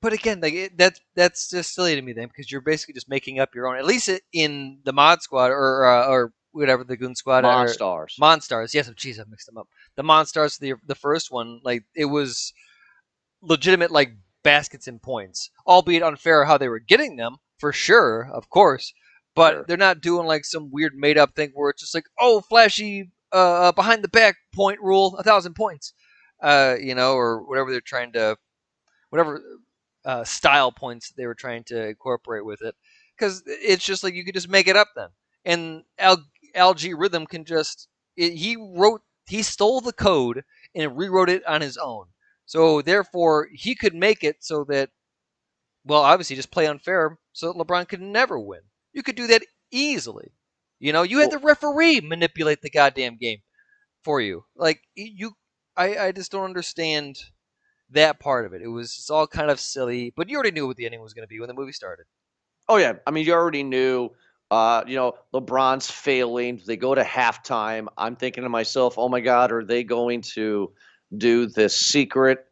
But 0.00 0.12
again, 0.12 0.40
like 0.40 0.54
it, 0.54 0.78
that's 0.78 1.00
that's 1.16 1.50
just 1.50 1.74
silly 1.74 1.94
to 1.96 2.02
me 2.02 2.12
then 2.12 2.28
because 2.28 2.50
you're 2.50 2.60
basically 2.60 2.94
just 2.94 3.08
making 3.08 3.40
up 3.40 3.54
your 3.54 3.66
own. 3.66 3.76
At 3.76 3.84
least 3.84 4.10
in 4.32 4.78
the 4.84 4.92
Mod 4.92 5.22
Squad 5.22 5.50
or 5.50 5.86
uh, 5.86 6.06
or 6.06 6.32
whatever 6.52 6.84
the 6.84 6.96
Goon 6.96 7.16
Squad 7.16 7.44
or 7.44 7.48
Monstars. 7.48 8.18
Monstars. 8.20 8.74
Yes, 8.74 8.88
jeez, 8.90 9.20
I 9.20 9.24
mixed 9.28 9.46
them 9.46 9.58
up. 9.58 9.68
The 9.96 10.04
Monstars, 10.04 10.58
the 10.58 10.74
the 10.86 10.94
first 10.94 11.32
one, 11.32 11.60
like 11.64 11.84
it 11.96 12.04
was 12.04 12.52
legitimate, 13.42 13.90
like 13.90 14.12
baskets 14.44 14.86
and 14.86 15.02
points, 15.02 15.50
albeit 15.66 16.02
unfair 16.02 16.44
how 16.44 16.58
they 16.58 16.68
were 16.68 16.78
getting 16.78 17.16
them 17.16 17.36
for 17.58 17.72
sure, 17.72 18.28
of 18.32 18.48
course. 18.48 18.92
But 19.38 19.52
Sure. 19.52 19.64
they're 19.66 19.76
not 19.88 20.00
doing 20.00 20.26
like 20.26 20.44
some 20.44 20.70
weird 20.72 20.94
made 20.96 21.18
up 21.18 21.34
thing 21.36 21.50
where 21.54 21.70
it's 21.70 21.82
just 21.82 21.94
like, 21.94 22.06
oh, 22.18 22.40
flashy 22.40 23.10
uh, 23.32 23.72
behind 23.72 24.02
the 24.02 24.08
back 24.08 24.36
point 24.54 24.80
rule, 24.80 25.16
a 25.16 25.22
thousand 25.22 25.54
points, 25.54 25.92
uh, 26.42 26.74
you 26.80 26.94
know, 26.94 27.12
or 27.14 27.42
whatever 27.48 27.70
they're 27.70 27.80
trying 27.94 28.12
to, 28.12 28.36
whatever 29.10 29.40
uh, 30.04 30.24
style 30.24 30.72
points 30.72 31.12
they 31.16 31.26
were 31.26 31.34
trying 31.34 31.64
to 31.64 31.88
incorporate 31.88 32.44
with 32.44 32.62
it, 32.62 32.74
because 33.16 33.42
it's 33.46 33.84
just 33.84 34.02
like 34.02 34.14
you 34.14 34.24
could 34.24 34.34
just 34.34 34.48
make 34.48 34.68
it 34.68 34.76
up 34.76 34.88
then, 34.96 35.08
and 35.44 35.82
Al-G 36.54 36.94
Rhythm 36.94 37.26
can 37.26 37.44
just 37.44 37.88
it, 38.16 38.32
he 38.32 38.56
wrote 38.56 39.02
he 39.26 39.42
stole 39.42 39.80
the 39.80 39.92
code 39.92 40.42
and 40.74 40.96
rewrote 40.96 41.28
it 41.28 41.46
on 41.46 41.60
his 41.60 41.76
own, 41.76 42.06
so 42.46 42.82
therefore 42.82 43.48
he 43.52 43.74
could 43.74 43.94
make 43.94 44.24
it 44.24 44.36
so 44.40 44.64
that, 44.64 44.90
well, 45.84 46.02
obviously 46.02 46.36
just 46.36 46.50
play 46.50 46.66
unfair 46.66 47.18
so 47.32 47.52
that 47.52 47.58
LeBron 47.58 47.88
could 47.88 48.00
never 48.00 48.38
win. 48.38 48.62
You 48.92 49.02
could 49.02 49.16
do 49.16 49.26
that 49.28 49.42
easily. 49.70 50.32
You 50.80 50.92
know, 50.92 51.02
you 51.02 51.18
had 51.18 51.30
the 51.30 51.38
referee 51.38 52.00
manipulate 52.00 52.62
the 52.62 52.70
goddamn 52.70 53.16
game 53.16 53.38
for 54.04 54.20
you. 54.20 54.44
Like 54.56 54.82
you, 54.94 55.32
I, 55.76 55.96
I 55.98 56.12
just 56.12 56.30
don't 56.30 56.44
understand 56.44 57.18
that 57.90 58.20
part 58.20 58.46
of 58.46 58.52
it. 58.52 58.62
It 58.62 58.68
was 58.68 58.96
it's 58.98 59.10
all 59.10 59.26
kind 59.26 59.50
of 59.50 59.58
silly, 59.58 60.12
but 60.16 60.28
you 60.28 60.36
already 60.36 60.52
knew 60.52 60.66
what 60.66 60.76
the 60.76 60.84
ending 60.84 61.00
was 61.00 61.14
going 61.14 61.24
to 61.24 61.28
be 61.28 61.40
when 61.40 61.48
the 61.48 61.54
movie 61.54 61.72
started. 61.72 62.06
Oh 62.68 62.76
yeah, 62.76 62.94
I 63.06 63.10
mean 63.10 63.26
you 63.26 63.32
already 63.32 63.62
knew. 63.62 64.10
Uh, 64.50 64.82
you 64.86 64.96
know, 64.96 65.12
LeBron's 65.34 65.90
failing. 65.90 66.62
They 66.66 66.78
go 66.78 66.94
to 66.94 67.02
halftime. 67.02 67.86
I'm 67.98 68.16
thinking 68.16 68.44
to 68.44 68.48
myself, 68.48 68.94
oh 68.96 69.08
my 69.08 69.20
God, 69.20 69.52
are 69.52 69.62
they 69.62 69.84
going 69.84 70.22
to 70.22 70.72
do 71.14 71.46
this 71.46 71.76
secret 71.76 72.46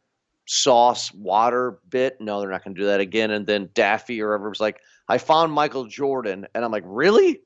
sauce 0.47 1.11
water 1.15 1.79
bit? 1.89 2.21
No, 2.21 2.41
they're 2.41 2.51
not 2.51 2.65
going 2.65 2.75
to 2.75 2.81
do 2.83 2.87
that 2.89 3.01
again. 3.01 3.31
And 3.31 3.47
then 3.47 3.71
Daffy 3.73 4.21
or 4.21 4.29
whoever 4.29 4.51
was 4.51 4.61
like, 4.61 4.81
I 5.09 5.19
found 5.19 5.53
Michael 5.53 5.87
Jordan, 5.87 6.47
and 6.55 6.65
I'm 6.65 6.73
like, 6.73 6.85
really? 6.87 7.41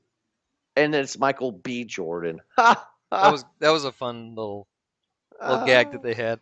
And 0.75 0.93
then 0.93 1.03
it's 1.03 1.19
Michael 1.19 1.51
B. 1.51 1.85
Jordan. 1.85 2.41
that 2.57 2.77
was 3.11 3.45
that 3.59 3.71
was 3.71 3.85
a 3.85 3.91
fun 3.91 4.35
little 4.35 4.67
little 5.41 5.65
gag 5.65 5.91
that 5.91 6.03
they 6.03 6.13
had. 6.13 6.39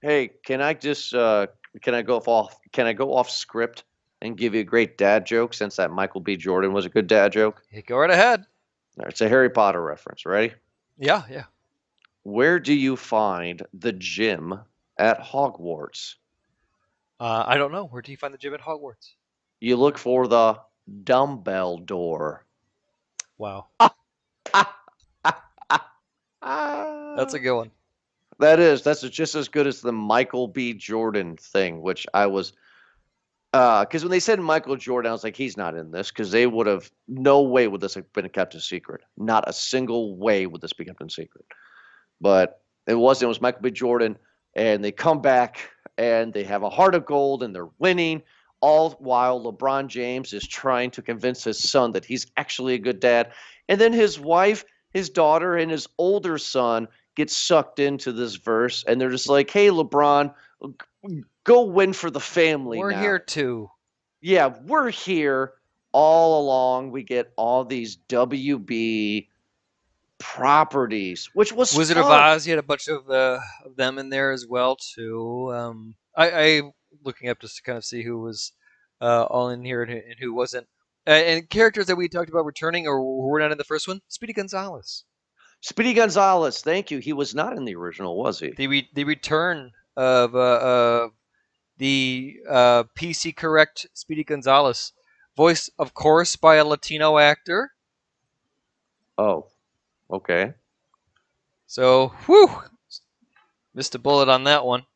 Hey, 0.00 0.30
can 0.44 0.60
I 0.60 0.74
just 0.74 1.14
uh, 1.14 1.46
can 1.82 1.94
I 1.94 2.02
go 2.02 2.18
off 2.18 2.56
can 2.72 2.86
I 2.86 2.92
go 2.92 3.14
off 3.14 3.30
script 3.30 3.84
and 4.22 4.36
give 4.36 4.54
you 4.54 4.60
a 4.60 4.64
great 4.64 4.96
dad 4.96 5.26
joke 5.26 5.54
since 5.54 5.76
that 5.76 5.90
Michael 5.90 6.20
B. 6.20 6.36
Jordan 6.36 6.72
was 6.72 6.86
a 6.86 6.88
good 6.88 7.06
dad 7.06 7.32
joke? 7.32 7.62
Hey, 7.70 7.82
go 7.82 7.98
right 7.98 8.10
ahead. 8.10 8.46
It's 9.00 9.20
a 9.20 9.28
Harry 9.28 9.50
Potter 9.50 9.82
reference. 9.82 10.24
Ready? 10.24 10.54
Yeah, 10.98 11.22
yeah. 11.30 11.44
Where 12.22 12.58
do 12.58 12.72
you 12.72 12.96
find 12.96 13.62
the 13.74 13.92
gym 13.92 14.58
at 14.98 15.20
Hogwarts? 15.20 16.14
Uh, 17.20 17.44
I 17.46 17.56
don't 17.56 17.72
know. 17.72 17.86
Where 17.86 18.02
do 18.02 18.12
you 18.12 18.16
find 18.16 18.32
the 18.32 18.38
gym 18.38 18.54
at 18.54 18.60
Hogwarts? 18.60 19.12
You 19.64 19.76
look 19.78 19.96
for 19.96 20.28
the 20.28 20.58
dumbbell 21.04 21.78
door. 21.78 22.44
Wow. 23.38 23.68
That's 26.42 27.32
a 27.32 27.38
good 27.38 27.56
one. 27.56 27.70
That 28.40 28.60
is. 28.60 28.82
That's 28.82 29.00
just 29.08 29.34
as 29.34 29.48
good 29.48 29.66
as 29.66 29.80
the 29.80 29.90
Michael 29.90 30.48
B. 30.48 30.74
Jordan 30.74 31.38
thing, 31.38 31.80
which 31.80 32.06
I 32.12 32.26
was. 32.26 32.52
Because 33.52 34.02
uh, 34.02 34.04
when 34.04 34.10
they 34.10 34.20
said 34.20 34.38
Michael 34.38 34.76
Jordan, 34.76 35.08
I 35.08 35.12
was 35.12 35.24
like, 35.24 35.34
he's 35.34 35.56
not 35.56 35.74
in 35.74 35.90
this 35.90 36.10
because 36.10 36.30
they 36.30 36.46
would 36.46 36.66
have 36.66 36.90
no 37.08 37.40
way 37.40 37.66
would 37.66 37.80
this 37.80 37.94
have 37.94 38.12
been 38.12 38.28
kept 38.28 38.54
a 38.54 38.60
secret. 38.60 39.00
Not 39.16 39.48
a 39.48 39.52
single 39.54 40.14
way 40.14 40.46
would 40.46 40.60
this 40.60 40.74
be 40.74 40.84
kept 40.84 41.00
in 41.00 41.08
secret. 41.08 41.46
But 42.20 42.60
it 42.86 42.96
wasn't. 42.96 43.28
It 43.28 43.28
was 43.28 43.40
Michael 43.40 43.62
B. 43.62 43.70
Jordan, 43.70 44.18
and 44.56 44.84
they 44.84 44.92
come 44.92 45.22
back 45.22 45.70
and 45.96 46.34
they 46.34 46.44
have 46.44 46.64
a 46.64 46.68
heart 46.68 46.94
of 46.94 47.06
gold 47.06 47.42
and 47.42 47.54
they're 47.54 47.70
winning. 47.78 48.22
All 48.64 48.92
while 48.98 49.42
LeBron 49.42 49.88
James 49.88 50.32
is 50.32 50.48
trying 50.48 50.90
to 50.92 51.02
convince 51.02 51.44
his 51.44 51.58
son 51.58 51.92
that 51.92 52.06
he's 52.06 52.26
actually 52.38 52.72
a 52.72 52.78
good 52.78 52.98
dad, 52.98 53.32
and 53.68 53.78
then 53.78 53.92
his 53.92 54.18
wife, 54.18 54.64
his 54.90 55.10
daughter, 55.10 55.54
and 55.54 55.70
his 55.70 55.86
older 55.98 56.38
son 56.38 56.88
get 57.14 57.30
sucked 57.30 57.78
into 57.78 58.10
this 58.10 58.36
verse, 58.36 58.82
and 58.88 58.98
they're 58.98 59.10
just 59.10 59.28
like, 59.28 59.50
"Hey, 59.50 59.68
LeBron, 59.68 60.32
go 61.44 61.64
win 61.64 61.92
for 61.92 62.10
the 62.10 62.20
family." 62.20 62.78
We're 62.78 62.92
now. 62.92 63.00
here 63.02 63.18
too. 63.18 63.70
Yeah, 64.22 64.54
we're 64.64 64.90
here 64.90 65.52
all 65.92 66.40
along. 66.40 66.90
We 66.90 67.02
get 67.02 67.34
all 67.36 67.66
these 67.66 67.98
WB 68.08 69.28
properties, 70.18 71.28
which 71.34 71.52
was 71.52 71.76
Wizard 71.76 71.98
fun. 71.98 72.06
of 72.06 72.10
Oz. 72.10 72.46
You 72.46 72.52
had 72.52 72.60
a 72.60 72.66
bunch 72.66 72.88
of, 72.88 73.10
uh, 73.10 73.40
of 73.66 73.76
them 73.76 73.98
in 73.98 74.08
there 74.08 74.32
as 74.32 74.46
well 74.46 74.76
too. 74.76 75.52
Um, 75.52 75.94
I, 76.16 76.30
I 76.30 76.62
looking 77.02 77.28
up 77.28 77.40
just 77.40 77.56
to 77.56 77.62
kind 77.62 77.78
of 77.78 77.84
see 77.84 78.02
who 78.02 78.20
was 78.20 78.52
uh, 79.00 79.24
all 79.24 79.50
in 79.50 79.64
here 79.64 79.82
and, 79.82 79.92
who- 79.92 79.98
and 80.10 80.16
who 80.20 80.34
wasn't. 80.34 80.66
Uh, 81.06 81.10
and 81.10 81.50
characters 81.50 81.86
that 81.86 81.96
we 81.96 82.08
talked 82.08 82.30
about 82.30 82.46
returning 82.46 82.86
or 82.86 82.96
who 82.98 83.26
were 83.28 83.40
not 83.40 83.52
in 83.52 83.58
the 83.58 83.64
first 83.64 83.86
one. 83.86 84.00
Speedy 84.08 84.32
Gonzales. 84.32 85.04
Speedy 85.60 85.92
Gonzales. 85.94 86.62
Thank 86.62 86.90
you. 86.90 86.98
He 86.98 87.12
was 87.12 87.34
not 87.34 87.56
in 87.56 87.64
the 87.64 87.74
original, 87.74 88.16
was 88.16 88.38
he? 88.40 88.50
The 88.50 88.66
re- 88.66 88.90
the 88.94 89.04
return 89.04 89.72
of 89.96 90.34
uh, 90.34 90.38
uh, 90.38 91.08
the 91.78 92.36
uh, 92.48 92.84
PC 92.96 93.34
correct 93.36 93.86
Speedy 93.94 94.24
Gonzales, 94.24 94.92
voiced 95.36 95.70
of 95.78 95.94
course 95.94 96.36
by 96.36 96.56
a 96.56 96.64
Latino 96.64 97.18
actor. 97.18 97.72
Oh, 99.18 99.46
okay. 100.10 100.54
So, 101.66 102.08
whew, 102.26 102.50
missed 103.74 103.94
a 103.94 103.98
bullet 103.98 104.28
on 104.28 104.44
that 104.44 104.64
one. 104.64 104.86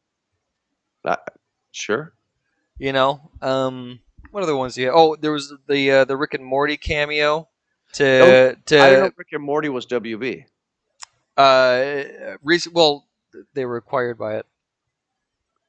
Sure. 1.78 2.12
You 2.78 2.92
know, 2.92 3.30
um, 3.42 4.00
what 4.30 4.42
other 4.42 4.56
ones? 4.56 4.76
Yeah. 4.76 4.90
Oh, 4.92 5.16
there 5.16 5.32
was 5.32 5.52
the 5.68 5.90
uh, 5.90 6.04
the 6.04 6.16
Rick 6.16 6.34
and 6.34 6.44
Morty 6.44 6.76
cameo 6.76 7.48
to 7.94 8.04
Oh, 8.04 8.26
I 8.26 8.30
didn't 8.50 8.58
to 8.66 8.76
know 8.76 9.10
Rick 9.16 9.28
and 9.32 9.42
Morty 9.42 9.68
was 9.68 9.86
WB. 9.86 10.44
uh, 11.36 12.02
rec- 12.42 12.60
well, 12.72 13.06
they 13.54 13.64
were 13.64 13.76
acquired 13.76 14.18
by 14.18 14.36
it. 14.36 14.46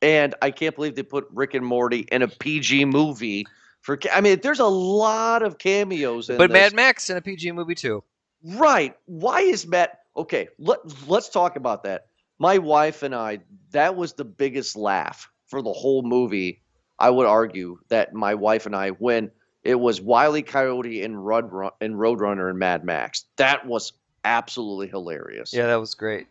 And 0.02 0.34
I 0.42 0.52
can't 0.52 0.76
believe 0.76 0.96
they 0.96 1.04
put 1.04 1.28
Rick 1.32 1.54
and 1.56 1.66
Morty 1.66 2.08
in 2.12 2.22
a 2.22 2.28
PG 2.28 2.86
movie. 2.86 3.46
For 3.82 4.00
I 4.14 4.22
mean, 4.22 4.40
there's 4.42 4.60
a 4.60 4.66
lot 4.66 5.42
of 5.44 5.58
cameos 5.58 6.30
in 6.30 6.38
But 6.38 6.50
this. 6.50 6.54
Mad 6.54 6.74
Max 6.74 7.10
in 7.10 7.18
a 7.18 7.22
PG 7.22 7.52
movie 7.52 7.76
too. 7.76 8.04
Right. 8.44 8.96
Why 9.06 9.42
is 9.42 9.68
Matt? 9.68 10.00
Okay, 10.16 10.48
let, 10.58 10.80
let's 11.08 11.30
talk 11.30 11.56
about 11.56 11.84
that. 11.84 12.08
My 12.40 12.58
wife 12.58 13.04
and 13.04 13.14
I, 13.14 13.40
that 13.72 13.96
was 13.96 14.14
the 14.14 14.26
biggest 14.26 14.76
laugh 14.76 15.30
for 15.50 15.62
the 15.62 15.74
whole 15.74 16.04
movie. 16.04 16.62
I 16.98 17.10
would 17.10 17.26
argue 17.26 17.80
that 17.90 18.14
my 18.14 18.36
wife 18.36 18.66
and 18.66 18.76
I, 18.76 18.90
when 18.90 19.32
it 19.64 19.76
was 19.76 20.02
Wiley 20.02 20.42
Coyote 20.42 21.04
and 21.04 21.26
Rud 21.26 21.46
and 21.82 21.96
Roadrunner 21.96 22.50
and 22.50 22.60
Mad 22.60 22.84
Max, 22.84 23.26
that 23.38 23.66
was 23.66 23.94
absolutely 24.26 24.88
hilarious. 24.88 25.54
Yeah, 25.54 25.68
that 25.68 25.80
was 25.80 25.96
great. 25.96 26.28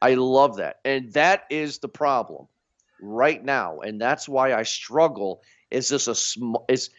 I 0.00 0.14
love 0.14 0.56
that. 0.56 0.80
And 0.84 1.12
that 1.12 1.44
is 1.50 1.78
the 1.78 1.88
problem 1.88 2.48
right 3.00 3.42
now. 3.42 3.80
And 3.80 4.00
that's 4.00 4.28
why 4.28 4.54
I 4.54 4.64
struggle. 4.64 5.42
Is 5.70 5.88
this 5.88 6.08
a 6.08 6.14
small 6.14 6.64
is 6.68 6.90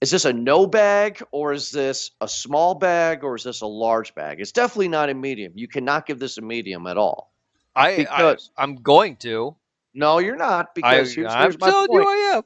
is 0.00 0.10
this 0.10 0.24
a 0.24 0.32
no 0.32 0.66
bag 0.66 1.22
or 1.30 1.52
is 1.52 1.70
this 1.70 2.12
a 2.22 2.28
small 2.28 2.74
bag 2.74 3.22
or 3.22 3.36
is 3.36 3.44
this 3.44 3.60
a 3.60 3.66
large 3.66 4.14
bag? 4.14 4.40
It's 4.40 4.52
definitely 4.52 4.88
not 4.88 5.10
a 5.10 5.14
medium. 5.14 5.52
You 5.54 5.68
cannot 5.68 6.06
give 6.06 6.18
this 6.18 6.38
a 6.38 6.40
medium 6.40 6.86
at 6.86 6.96
all. 6.96 7.34
I, 7.76 7.90
I 7.90 7.96
Because- 7.96 8.50
I'm 8.56 8.76
going 8.76 9.16
to. 9.16 9.54
No, 9.94 10.18
you're 10.18 10.36
not 10.36 10.66
I, 10.66 10.70
because 10.74 11.14
here's, 11.14 11.32
I'm 11.32 11.42
here's 11.42 11.60
my 11.60 11.70
telling 11.70 11.88
point. 11.88 12.02
you, 12.04 12.08
I 12.08 12.36
am. 12.36 12.42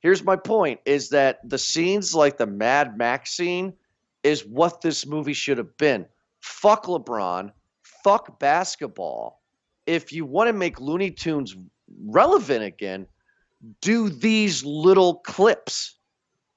Here's 0.00 0.22
my 0.22 0.36
point 0.36 0.80
is 0.84 1.08
that 1.10 1.40
the 1.48 1.58
scenes 1.58 2.14
like 2.14 2.38
the 2.38 2.46
Mad 2.46 2.96
Max 2.96 3.36
scene 3.36 3.72
is 4.22 4.46
what 4.46 4.80
this 4.80 5.06
movie 5.06 5.32
should 5.32 5.58
have 5.58 5.76
been. 5.76 6.06
Fuck 6.40 6.86
LeBron, 6.86 7.52
fuck 7.82 8.38
basketball. 8.38 9.42
If 9.86 10.12
you 10.12 10.24
want 10.24 10.48
to 10.48 10.52
make 10.52 10.80
Looney 10.80 11.10
Tunes 11.10 11.56
relevant 12.06 12.62
again, 12.62 13.06
do 13.80 14.08
these 14.08 14.64
little 14.64 15.16
clips. 15.16 15.96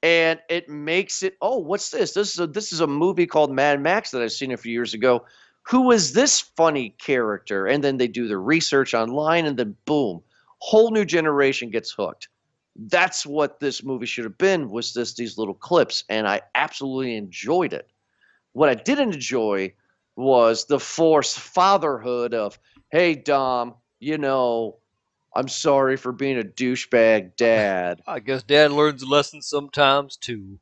And 0.03 0.39
it 0.49 0.67
makes 0.67 1.21
it, 1.21 1.37
oh, 1.41 1.59
what's 1.59 1.91
this? 1.91 2.13
This 2.13 2.33
is 2.33 2.39
a 2.39 2.47
this 2.47 2.73
is 2.73 2.79
a 2.79 2.87
movie 2.87 3.27
called 3.27 3.51
Mad 3.51 3.79
Max 3.81 4.11
that 4.11 4.21
I've 4.23 4.31
seen 4.31 4.51
a 4.51 4.57
few 4.57 4.71
years 4.71 4.95
ago. 4.95 5.25
Who 5.69 5.91
is 5.91 6.13
this 6.13 6.39
funny 6.39 6.95
character? 6.97 7.67
And 7.67 7.83
then 7.83 7.97
they 7.97 8.07
do 8.07 8.27
the 8.27 8.37
research 8.37 8.93
online 8.93 9.45
and 9.45 9.57
then 9.57 9.75
boom, 9.85 10.21
whole 10.59 10.91
new 10.91 11.05
generation 11.05 11.69
gets 11.69 11.91
hooked 11.91 12.27
that's 12.75 13.25
what 13.25 13.59
this 13.59 13.83
movie 13.83 14.05
should 14.05 14.23
have 14.23 14.37
been 14.37 14.69
was 14.69 14.93
this 14.93 15.13
these 15.13 15.37
little 15.37 15.53
clips 15.53 16.03
and 16.09 16.27
i 16.27 16.41
absolutely 16.55 17.15
enjoyed 17.15 17.73
it 17.73 17.89
what 18.53 18.69
i 18.69 18.73
didn't 18.73 19.13
enjoy 19.13 19.71
was 20.15 20.65
the 20.65 20.79
forced 20.79 21.39
fatherhood 21.39 22.33
of 22.33 22.57
hey 22.91 23.13
dom 23.13 23.73
you 23.99 24.17
know 24.17 24.77
i'm 25.35 25.47
sorry 25.47 25.97
for 25.97 26.11
being 26.11 26.39
a 26.39 26.43
douchebag 26.43 27.35
dad 27.35 28.01
I 28.07 28.19
guess 28.19 28.43
Dad 28.43 28.71
learns 28.71 29.03
lessons 29.03 29.47
sometimes 29.47 30.17
too. 30.17 30.59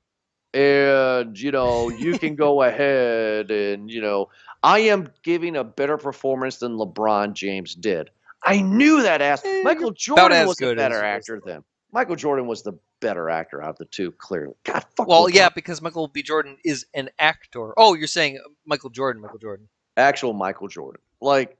And 0.53 1.39
you 1.39 1.51
know 1.51 1.89
you 1.89 2.17
can 2.17 2.35
go 2.35 2.61
ahead 2.69 3.51
and 3.51 3.89
you 3.89 4.01
know 4.01 4.29
i 4.63 4.79
am 4.79 5.07
giving 5.23 5.55
a 5.55 5.63
better 5.63 5.97
performance 5.97 6.57
than 6.57 6.71
lebron 6.77 7.33
james 7.33 7.75
did 7.75 8.09
i 8.43 8.59
knew 8.61 9.01
that 9.03 9.21
ass 9.21 9.41
Eh, 9.45 9.61
michael 9.63 9.91
jordan 9.91 10.31
as 10.31 10.47
was 10.47 10.61
a 10.61 10.75
better 10.75 11.03
actor 11.03 11.41
than 11.45 11.63
michael 11.91 12.15
jordan 12.15 12.47
was 12.47 12.63
the 12.63 12.73
better 12.99 13.29
actor 13.29 13.61
out 13.61 13.69
of 13.69 13.77
the 13.77 13.85
two 13.85 14.11
clearly 14.13 14.53
god 14.63 14.83
fuck 14.97 15.07
Well, 15.07 15.27
LeBron. 15.27 15.33
yeah, 15.35 15.49
because 15.49 15.81
Michael 15.81 16.07
B. 16.09 16.21
Jordan 16.21 16.57
is 16.65 16.85
an 16.93 17.09
actor. 17.17 17.73
Oh, 17.77 17.93
you're 17.93 18.07
saying 18.07 18.39
Michael 18.65 18.89
Jordan, 18.89 19.21
Michael 19.21 19.37
Jordan. 19.39 19.69
actual 19.95 20.33
Michael 20.33 20.67
Jordan. 20.67 21.01
Like, 21.21 21.57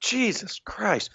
Jesus 0.00 0.60
Christ. 0.62 1.08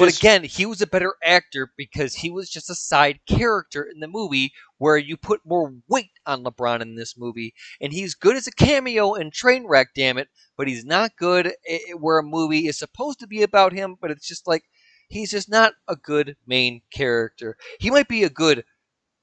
But 0.00 0.16
again, 0.16 0.44
he 0.44 0.64
was 0.64 0.80
a 0.80 0.86
better 0.86 1.14
actor 1.22 1.72
because 1.76 2.14
he 2.14 2.30
was 2.30 2.48
just 2.48 2.70
a 2.70 2.74
side 2.74 3.20
character 3.26 3.82
in 3.82 4.00
the 4.00 4.08
movie 4.08 4.50
where 4.78 4.96
you 4.96 5.18
put 5.18 5.44
more 5.44 5.74
weight 5.88 6.12
on 6.24 6.42
LeBron 6.42 6.80
in 6.80 6.94
this 6.94 7.18
movie. 7.18 7.52
And 7.82 7.92
he's 7.92 8.14
good 8.14 8.34
as 8.34 8.46
a 8.46 8.52
cameo 8.52 9.12
in 9.12 9.30
Trainwreck, 9.30 9.88
damn 9.94 10.16
it, 10.16 10.28
but 10.56 10.68
he's 10.68 10.86
not 10.86 11.16
good 11.18 11.52
where 11.98 12.18
a 12.18 12.22
movie 12.22 12.66
is 12.66 12.78
supposed 12.78 13.20
to 13.20 13.26
be 13.26 13.42
about 13.42 13.74
him, 13.74 13.96
but 14.00 14.10
it's 14.10 14.26
just 14.26 14.48
like 14.48 14.64
he's 15.10 15.32
just 15.32 15.50
not 15.50 15.74
a 15.86 15.96
good 15.96 16.34
main 16.46 16.80
character. 16.90 17.58
He 17.78 17.90
might 17.90 18.08
be 18.08 18.24
a 18.24 18.30
good 18.30 18.64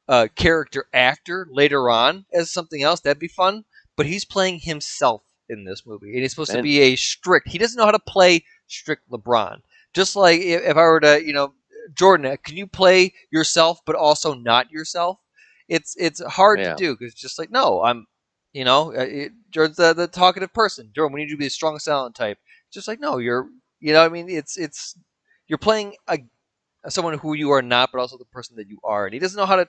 uh, 0.07 0.27
character 0.35 0.85
actor 0.93 1.47
later 1.51 1.89
on 1.89 2.25
as 2.31 2.51
something 2.51 2.83
else, 2.83 2.99
that'd 2.99 3.17
be 3.17 3.27
fun, 3.27 3.65
but 3.95 4.05
he's 4.05 4.25
playing 4.25 4.59
himself 4.59 5.23
in 5.49 5.63
this 5.63 5.87
movie. 5.87 6.13
And 6.13 6.21
he's 6.21 6.31
supposed 6.33 6.51
to 6.51 6.61
be 6.61 6.81
a 6.81 6.95
strict, 6.95 7.47
he 7.47 7.57
doesn't 7.57 7.79
know 7.79 7.85
how 7.85 7.91
to 7.91 7.99
play 7.99 8.43
strict 8.67 9.09
LeBron 9.09 9.61
just 9.97 10.15
like 10.15 10.39
if, 10.41 10.61
if 10.63 10.77
I 10.77 10.81
were 10.81 11.01
to, 11.01 11.25
you 11.25 11.33
know, 11.33 11.53
Jordan, 11.95 12.27
uh, 12.27 12.37
can 12.43 12.57
you 12.57 12.67
play 12.67 13.13
yourself 13.31 13.79
but 13.85 13.95
also 13.97 14.35
not 14.35 14.71
yourself? 14.71 15.19
It's 15.67 15.95
it's 15.97 16.23
hard 16.23 16.59
Yeah. 16.59 16.69
to 16.69 16.75
do 16.75 16.95
because 16.95 17.15
just 17.15 17.39
like 17.39 17.51
no, 17.51 17.83
I'm, 17.83 18.07
you 18.53 18.65
know, 18.65 18.93
uh, 18.95 19.01
it, 19.01 19.33
Jordan's 19.51 19.77
the, 19.77 19.93
the 19.93 20.07
talkative 20.07 20.53
person. 20.53 20.91
Jordan, 20.95 21.13
we 21.15 21.21
need 21.21 21.31
you 21.31 21.37
to 21.37 21.39
be 21.39 21.47
a 21.47 21.51
strong 21.51 21.79
silent 21.79 22.15
type. 22.15 22.39
Just 22.71 22.87
like 22.87 22.99
no, 23.01 23.17
you're, 23.17 23.47
you 23.81 23.93
know, 23.93 24.01
what 24.01 24.11
I 24.11 24.13
mean, 24.13 24.29
it's 24.29 24.57
it's 24.57 24.97
you're 25.47 25.57
playing 25.59 25.95
a 26.07 26.19
someone 26.89 27.17
who 27.19 27.33
you 27.33 27.51
are 27.51 27.63
not, 27.63 27.91
but 27.91 27.99
also 27.99 28.17
the 28.17 28.25
person 28.25 28.57
that 28.57 28.69
you 28.69 28.79
are, 28.83 29.05
and 29.07 29.13
he 29.13 29.19
doesn't 29.19 29.37
know 29.39 29.47
how 29.47 29.57
to 29.57 29.67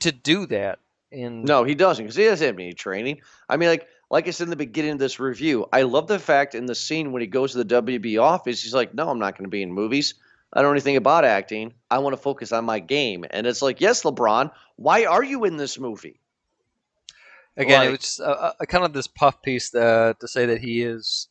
to 0.00 0.12
do 0.12 0.46
that. 0.46 0.80
And 1.12 1.50
No, 1.50 1.64
he 1.64 1.74
doesn't 1.74 2.04
because 2.04 2.16
he 2.16 2.24
doesn't 2.24 2.46
have 2.46 2.56
any 2.56 2.72
training. 2.74 3.22
I 3.48 3.56
mean, 3.56 3.68
like 3.70 3.88
like 4.10 4.26
I 4.26 4.30
said 4.32 4.44
in 4.44 4.50
the 4.50 4.56
beginning 4.56 4.92
of 4.92 4.98
this 4.98 5.20
review, 5.20 5.66
I 5.72 5.82
love 5.82 6.08
the 6.08 6.18
fact 6.18 6.54
in 6.54 6.66
the 6.66 6.74
scene 6.74 7.12
when 7.12 7.22
he 7.22 7.28
goes 7.28 7.52
to 7.52 7.62
the 7.62 7.82
WB 7.82 8.20
office, 8.20 8.62
he's 8.62 8.74
like, 8.74 8.92
"No, 8.92 9.08
I'm 9.08 9.20
not 9.20 9.36
going 9.36 9.44
to 9.44 9.50
be 9.50 9.62
in 9.62 9.72
movies. 9.72 10.14
I 10.52 10.60
don't 10.60 10.70
know 10.70 10.72
anything 10.72 10.96
about 10.96 11.24
acting. 11.24 11.74
I 11.90 11.98
want 11.98 12.14
to 12.14 12.22
focus 12.22 12.50
on 12.52 12.64
my 12.64 12.80
game." 12.80 13.24
And 13.30 13.46
it's 13.46 13.62
like, 13.62 13.80
"Yes, 13.80 14.02
LeBron, 14.02 14.50
why 14.76 15.04
are 15.04 15.22
you 15.22 15.44
in 15.44 15.56
this 15.56 15.78
movie?" 15.78 16.20
Again, 17.56 17.86
it 17.86 17.90
was 17.90 17.98
just 18.00 18.20
a, 18.20 18.54
a, 18.60 18.66
kind 18.66 18.84
of 18.84 18.92
this 18.92 19.06
puff 19.06 19.42
piece 19.42 19.74
uh, 19.74 20.14
to 20.18 20.28
say 20.28 20.46
that 20.46 20.60
he 20.60 20.82
is, 20.82 21.28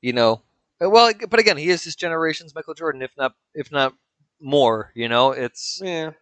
you 0.00 0.12
know, 0.12 0.42
uh, 0.82 0.88
well, 0.88 1.12
but 1.28 1.40
again, 1.40 1.56
he 1.56 1.68
is 1.68 1.84
this 1.84 1.96
generation's 1.96 2.54
Michael 2.54 2.74
Jordan, 2.74 3.02
if 3.02 3.10
not 3.16 3.34
if 3.54 3.72
not 3.72 3.94
more. 4.40 4.92
You 4.94 5.08
know, 5.08 5.32
it's 5.32 5.80
Yeah, 5.82 6.12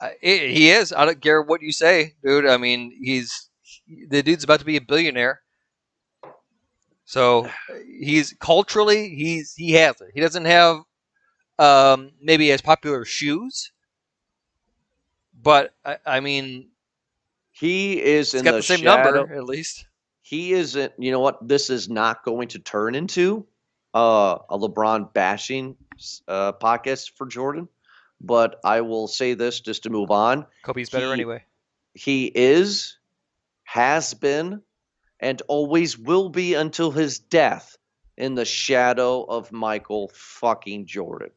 uh, 0.00 0.10
it, 0.20 0.50
he 0.50 0.70
is. 0.70 0.92
I 0.92 1.04
don't 1.04 1.20
care 1.20 1.42
what 1.42 1.62
you 1.62 1.72
say, 1.72 2.14
dude. 2.22 2.46
I 2.46 2.56
mean, 2.56 2.92
he's 3.00 3.48
the 4.08 4.22
dude's 4.22 4.44
about 4.44 4.60
to 4.60 4.66
be 4.66 4.76
a 4.76 4.80
billionaire. 4.80 5.40
So 7.04 7.48
he's 7.86 8.34
culturally, 8.40 9.14
he's 9.14 9.54
he 9.54 9.72
has 9.72 10.00
it. 10.00 10.08
He 10.14 10.20
doesn't 10.20 10.46
have 10.46 10.78
um, 11.58 12.12
maybe 12.20 12.50
as 12.50 12.62
popular 12.62 13.04
shoes, 13.04 13.72
but 15.40 15.74
I, 15.84 15.98
I 16.06 16.20
mean, 16.20 16.68
he 17.52 18.02
is 18.02 18.34
in 18.34 18.44
the, 18.44 18.52
the, 18.52 18.62
same 18.62 18.80
shadow. 18.80 19.10
number 19.10 19.34
at 19.34 19.44
least. 19.44 19.86
He 20.22 20.52
isn't. 20.54 20.92
You 20.98 21.12
know 21.12 21.20
what? 21.20 21.46
This 21.46 21.68
is 21.68 21.88
not 21.88 22.24
going 22.24 22.48
to 22.48 22.58
turn 22.58 22.94
into 22.94 23.46
uh, 23.94 24.38
a 24.48 24.58
LeBron 24.58 25.12
bashing 25.12 25.76
uh, 26.26 26.52
podcast 26.52 27.12
for 27.16 27.26
Jordan. 27.26 27.68
But 28.20 28.58
I 28.64 28.80
will 28.80 29.06
say 29.06 29.34
this 29.34 29.60
just 29.60 29.82
to 29.82 29.90
move 29.90 30.10
on. 30.10 30.46
Kobe's 30.64 30.88
better 30.88 31.06
He- 31.06 31.12
anyway. 31.12 31.44
he 31.92 32.26
is, 32.34 32.96
has 33.64 34.14
been, 34.14 34.62
and 35.24 35.40
always 35.48 35.96
will 35.96 36.28
be 36.28 36.52
until 36.52 36.90
his 36.90 37.18
death 37.18 37.78
in 38.14 38.34
the 38.34 38.44
shadow 38.44 39.22
of 39.22 39.50
Michael 39.52 40.10
fucking 40.12 40.84
Jordan. 40.84 41.30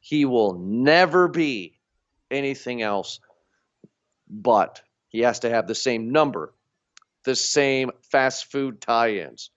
He 0.00 0.24
will 0.24 0.54
never 0.54 1.28
be 1.28 1.78
anything 2.28 2.82
else, 2.82 3.20
but 4.28 4.82
he 5.10 5.20
has 5.20 5.38
to 5.40 5.50
have 5.50 5.68
the 5.68 5.76
same 5.76 6.10
number, 6.10 6.54
the 7.22 7.36
same 7.36 7.92
fast 8.10 8.50
food 8.50 8.80
tie 8.80 9.18
ins, 9.18 9.50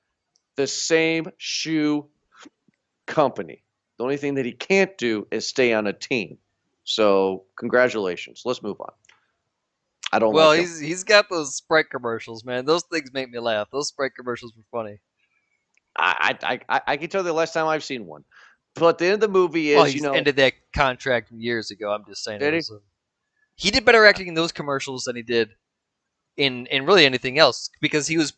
the 0.55 0.67
same 0.67 1.25
shoe 1.37 2.05
company. 3.07 3.63
The 3.97 4.03
only 4.03 4.17
thing 4.17 4.35
that 4.35 4.45
he 4.45 4.51
can't 4.51 4.95
do 4.99 5.25
is 5.31 5.47
stay 5.47 5.73
on 5.73 5.87
a 5.87 5.93
team. 5.93 6.37
So, 6.83 7.45
congratulations. 7.57 8.43
Let's 8.45 8.61
move 8.61 8.79
on. 8.79 8.91
I 10.11 10.19
don't 10.19 10.31
know. 10.31 10.37
Well, 10.37 10.47
like 10.49 10.59
him. 10.59 10.65
he's 10.65 10.79
he's 10.79 11.03
got 11.03 11.29
those 11.29 11.55
Sprite 11.55 11.89
commercials, 11.89 12.43
man. 12.45 12.65
Those 12.65 12.83
things 12.91 13.11
make 13.13 13.29
me 13.29 13.39
laugh. 13.39 13.67
Those 13.71 13.89
Sprite 13.89 14.11
commercials 14.15 14.53
were 14.55 14.63
funny. 14.71 14.99
I, 15.97 16.35
I, 16.43 16.59
I, 16.67 16.81
I 16.87 16.97
can 16.97 17.09
tell 17.09 17.21
you 17.21 17.27
the 17.27 17.33
last 17.33 17.53
time 17.53 17.67
I've 17.67 17.83
seen 17.83 18.05
one. 18.05 18.23
But 18.75 18.97
the 18.97 19.05
end 19.05 19.13
of 19.15 19.19
the 19.21 19.27
movie 19.29 19.71
is, 19.71 19.77
well, 19.77 19.87
you 19.87 20.01
know, 20.01 20.11
ended 20.11 20.35
that 20.35 20.53
contract 20.75 21.31
years 21.31 21.71
ago. 21.71 21.91
I'm 21.91 22.03
just 22.05 22.23
saying. 22.23 22.39
Did 22.39 22.53
he? 22.53 22.59
a- 22.59 22.79
he 23.55 23.71
did 23.71 23.85
better 23.85 24.05
acting 24.05 24.27
in 24.27 24.33
those 24.33 24.51
commercials 24.51 25.05
than 25.05 25.15
he 25.15 25.21
did 25.21 25.51
in 26.37 26.65
in 26.67 26.85
really 26.85 27.05
anything 27.05 27.39
else 27.39 27.69
because 27.81 28.07
he 28.07 28.17
was 28.17 28.33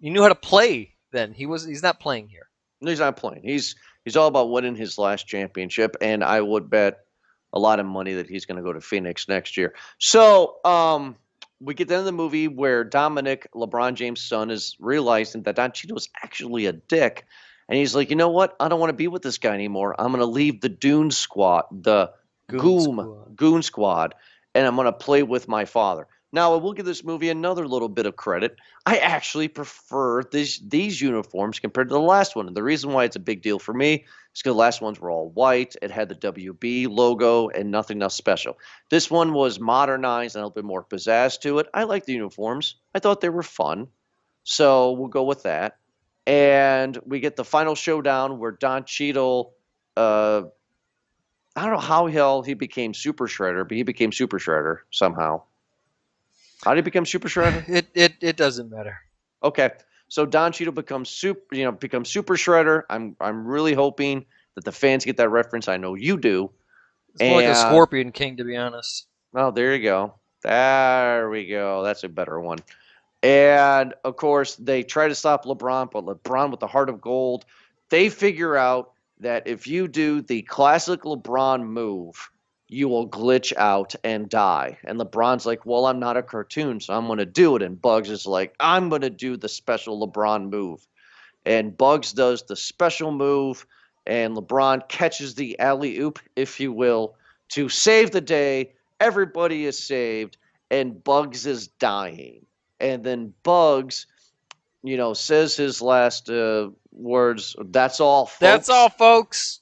he 0.00 0.10
knew 0.10 0.22
how 0.22 0.28
to 0.28 0.34
play 0.34 0.94
then. 1.12 1.32
He 1.32 1.46
was 1.46 1.64
he's 1.64 1.82
not 1.82 2.00
playing 2.00 2.28
here. 2.28 2.48
he's 2.80 2.98
not 2.98 3.16
playing. 3.16 3.42
He's 3.44 3.76
he's 4.04 4.16
all 4.16 4.26
about 4.26 4.50
winning 4.50 4.74
his 4.74 4.98
last 4.98 5.28
championship, 5.28 5.96
and 6.00 6.24
I 6.24 6.40
would 6.40 6.68
bet 6.68 7.03
a 7.54 7.58
lot 7.58 7.80
of 7.80 7.86
money 7.86 8.12
that 8.14 8.28
he's 8.28 8.44
going 8.44 8.58
to 8.58 8.62
go 8.62 8.72
to 8.72 8.80
Phoenix 8.82 9.26
next 9.28 9.56
year. 9.56 9.74
So, 9.98 10.56
um, 10.64 11.16
we 11.60 11.72
get 11.72 11.84
to 11.84 11.88
the 11.88 11.94
end 11.94 12.00
of 12.00 12.06
the 12.06 12.12
movie 12.12 12.48
where 12.48 12.84
Dominic, 12.84 13.48
LeBron 13.54 13.94
James' 13.94 14.20
son, 14.20 14.50
is 14.50 14.76
realizing 14.78 15.42
that 15.44 15.56
Don 15.56 15.70
Cheeto's 15.70 16.10
actually 16.22 16.66
a 16.66 16.72
dick, 16.72 17.24
and 17.68 17.78
he's 17.78 17.94
like, 17.94 18.10
you 18.10 18.16
know 18.16 18.28
what? 18.28 18.54
I 18.60 18.68
don't 18.68 18.80
want 18.80 18.90
to 18.90 18.96
be 18.96 19.08
with 19.08 19.22
this 19.22 19.38
guy 19.38 19.54
anymore. 19.54 19.94
I'm 19.98 20.08
going 20.08 20.18
to 20.18 20.26
leave 20.26 20.60
the 20.60 20.68
Dune 20.68 21.10
Squad, 21.10 21.64
the 21.70 22.10
Goon 22.48 22.60
Goom 22.60 22.80
Squad. 22.80 23.36
Goon 23.36 23.62
Squad, 23.62 24.14
and 24.54 24.66
I'm 24.66 24.76
going 24.76 24.86
to 24.86 24.92
play 24.92 25.22
with 25.22 25.48
my 25.48 25.64
father. 25.64 26.06
Now, 26.34 26.52
I 26.52 26.56
will 26.56 26.72
give 26.72 26.84
this 26.84 27.04
movie 27.04 27.28
another 27.28 27.68
little 27.68 27.88
bit 27.88 28.06
of 28.06 28.16
credit. 28.16 28.56
I 28.84 28.96
actually 28.96 29.46
prefer 29.46 30.24
these 30.24 30.60
these 30.66 31.00
uniforms 31.00 31.60
compared 31.60 31.88
to 31.90 31.94
the 31.94 32.00
last 32.00 32.34
one. 32.34 32.48
And 32.48 32.56
the 32.56 32.62
reason 32.64 32.92
why 32.92 33.04
it's 33.04 33.14
a 33.14 33.20
big 33.20 33.40
deal 33.40 33.60
for 33.60 33.72
me 33.72 33.94
is 33.94 34.02
because 34.42 34.50
the 34.50 34.54
last 34.54 34.80
ones 34.80 34.98
were 34.98 35.12
all 35.12 35.30
white. 35.30 35.76
It 35.80 35.92
had 35.92 36.08
the 36.08 36.16
WB 36.16 36.88
logo 36.90 37.50
and 37.50 37.70
nothing 37.70 38.02
else 38.02 38.16
special. 38.16 38.58
This 38.90 39.08
one 39.08 39.32
was 39.32 39.60
modernized 39.60 40.34
and 40.34 40.40
a 40.40 40.46
little 40.46 40.54
bit 40.56 40.64
more 40.64 40.84
pizzazz 40.84 41.40
to 41.42 41.60
it. 41.60 41.68
I 41.72 41.84
like 41.84 42.04
the 42.04 42.14
uniforms. 42.14 42.80
I 42.96 42.98
thought 42.98 43.20
they 43.20 43.28
were 43.28 43.44
fun. 43.44 43.86
So 44.42 44.90
we'll 44.90 45.06
go 45.06 45.22
with 45.22 45.44
that. 45.44 45.76
And 46.26 46.98
we 47.06 47.20
get 47.20 47.36
the 47.36 47.44
final 47.44 47.76
showdown 47.76 48.40
where 48.40 48.50
Don 48.50 48.84
Cheadle, 48.86 49.54
uh, 49.96 50.42
I 51.54 51.62
don't 51.62 51.74
know 51.74 51.78
how 51.78 52.08
hell 52.08 52.42
he 52.42 52.54
became 52.54 52.92
Super 52.92 53.28
Shredder, 53.28 53.68
but 53.68 53.76
he 53.76 53.84
became 53.84 54.10
Super 54.10 54.40
Shredder 54.40 54.78
somehow. 54.90 55.42
How 56.62 56.74
did 56.74 56.78
he 56.78 56.82
become 56.82 57.06
Super 57.06 57.28
Shredder? 57.28 57.68
It 57.68 57.86
it 57.94 58.14
it 58.20 58.36
doesn't 58.36 58.70
matter. 58.70 58.98
Okay, 59.42 59.70
so 60.08 60.24
Don 60.24 60.52
Cheadle 60.52 60.72
becomes 60.72 61.10
super, 61.10 61.54
you 61.54 61.64
know, 61.64 61.72
becomes 61.72 62.08
Super 62.08 62.34
Shredder. 62.34 62.82
I'm 62.88 63.16
I'm 63.20 63.46
really 63.46 63.74
hoping 63.74 64.24
that 64.54 64.64
the 64.64 64.72
fans 64.72 65.04
get 65.04 65.16
that 65.16 65.28
reference. 65.28 65.68
I 65.68 65.76
know 65.76 65.94
you 65.94 66.16
do. 66.16 66.50
It's 67.14 67.22
more 67.22 67.36
like 67.36 67.46
a 67.46 67.50
uh, 67.50 67.68
Scorpion 67.68 68.12
King, 68.12 68.36
to 68.38 68.44
be 68.44 68.56
honest. 68.56 69.06
Oh, 69.34 69.50
there 69.50 69.74
you 69.74 69.82
go. 69.82 70.14
There 70.42 71.30
we 71.30 71.46
go. 71.46 71.82
That's 71.82 72.04
a 72.04 72.08
better 72.08 72.40
one. 72.40 72.58
And 73.22 73.94
of 74.04 74.16
course, 74.16 74.56
they 74.56 74.82
try 74.82 75.08
to 75.08 75.14
stop 75.14 75.44
LeBron, 75.44 75.90
but 75.90 76.04
LeBron 76.04 76.50
with 76.50 76.60
the 76.60 76.66
heart 76.66 76.90
of 76.90 77.00
gold, 77.00 77.46
they 77.88 78.08
figure 78.10 78.56
out 78.56 78.92
that 79.20 79.46
if 79.46 79.66
you 79.66 79.88
do 79.88 80.20
the 80.20 80.42
classic 80.42 81.02
LeBron 81.02 81.64
move, 81.64 82.30
you 82.74 82.88
will 82.88 83.08
glitch 83.08 83.56
out 83.56 83.94
and 84.02 84.28
die. 84.28 84.78
And 84.84 84.98
LeBron's 84.98 85.46
like, 85.46 85.64
Well, 85.64 85.86
I'm 85.86 86.00
not 86.00 86.16
a 86.16 86.22
cartoon, 86.22 86.80
so 86.80 86.92
I'm 86.92 87.06
going 87.06 87.18
to 87.18 87.26
do 87.26 87.56
it. 87.56 87.62
And 87.62 87.80
Bugs 87.80 88.10
is 88.10 88.26
like, 88.26 88.54
I'm 88.58 88.88
going 88.88 89.02
to 89.02 89.10
do 89.10 89.36
the 89.36 89.48
special 89.48 90.06
LeBron 90.06 90.50
move. 90.50 90.86
And 91.46 91.76
Bugs 91.76 92.12
does 92.12 92.42
the 92.42 92.56
special 92.56 93.12
move, 93.12 93.66
and 94.06 94.36
LeBron 94.36 94.88
catches 94.88 95.34
the 95.34 95.58
alley 95.60 95.98
oop, 95.98 96.18
if 96.36 96.58
you 96.58 96.72
will, 96.72 97.14
to 97.50 97.68
save 97.68 98.10
the 98.10 98.20
day. 98.20 98.72
Everybody 98.98 99.66
is 99.66 99.78
saved, 99.78 100.36
and 100.70 101.02
Bugs 101.04 101.46
is 101.46 101.68
dying. 101.68 102.44
And 102.80 103.04
then 103.04 103.34
Bugs, 103.42 104.06
you 104.82 104.96
know, 104.96 105.12
says 105.12 105.56
his 105.56 105.80
last 105.80 106.30
uh, 106.30 106.70
words, 106.92 107.54
That's 107.58 108.00
all, 108.00 108.26
folks 108.26 108.40
That's 108.40 108.68
all, 108.68 108.88
folks. 108.88 109.60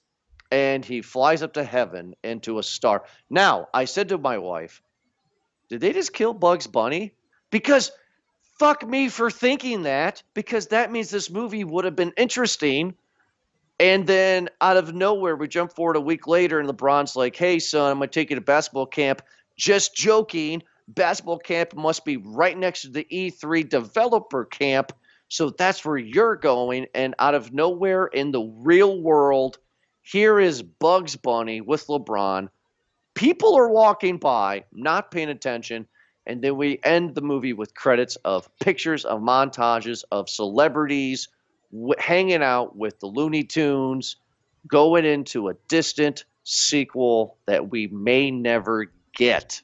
And 0.53 0.85
he 0.85 1.01
flies 1.01 1.43
up 1.43 1.55
to 1.55 1.65
heaven 1.65 2.15
into 2.23 2.59
a 2.59 2.63
star. 2.63 3.05
Now, 3.31 3.69
I 3.73 3.87
said 3.87 4.11
to 4.11 4.19
my 4.19 4.37
wife, 4.37 4.83
did 5.71 5.81
they 5.81 5.95
just 5.95 6.13
kill 6.13 6.35
Bugs 6.35 6.67
Bunny? 6.67 7.15
Because 7.51 7.91
fuck 8.59 8.87
me 8.87 9.09
for 9.09 9.31
thinking 9.31 9.85
that, 9.85 10.23
because 10.35 10.67
that 10.67 10.93
means 10.93 11.09
this 11.09 11.31
movie 11.31 11.65
would 11.65 11.87
have 11.87 11.97
been 11.97 12.13
interesting. 12.19 12.95
And 13.81 14.07
then 14.07 14.51
out 14.61 14.77
of 14.77 14.95
nowhere, 14.95 15.37
we 15.37 15.49
jump 15.49 15.73
forward 15.73 15.97
a 15.97 16.01
week 16.01 16.27
later, 16.27 16.61
and 16.61 16.69
LeBron's 16.69 17.17
like, 17.17 17.35
hey, 17.35 17.59
son, 17.59 17.91
I'm 17.91 17.97
going 17.97 18.11
to 18.11 18.13
take 18.13 18.29
you 18.29 18.37
to 18.37 18.43
basketball 18.43 18.87
camp. 18.87 19.23
Just 19.57 19.97
joking. 19.97 20.63
Basketball 20.87 21.39
camp 21.39 21.75
must 21.75 22.05
be 22.05 22.19
right 22.19 22.59
next 22.59 22.83
to 22.83 22.91
the 22.91 23.07
E3 23.11 23.67
developer 23.67 24.45
camp. 24.45 24.93
So 25.29 25.49
that's 25.49 25.83
where 25.83 25.97
you're 25.97 26.37
going. 26.37 26.89
And 26.95 27.15
out 27.19 27.35
of 27.35 27.55
nowhere 27.55 28.05
in 28.07 28.33
the 28.33 28.43
real 28.43 29.01
world, 29.01 29.57
here 30.03 30.39
is 30.41 30.63
Bugs 30.63 31.17
Bunny 31.17 31.61
with 31.61 31.87
LeBron. 31.87 32.49
People 33.15 33.57
are 33.57 33.69
walking 33.69 34.19
by, 34.19 34.65
not 34.73 35.11
paying 35.11 35.29
attention. 35.29 35.87
And 36.27 36.43
then 36.43 36.57
we 36.57 36.79
end 36.85 37.15
the 37.15 37.21
movie 37.21 37.53
with 37.53 37.75
credits 37.75 38.17
of 38.25 38.49
pictures 38.59 39.05
of 39.05 39.21
montages 39.21 40.05
of 40.13 40.29
celebrities 40.29 41.29
w- 41.73 41.95
hanging 41.99 42.43
out 42.43 42.77
with 42.77 43.01
the 43.01 43.07
Looney 43.07 43.43
Tunes, 43.43 44.17
going 44.69 45.05
into 45.05 45.49
a 45.49 45.55
distant 45.69 46.25
sequel 46.45 47.37
that 47.47 47.71
we 47.71 47.89
may 47.89 48.31
never 48.31 48.93
get. 49.15 49.63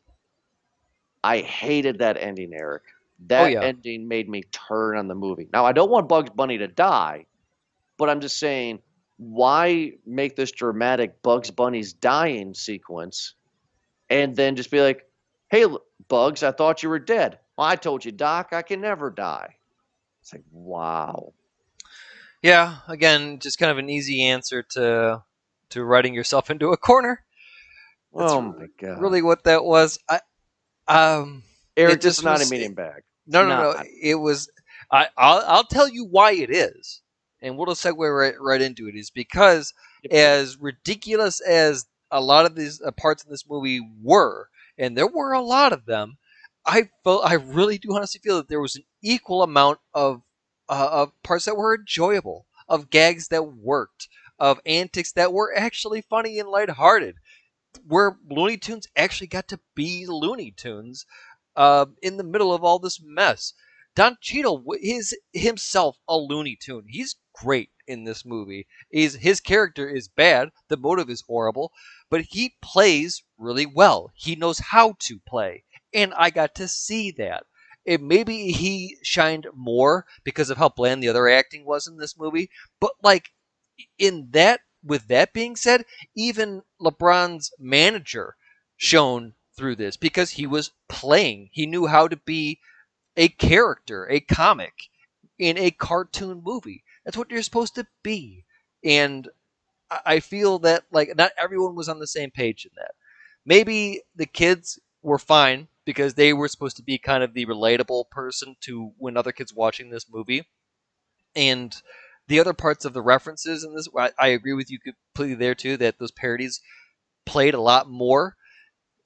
I 1.22 1.39
hated 1.41 1.99
that 2.01 2.16
ending, 2.16 2.53
Eric. 2.53 2.82
That 3.26 3.45
Oh, 3.45 3.47
yeah. 3.47 3.62
ending 3.62 4.09
made 4.09 4.28
me 4.28 4.43
turn 4.43 4.97
on 4.97 5.09
the 5.09 5.14
movie. 5.14 5.49
Now, 5.53 5.64
I 5.64 5.72
don't 5.72 5.91
want 5.91 6.09
Bugs 6.09 6.30
Bunny 6.30 6.59
to 6.59 6.68
die, 6.68 7.26
but 7.99 8.09
I'm 8.09 8.20
just 8.20 8.39
saying, 8.39 8.80
why 9.18 9.92
make 10.06 10.36
this 10.36 10.52
dramatic 10.52 11.22
Bugs 11.22 11.50
Bunny's 11.50 11.92
dying 11.92 12.54
sequence 12.54 13.34
and 14.08 14.34
then 14.34 14.56
just 14.56 14.70
be 14.70 14.80
like, 14.80 15.04
hey, 15.50 15.66
Bugs, 16.08 16.42
I 16.42 16.52
thought 16.52 16.82
you 16.82 16.88
were 16.88 16.98
dead. 16.98 17.38
Well, 17.56 17.66
I 17.66 17.76
told 17.76 18.04
you, 18.04 18.12
Doc, 18.12 18.52
I 18.52 18.62
can 18.62 18.80
never 18.80 19.10
die. 19.10 19.56
It's 20.22 20.32
like, 20.32 20.44
wow. 20.52 21.32
Yeah, 22.42 22.76
again, 22.86 23.40
just 23.40 23.58
kind 23.58 23.72
of 23.72 23.78
an 23.78 23.90
easy 23.90 24.22
answer 24.22 24.62
to 24.70 25.22
to 25.70 25.84
writing 25.84 26.14
yourself 26.14 26.50
into 26.50 26.70
a 26.72 26.76
corner. 26.76 27.24
That's 28.14 28.32
oh, 28.32 28.40
my 28.40 28.66
God. 28.80 29.00
Really, 29.00 29.22
what 29.22 29.44
that 29.44 29.64
was. 29.64 29.98
I 30.08 30.20
um. 30.86 31.42
Eric, 31.76 32.00
just 32.00 32.18
is 32.18 32.24
not 32.24 32.38
a 32.38 32.40
was- 32.40 32.50
medium 32.50 32.74
bag. 32.74 33.02
No, 33.26 33.42
no, 33.42 33.56
no. 33.56 33.72
not. 33.72 33.86
It 34.00 34.14
was. 34.14 34.50
I, 34.90 35.08
I'll, 35.16 35.44
I'll 35.46 35.64
tell 35.64 35.88
you 35.88 36.06
why 36.06 36.32
it 36.32 36.50
is, 36.50 37.02
and 37.41 37.57
we'll 37.57 37.66
just 37.66 37.84
segue 37.84 38.16
right, 38.16 38.34
right 38.41 38.61
into 38.61 38.89
it. 38.89 38.97
Is 38.97 39.11
because 39.11 39.72
as 40.11 40.57
ridiculous 40.59 41.41
as 41.41 41.86
a 42.11 42.20
lot 42.20 42.47
of 42.47 42.55
these 42.55 42.80
uh, 42.80 42.91
parts 42.93 43.24
in 43.24 43.30
this 43.30 43.49
movie 43.49 43.80
were, 44.03 44.49
and 44.76 44.97
there 44.97 45.07
were 45.07 45.32
a 45.32 45.43
lot 45.43 45.72
of 45.72 45.86
them, 45.86 46.16
I 46.64 46.91
felt 47.05 47.24
I 47.24 47.34
really 47.34 47.78
do 47.78 47.95
honestly 47.95 48.20
feel 48.22 48.36
that 48.36 48.49
there 48.49 48.61
was 48.61 48.76
an 48.76 48.84
equal 49.03 49.43
amount 49.43 49.78
of 49.95 50.22
uh, 50.68 50.89
of 50.91 51.22
parts 51.22 51.47
that 51.47 51.57
were 51.57 51.74
enjoyable, 51.74 52.47
of 52.68 52.91
gags 52.91 53.28
that 53.28 53.55
worked, 53.55 54.09
of 54.39 54.61
antics 54.66 55.12
that 55.12 55.32
were 55.32 55.57
actually 55.57 56.03
funny 56.03 56.39
and 56.39 56.49
lighthearted, 56.49 57.16
where 57.86 58.18
Looney 58.28 58.59
Tunes 58.59 58.86
actually 58.97 59.28
got 59.28 59.49
to 59.49 59.61
be 59.74 60.07
Looney 60.07 60.51
Tunes 60.51 61.07
uh, 61.57 61.86
in 62.03 62.16
the 62.16 62.24
middle 62.24 62.53
of 62.53 62.62
all 62.62 62.78
this 62.78 63.01
mess. 63.03 63.55
Don 63.99 64.16
Cheadle 64.20 64.62
is 64.80 65.12
himself 65.32 65.99
a 66.07 66.16
Looney 66.16 66.55
Tune. 66.55 66.84
He's 66.88 67.16
great 67.32 67.70
in 67.88 68.05
this 68.05 68.24
movie. 68.24 68.68
His 68.92 69.40
character 69.40 69.88
is 69.88 70.07
bad. 70.07 70.51
The 70.68 70.76
motive 70.76 71.11
is 71.11 71.24
horrible, 71.26 71.72
but 72.09 72.20
he 72.30 72.55
plays 72.62 73.24
really 73.36 73.66
well. 73.66 74.12
He 74.14 74.36
knows 74.36 74.61
how 74.61 74.94
to 75.01 75.18
play, 75.26 75.64
and 75.92 76.14
I 76.14 76.30
got 76.30 76.55
to 76.55 76.68
see 76.68 77.11
that. 77.18 77.46
It 77.84 78.01
maybe 78.01 78.53
he 78.53 78.99
shined 79.03 79.49
more 79.53 80.07
because 80.22 80.49
of 80.49 80.59
how 80.59 80.68
bland 80.68 81.03
the 81.03 81.09
other 81.09 81.28
acting 81.28 81.64
was 81.64 81.88
in 81.88 81.96
this 81.96 82.16
movie, 82.16 82.51
but 82.78 82.92
like 83.03 83.30
in 83.99 84.28
that, 84.30 84.61
with 84.80 85.09
that 85.09 85.32
being 85.32 85.57
said, 85.57 85.84
even 86.14 86.62
LeBron's 86.80 87.51
manager 87.59 88.36
shone 88.76 89.34
through 89.57 89.74
this 89.74 89.96
because 89.96 90.30
he 90.30 90.46
was 90.46 90.70
playing. 90.88 91.51
He 91.51 91.66
knew 91.66 91.88
how 91.88 92.07
to 92.07 92.16
be 92.16 92.61
a 93.18 93.28
character, 93.30 94.08
a 94.10 94.20
comic 94.20 94.74
in 95.38 95.58
a 95.58 95.72
cartoon 95.72 96.42
movie. 96.44 96.84
That's 97.04 97.18
what 97.18 97.30
you're 97.30 97.42
supposed 97.44 97.76
to 97.76 97.86
be. 98.04 98.46
And 98.84 99.28
I- 99.90 100.20
feel 100.20 100.58
that 100.60 100.84
like 100.90 101.16
not 101.16 101.32
everyone 101.38 101.74
was 101.74 101.88
on 101.88 101.98
the 101.98 102.06
same 102.06 102.30
page 102.30 102.64
in 102.66 102.72
that. 102.76 102.94
Maybe 103.46 104.02
the 104.16 104.26
kids 104.26 104.78
were 105.02 105.18
fine 105.18 105.68
because 105.84 106.14
they 106.14 106.32
were 106.32 106.48
supposed 106.48 106.76
to 106.78 106.82
be 106.82 106.98
kind 106.98 107.22
of 107.22 107.34
the 107.34 107.46
relatable 107.46 108.10
person 108.10 108.56
to 108.62 108.92
when 108.98 109.16
other 109.16 109.32
kids 109.32 109.54
watching 109.54 109.90
this 109.90 110.06
movie. 110.10 110.48
And 111.36 111.74
the 112.26 112.40
other 112.40 112.52
parts 112.52 112.84
of 112.84 112.92
the 112.92 113.02
references 113.02 113.64
in 113.64 113.74
this, 113.74 113.88
I, 113.96 114.12
I 114.18 114.28
agree 114.28 114.52
with 114.52 114.70
you 114.70 114.78
completely 114.78 115.36
there 115.36 115.54
too. 115.54 115.76
That 115.78 115.98
those 115.98 116.10
parodies 116.10 116.60
played 117.26 117.54
a 117.54 117.60
lot 117.62 117.90
more 117.90 118.36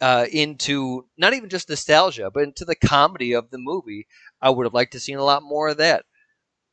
uh, 0.02 0.26
into 0.32 1.06
not 1.16 1.32
even 1.32 1.48
just 1.48 1.70
nostalgia, 1.70 2.30
but 2.34 2.42
into 2.42 2.66
the 2.66 2.74
comedy 2.74 3.32
of 3.34 3.50
the 3.50 3.58
movie. 3.58 4.08
I 4.42 4.50
would 4.50 4.66
have 4.66 4.74
liked 4.74 4.92
to 4.92 5.00
seen 5.00 5.18
a 5.18 5.24
lot 5.24 5.44
more 5.44 5.68
of 5.68 5.78
that. 5.78 6.04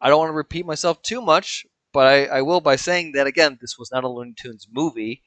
I 0.01 0.09
don't 0.09 0.19
want 0.19 0.30
to 0.30 0.36
repeat 0.36 0.65
myself 0.65 1.01
too 1.03 1.21
much, 1.21 1.65
but 1.93 2.07
I, 2.07 2.25
I 2.25 2.41
will 2.41 2.61
by 2.61 2.75
saying 2.75 3.13
that 3.13 3.27
again, 3.27 3.59
this 3.61 3.77
was 3.77 3.91
not 3.91 4.03
a 4.03 4.09
Looney 4.09 4.34
Tunes 4.36 4.67
movie. 4.71 5.21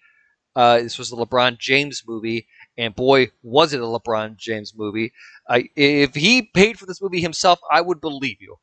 Uh, 0.57 0.78
this 0.78 0.98
was 0.98 1.12
a 1.12 1.16
LeBron 1.16 1.59
James 1.59 2.03
movie, 2.07 2.46
and 2.76 2.94
boy, 2.94 3.30
was 3.42 3.72
it 3.72 3.80
a 3.80 3.84
LeBron 3.84 4.36
James 4.36 4.74
movie! 4.76 5.12
I, 5.48 5.70
if 5.76 6.14
he 6.14 6.42
paid 6.42 6.78
for 6.78 6.86
this 6.86 7.00
movie 7.00 7.20
himself, 7.22 7.61
I 7.70 7.80
would 7.80 8.00
believe 8.03 8.38
you, 8.40 8.57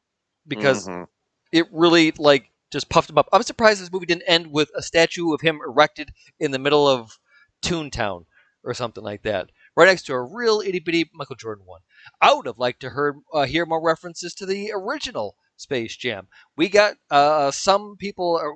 because 0.48 0.88
Mhm. 0.88 1.08
it 1.52 1.66
really 1.72 2.12
like 2.12 2.52
just 2.72 2.90
puffed 2.90 3.10
him 3.10 3.18
up. 3.18 3.30
I'm 3.34 3.44
surprised 3.44 3.82
this 3.82 3.92
movie 3.92 4.06
didn't 4.06 4.28
end 4.28 4.52
with 4.52 4.70
a 4.76 4.84
statue 4.84 5.34
of 5.34 5.42
him 5.42 5.60
erected 5.66 6.14
in 6.40 6.52
the 6.52 6.60
middle 6.60 6.88
of 6.88 7.18
Toontown 7.64 8.26
or 8.64 8.74
something 8.74 9.04
like 9.04 9.24
that, 9.24 9.50
right 9.76 9.86
next 9.88 10.04
to 10.04 10.14
a 10.14 10.22
real 10.22 10.62
itty 10.62 10.80
bitty 10.80 11.10
Michael 11.14 11.36
Jordan 11.36 11.66
one. 11.66 11.82
I 12.22 12.34
would 12.34 12.46
have 12.46 12.58
liked 12.60 12.82
to 12.82 12.90
heard 12.90 13.18
uh, 13.34 13.46
hear 13.46 13.66
more 13.66 13.82
references 13.84 14.34
to 14.36 14.46
the 14.46 14.72
original 14.74 15.36
Space 15.58 15.96
Jam. 15.98 16.28
We 16.58 16.70
got 16.70 16.96
uh, 17.12 17.52
some 17.52 17.96
people. 17.98 18.38
Are, 18.38 18.56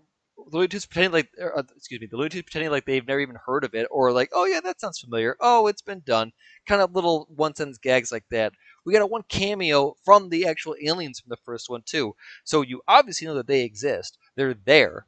the 0.49 0.57
Looney 0.57 0.67
Tunes 0.67 0.85
pretending 0.85 1.11
like, 1.13 1.29
uh, 1.41 1.61
excuse 1.77 2.01
me, 2.01 2.07
the 2.07 2.17
Looney 2.17 2.29
Tunes 2.29 2.43
pretending 2.43 2.71
like 2.71 2.85
they've 2.85 3.07
never 3.07 3.19
even 3.19 3.37
heard 3.45 3.63
of 3.63 3.73
it, 3.75 3.87
or 3.91 4.11
like, 4.11 4.29
oh 4.33 4.45
yeah, 4.45 4.59
that 4.61 4.81
sounds 4.81 4.99
familiar. 4.99 5.37
Oh, 5.39 5.67
it's 5.67 5.81
been 5.81 6.01
done. 6.05 6.31
Kind 6.67 6.81
of 6.81 6.93
little 6.93 7.27
one 7.33 7.55
sentence 7.55 7.77
gags 7.77 8.11
like 8.11 8.25
that. 8.31 8.51
We 8.85 8.91
got 8.93 9.03
a 9.03 9.05
one 9.05 9.23
cameo 9.29 9.95
from 10.03 10.29
the 10.29 10.45
actual 10.47 10.75
aliens 10.83 11.19
from 11.19 11.29
the 11.29 11.37
first 11.45 11.69
one 11.69 11.83
too. 11.85 12.15
So 12.43 12.61
you 12.61 12.81
obviously 12.87 13.27
know 13.27 13.35
that 13.35 13.47
they 13.47 13.61
exist. 13.63 14.17
They're 14.35 14.55
there. 14.65 15.05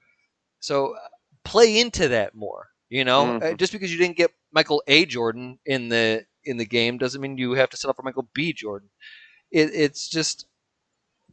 So 0.59 0.93
uh, 0.95 0.99
play 1.43 1.79
into 1.79 2.07
that 2.09 2.35
more. 2.35 2.67
You 2.89 3.03
know, 3.03 3.37
Uh, 3.37 3.39
Mhm. 3.41 3.57
just 3.57 3.73
because 3.73 3.91
you 3.91 3.97
didn't 3.97 4.15
get 4.17 4.31
Michael 4.55 4.81
A. 4.87 5.05
Jordan 5.05 5.59
in 5.65 5.89
the 5.89 6.25
in 6.45 6.57
the 6.57 6.65
game 6.65 6.97
doesn't 6.97 7.21
mean 7.21 7.37
you 7.37 7.51
have 7.51 7.69
to 7.71 7.77
settle 7.77 7.93
for 7.93 8.03
Michael 8.03 8.29
B. 8.33 8.53
Jordan. 8.53 8.89
It, 9.51 9.71
it's 9.73 10.07
just 10.07 10.47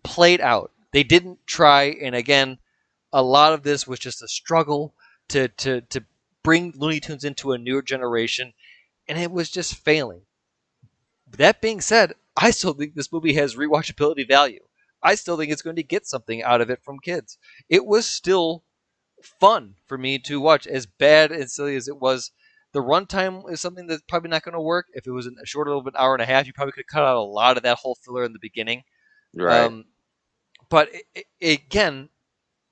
played 0.03 0.41
out. 0.41 0.73
They 0.93 1.05
didn't 1.05 1.47
try, 1.47 1.85
and 2.03 2.15
again, 2.15 2.59
a 3.13 3.23
lot 3.23 3.53
of 3.53 3.63
this 3.63 3.87
was 3.87 4.01
just 4.01 4.23
a 4.23 4.29
struggle 4.29 4.95
to 5.29 5.49
to 5.49 5.83
to 5.83 6.05
bring 6.43 6.75
Looney 6.77 6.99
Tunes 6.99 7.25
into 7.25 7.53
a 7.53 7.59
newer 7.59 7.81
generation, 7.81 8.53
and 9.09 9.19
it 9.19 9.31
was 9.31 9.51
just 9.51 9.77
failing. 9.77 10.23
That 11.31 11.63
being 11.63 11.81
said, 11.81 12.15
I 12.37 12.51
still 12.51 12.75
think 12.75 12.95
this 12.95 13.13
movie 13.13 13.35
has 13.35 13.55
rewatchability 13.55 14.27
value. 14.27 14.65
I 15.01 15.15
still 15.15 15.37
think 15.37 15.51
it's 15.53 15.63
going 15.63 15.77
to 15.77 15.83
get 15.83 16.07
something 16.07 16.43
out 16.43 16.61
of 16.61 16.71
it 16.71 16.83
from 16.83 16.99
kids. 16.99 17.39
It 17.69 17.87
was 17.87 18.07
still 18.07 18.65
fun 19.41 19.77
for 19.87 19.97
me 19.97 20.19
to 20.21 20.41
watch, 20.41 20.67
as 20.67 20.87
bad 20.87 21.31
and 21.31 21.51
silly 21.51 21.77
as 21.77 21.87
it 21.87 21.99
was. 21.99 22.33
The 22.73 22.81
runtime 22.81 23.51
is 23.51 23.61
something 23.61 23.87
that's 23.87 24.03
probably 24.09 24.31
not 24.31 24.43
going 24.43 24.55
to 24.55 24.61
work. 24.61 24.87
If 24.95 25.07
it 25.07 25.11
was 25.11 25.27
a 25.27 25.47
shorter 25.47 25.73
of 25.73 25.87
an 25.87 25.95
hour 25.97 26.15
and 26.15 26.23
a 26.23 26.27
half, 26.27 26.47
you 26.47 26.53
probably 26.53 26.73
could 26.73 26.87
cut 26.87 27.03
out 27.03 27.17
a 27.17 27.21
lot 27.21 27.57
of 27.57 27.63
that 27.65 27.79
whole 27.79 27.97
filler 27.97 28.25
in 28.25 28.33
the 28.33 28.39
beginning. 28.41 28.83
Right. 29.35 29.65
Um, 29.65 29.85
but 30.71 30.89
i 31.17 31.25
i 31.43 31.47
again, 31.47 32.09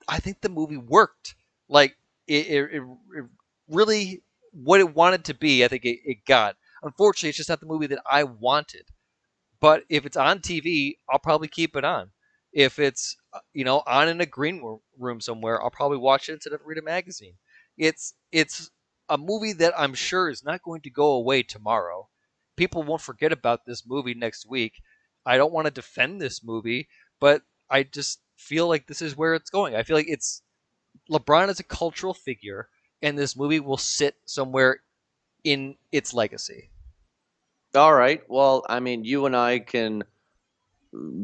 I 0.09 0.19
think 0.19 0.41
the 0.41 0.49
movie 0.49 0.79
worked. 0.79 1.35
Like 1.69 1.97
it, 2.27 2.47
it, 2.47 2.71
it 2.73 2.83
it 3.17 3.25
really 3.69 4.23
what 4.53 4.81
it 4.81 4.95
wanted 4.95 5.25
to 5.27 5.35
be. 5.35 5.65
I 5.65 5.69
think 5.69 5.85
it, 5.85 5.99
it 6.05 6.25
got. 6.27 6.57
Unfortunately, 6.83 7.29
it's 7.29 7.37
just 7.37 7.51
not 7.51 7.61
the 7.61 7.67
movie 7.67 7.87
that 7.89 8.03
I 8.11 8.25
wanted. 8.25 8.87
But 9.61 9.85
if 9.91 10.07
it's 10.07 10.17
on 10.17 10.39
TV, 10.41 10.97
I'll 11.11 11.19
probably 11.19 11.49
keep 11.49 11.77
it 11.77 11.85
on. 11.85 12.11
If 12.53 12.79
it's 12.79 13.17
uh, 13.33 13.41
you 13.53 13.65
know 13.65 13.83
on 13.87 14.09
in 14.09 14.21
a 14.21 14.27
green 14.27 14.81
room 14.99 15.21
somewhere, 15.21 15.63
I'll 15.63 15.71
probably 15.71 15.99
watch 15.99 16.29
it 16.29 16.33
instead 16.33 16.55
of 16.55 16.61
read 16.65 16.79
a 16.79 16.83
magazine. 16.83 17.35
It's 17.77 18.15
it's 18.33 18.71
a 19.11 19.19
movie 19.19 19.53
that 19.55 19.75
I'm 19.79 19.95
sure 19.95 20.31
is 20.31 20.45
not 20.45 20.63
going 20.63 20.81
to 20.83 20.91
go 20.91 21.13
away 21.13 21.43
tomorrow. 21.43 22.09
People 22.57 22.83
won't 22.83 23.03
forget 23.03 23.33
about 23.33 23.67
this 23.67 23.87
movie 23.87 24.15
next 24.15 24.47
week. 24.49 24.83
I 25.27 25.37
don't 25.37 25.53
want 25.53 25.67
to 25.67 25.73
defend 25.73 26.21
this 26.21 26.43
movie, 26.45 26.89
but 27.21 27.43
I 27.69 27.83
just 27.83 28.21
feel 28.37 28.69
like 28.69 28.87
this 28.87 29.03
is 29.03 29.17
where 29.17 29.35
it's 29.35 29.51
going. 29.51 29.75
I 29.77 29.83
feel 29.83 29.97
like 29.97 30.09
it's 30.09 30.43
LeBron 31.11 31.51
is 31.51 31.61
a 31.61 31.65
cultural 31.65 32.15
figure, 32.15 32.69
and 33.03 33.19
this 33.19 33.37
movie 33.37 33.61
will 33.61 33.77
sit 33.77 34.17
somewhere 34.27 34.83
in 35.45 35.77
its 35.93 36.15
legacy. 36.15 36.71
All 37.75 37.95
right. 37.95 38.23
Well, 38.29 38.65
I 38.69 38.81
mean, 38.81 39.05
you 39.05 39.27
and 39.27 39.37
I 39.37 39.59
can 39.61 40.05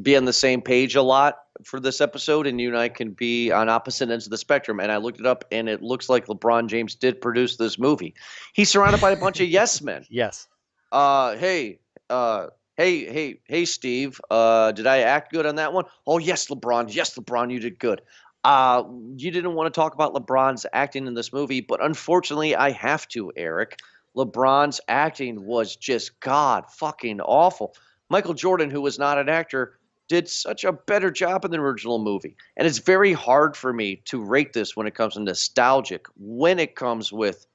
be 0.02 0.16
on 0.16 0.24
the 0.24 0.32
same 0.32 0.62
page 0.62 0.94
a 0.94 1.02
lot 1.02 1.38
for 1.64 1.80
this 1.80 2.00
episode, 2.00 2.46
and 2.46 2.60
you 2.60 2.68
and 2.68 2.78
I 2.78 2.88
can 2.88 3.10
be 3.10 3.50
on 3.50 3.68
opposite 3.68 4.10
ends 4.10 4.26
of 4.26 4.30
the 4.30 4.38
spectrum. 4.38 4.80
And 4.80 4.92
I 4.92 4.98
looked 4.98 5.20
it 5.20 5.26
up, 5.26 5.44
and 5.50 5.68
it 5.68 5.82
looks 5.82 6.08
like 6.08 6.26
LeBron 6.26 6.68
James 6.68 6.94
did 6.94 7.20
produce 7.20 7.56
this 7.56 7.78
movie. 7.78 8.14
He's 8.52 8.70
surrounded 8.70 9.00
by 9.00 9.10
a 9.10 9.16
bunch 9.16 9.40
of 9.40 9.48
yes 9.48 9.80
men. 9.82 10.04
Yes. 10.10 10.48
Uh, 10.92 11.36
hey, 11.36 11.80
uh, 12.08 12.46
Hey, 12.76 13.10
hey, 13.10 13.40
hey, 13.46 13.64
Steve. 13.64 14.20
Uh, 14.30 14.70
did 14.70 14.86
I 14.86 14.98
act 14.98 15.32
good 15.32 15.46
on 15.46 15.56
that 15.56 15.72
one? 15.72 15.86
Oh, 16.06 16.18
yes, 16.18 16.48
LeBron. 16.48 16.94
Yes, 16.94 17.16
LeBron, 17.16 17.50
you 17.50 17.58
did 17.58 17.78
good. 17.78 18.02
Uh, 18.44 18.84
you 19.16 19.30
didn't 19.30 19.54
want 19.54 19.72
to 19.72 19.80
talk 19.80 19.94
about 19.94 20.12
LeBron's 20.12 20.66
acting 20.74 21.06
in 21.06 21.14
this 21.14 21.32
movie, 21.32 21.62
but 21.62 21.82
unfortunately, 21.82 22.54
I 22.54 22.70
have 22.72 23.08
to, 23.08 23.32
Eric. 23.34 23.78
LeBron's 24.14 24.80
acting 24.88 25.46
was 25.46 25.74
just 25.74 26.20
god 26.20 26.70
fucking 26.70 27.20
awful. 27.22 27.74
Michael 28.09 28.34
Jordan, 28.34 28.70
who 28.70 28.80
was 28.80 28.98
not 28.98 29.18
an 29.18 29.28
actor, 29.28 29.78
did 30.09 30.28
such 30.28 30.64
a 30.64 30.72
better 30.72 31.11
job 31.11 31.44
in 31.44 31.50
the 31.50 31.59
original 31.59 31.98
movie. 31.98 32.36
And 32.57 32.66
it's 32.66 32.78
very 32.78 33.12
hard 33.12 33.57
for 33.57 33.72
me 33.72 34.02
to 34.07 34.22
rate 34.22 34.52
this 34.52 34.76
when 34.76 34.86
it 34.86 34.94
comes 34.94 35.14
to 35.14 35.20
nostalgic, 35.20 36.07
when 36.16 36.59
it 36.59 36.76
comes 36.76 37.12
with 37.12 37.46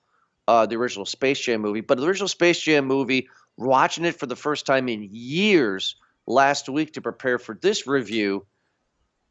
uh, 0.48 0.66
the 0.66 0.76
original 0.76 1.06
Space 1.06 1.40
Jam 1.40 1.62
movie. 1.62 1.82
But 1.82 1.98
the 1.98 2.06
original 2.06 2.28
Space 2.28 2.60
Jam 2.60 2.86
movie, 2.86 3.30
watching 3.58 4.06
it 4.06 4.20
for 4.20 4.26
the 4.26 4.36
first 4.36 4.66
time 4.66 4.90
in 4.90 5.08
years 5.12 5.96
last 6.28 6.68
week 6.68 6.94
to 6.94 7.02
prepare 7.02 7.40
for 7.40 7.58
this 7.62 7.88
review, 7.88 8.46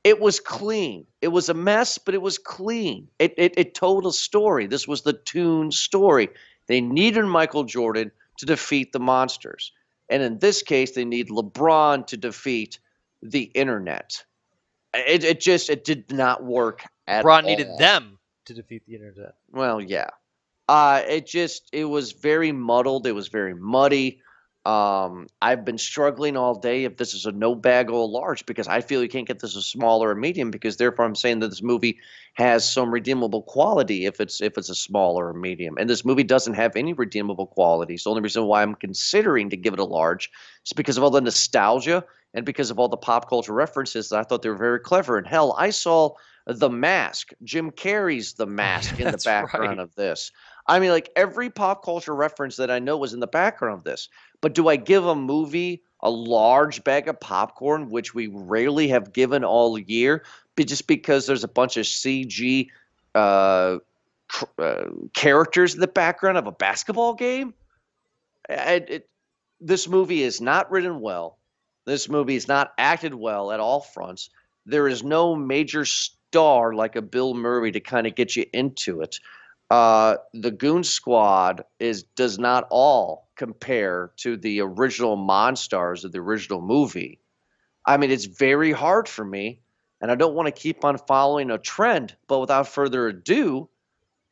it 0.02 0.18
was 0.18 0.40
clean. 0.40 1.06
It 1.20 1.28
was 1.28 1.50
a 1.50 1.54
mess, 1.54 1.98
but 1.98 2.14
it 2.14 2.22
was 2.22 2.38
clean. 2.38 3.08
It, 3.18 3.34
it, 3.36 3.54
it 3.58 3.74
told 3.74 4.06
a 4.06 4.12
story. 4.12 4.66
This 4.66 4.88
was 4.88 5.02
the 5.02 5.12
Toon 5.12 5.70
story. 5.70 6.30
They 6.68 6.80
needed 6.80 7.24
Michael 7.26 7.64
Jordan 7.64 8.10
to 8.38 8.46
defeat 8.46 8.92
the 8.92 9.00
monsters. 9.00 9.72
And 10.10 10.22
in 10.22 10.38
this 10.38 10.62
case, 10.62 10.92
they 10.92 11.04
need 11.04 11.28
LeBron 11.28 12.06
to 12.08 12.16
defeat 12.16 12.80
the 13.22 13.42
internet. 13.42 14.24
It, 14.92 15.24
it 15.24 15.40
just 15.40 15.70
it 15.70 15.84
did 15.84 16.12
not 16.12 16.42
work 16.44 16.84
at 17.06 17.24
LeBron 17.24 17.42
all. 17.42 17.48
needed 17.48 17.68
them 17.78 18.18
to 18.46 18.54
defeat 18.54 18.82
the 18.86 18.94
internet. 18.94 19.34
Well, 19.50 19.80
yeah. 19.80 20.08
Uh, 20.68 21.02
it 21.08 21.26
just 21.26 21.68
it 21.72 21.84
was 21.84 22.12
very 22.12 22.52
muddled. 22.52 23.06
It 23.06 23.12
was 23.12 23.28
very 23.28 23.54
muddy. 23.54 24.20
Um, 24.70 25.26
I've 25.42 25.64
been 25.64 25.78
struggling 25.78 26.36
all 26.36 26.54
day 26.54 26.84
if 26.84 26.96
this 26.96 27.12
is 27.12 27.26
a 27.26 27.32
no 27.32 27.56
bag 27.56 27.90
or 27.90 28.02
a 28.02 28.04
large 28.04 28.46
because 28.46 28.68
I 28.68 28.80
feel 28.80 29.02
you 29.02 29.08
can't 29.08 29.26
get 29.26 29.40
this 29.40 29.56
a 29.56 29.62
small 29.62 30.04
or 30.04 30.12
a 30.12 30.16
medium 30.16 30.52
because 30.52 30.76
therefore 30.76 31.06
I'm 31.06 31.16
saying 31.16 31.40
that 31.40 31.48
this 31.48 31.62
movie 31.62 31.98
has 32.34 32.70
some 32.70 32.94
redeemable 32.94 33.42
quality 33.42 34.06
if 34.06 34.20
it's 34.20 34.40
if 34.40 34.56
it's 34.56 34.68
a 34.68 34.76
small 34.76 35.18
or 35.18 35.30
a 35.30 35.34
medium. 35.34 35.74
And 35.76 35.90
this 35.90 36.04
movie 36.04 36.22
doesn't 36.22 36.54
have 36.54 36.76
any 36.76 36.92
redeemable 36.92 37.48
qualities. 37.48 38.04
The 38.04 38.10
only 38.10 38.22
reason 38.22 38.44
why 38.44 38.62
I'm 38.62 38.76
considering 38.76 39.50
to 39.50 39.56
give 39.56 39.74
it 39.74 39.80
a 39.80 39.84
large 39.84 40.30
is 40.64 40.72
because 40.72 40.96
of 40.96 41.02
all 41.02 41.10
the 41.10 41.20
nostalgia 41.20 42.04
and 42.34 42.46
because 42.46 42.70
of 42.70 42.78
all 42.78 42.88
the 42.88 42.96
pop 42.96 43.28
culture 43.28 43.52
references 43.52 44.10
that 44.10 44.20
I 44.20 44.22
thought 44.22 44.42
they 44.42 44.50
were 44.50 44.56
very 44.56 44.78
clever. 44.78 45.18
And 45.18 45.26
hell, 45.26 45.56
I 45.58 45.70
saw 45.70 46.14
The 46.46 46.70
Mask, 46.70 47.30
Jim 47.44 47.70
Carrey's 47.70 48.34
The 48.34 48.46
Mask 48.60 48.98
in 48.98 49.10
the 49.10 49.22
background 49.24 49.68
right. 49.68 49.78
of 49.78 49.94
this. 49.94 50.32
I 50.66 50.78
mean, 50.78 50.90
like 50.90 51.10
every 51.16 51.50
pop 51.50 51.84
culture 51.84 52.14
reference 52.14 52.56
that 52.56 52.70
I 52.70 52.78
know 52.78 52.96
was 52.96 53.12
in 53.12 53.20
the 53.20 53.26
background 53.26 53.78
of 53.78 53.84
this. 53.84 54.08
But 54.40 54.54
do 54.54 54.68
I 54.68 54.76
give 54.76 55.06
a 55.06 55.14
movie 55.14 55.82
a 56.00 56.10
large 56.10 56.82
bag 56.84 57.08
of 57.08 57.20
popcorn, 57.20 57.90
which 57.90 58.14
we 58.14 58.28
rarely 58.28 58.88
have 58.88 59.12
given 59.12 59.44
all 59.44 59.78
year, 59.78 60.24
but 60.56 60.66
just 60.66 60.86
because 60.86 61.26
there's 61.26 61.44
a 61.44 61.48
bunch 61.48 61.76
of 61.76 61.84
CG 61.84 62.68
uh, 63.14 63.78
uh, 64.58 64.84
characters 65.12 65.74
in 65.74 65.80
the 65.80 65.88
background 65.88 66.38
of 66.38 66.46
a 66.46 66.52
basketball 66.52 67.14
game? 67.14 67.52
It, 68.48 68.90
it, 68.90 69.10
this 69.60 69.88
movie 69.88 70.22
is 70.22 70.40
not 70.40 70.70
written 70.70 71.00
well. 71.00 71.38
This 71.84 72.08
movie 72.08 72.36
is 72.36 72.48
not 72.48 72.72
acted 72.78 73.14
well 73.14 73.52
at 73.52 73.60
all 73.60 73.80
fronts. 73.80 74.30
There 74.66 74.88
is 74.88 75.02
no 75.02 75.34
major 75.34 75.84
star 76.30 76.74
like 76.74 76.94
a 76.94 77.02
Bill 77.02 77.34
Murray 77.34 77.72
to 77.72 77.80
kind 77.80 78.06
of 78.06 78.14
get 78.14 78.36
you 78.36 78.46
into 78.52 79.00
it. 79.00 79.18
Uh, 79.68 80.16
the 80.32 80.52
Goon 80.52 80.84
Squad 80.84 81.64
is 81.80 82.04
does 82.14 82.38
not 82.38 82.68
all 82.70 83.28
compare 83.36 84.12
to 84.18 84.36
the 84.36 84.60
original 84.60 85.16
Monstars 85.16 86.04
of 86.04 86.12
the 86.12 86.18
original 86.18 86.60
movie. 86.60 87.20
I 87.84 87.96
mean, 87.96 88.12
it's 88.12 88.26
very 88.26 88.70
hard 88.70 89.08
for 89.08 89.24
me, 89.24 89.60
and 90.00 90.10
I 90.10 90.14
don't 90.14 90.34
want 90.34 90.46
to 90.46 90.62
keep 90.62 90.84
on 90.84 90.98
following 90.98 91.50
a 91.50 91.58
trend. 91.58 92.14
But 92.28 92.38
without 92.38 92.68
further 92.68 93.08
ado, 93.08 93.68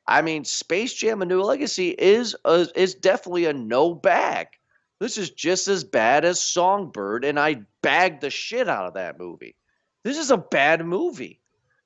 I 0.06 0.22
mean, 0.22 0.44
Space 0.44 0.94
Jam: 0.94 1.20
A 1.20 1.26
New 1.26 1.42
Legacy 1.42 1.90
is 1.90 2.36
a, 2.44 2.68
is 2.76 2.94
definitely 2.94 3.46
a 3.46 3.52
no 3.52 3.92
bag. 3.92 4.46
This 5.00 5.18
is 5.18 5.30
just 5.30 5.66
as 5.66 5.82
bad 5.82 6.24
as 6.24 6.40
Songbird, 6.40 7.24
and 7.24 7.40
I 7.40 7.62
bagged 7.82 8.20
the 8.20 8.30
shit 8.30 8.68
out 8.68 8.86
of 8.86 8.94
that 8.94 9.18
movie. 9.18 9.56
This 10.04 10.16
is 10.16 10.30
a 10.30 10.36
bad 10.36 10.84
movie. 10.84 11.40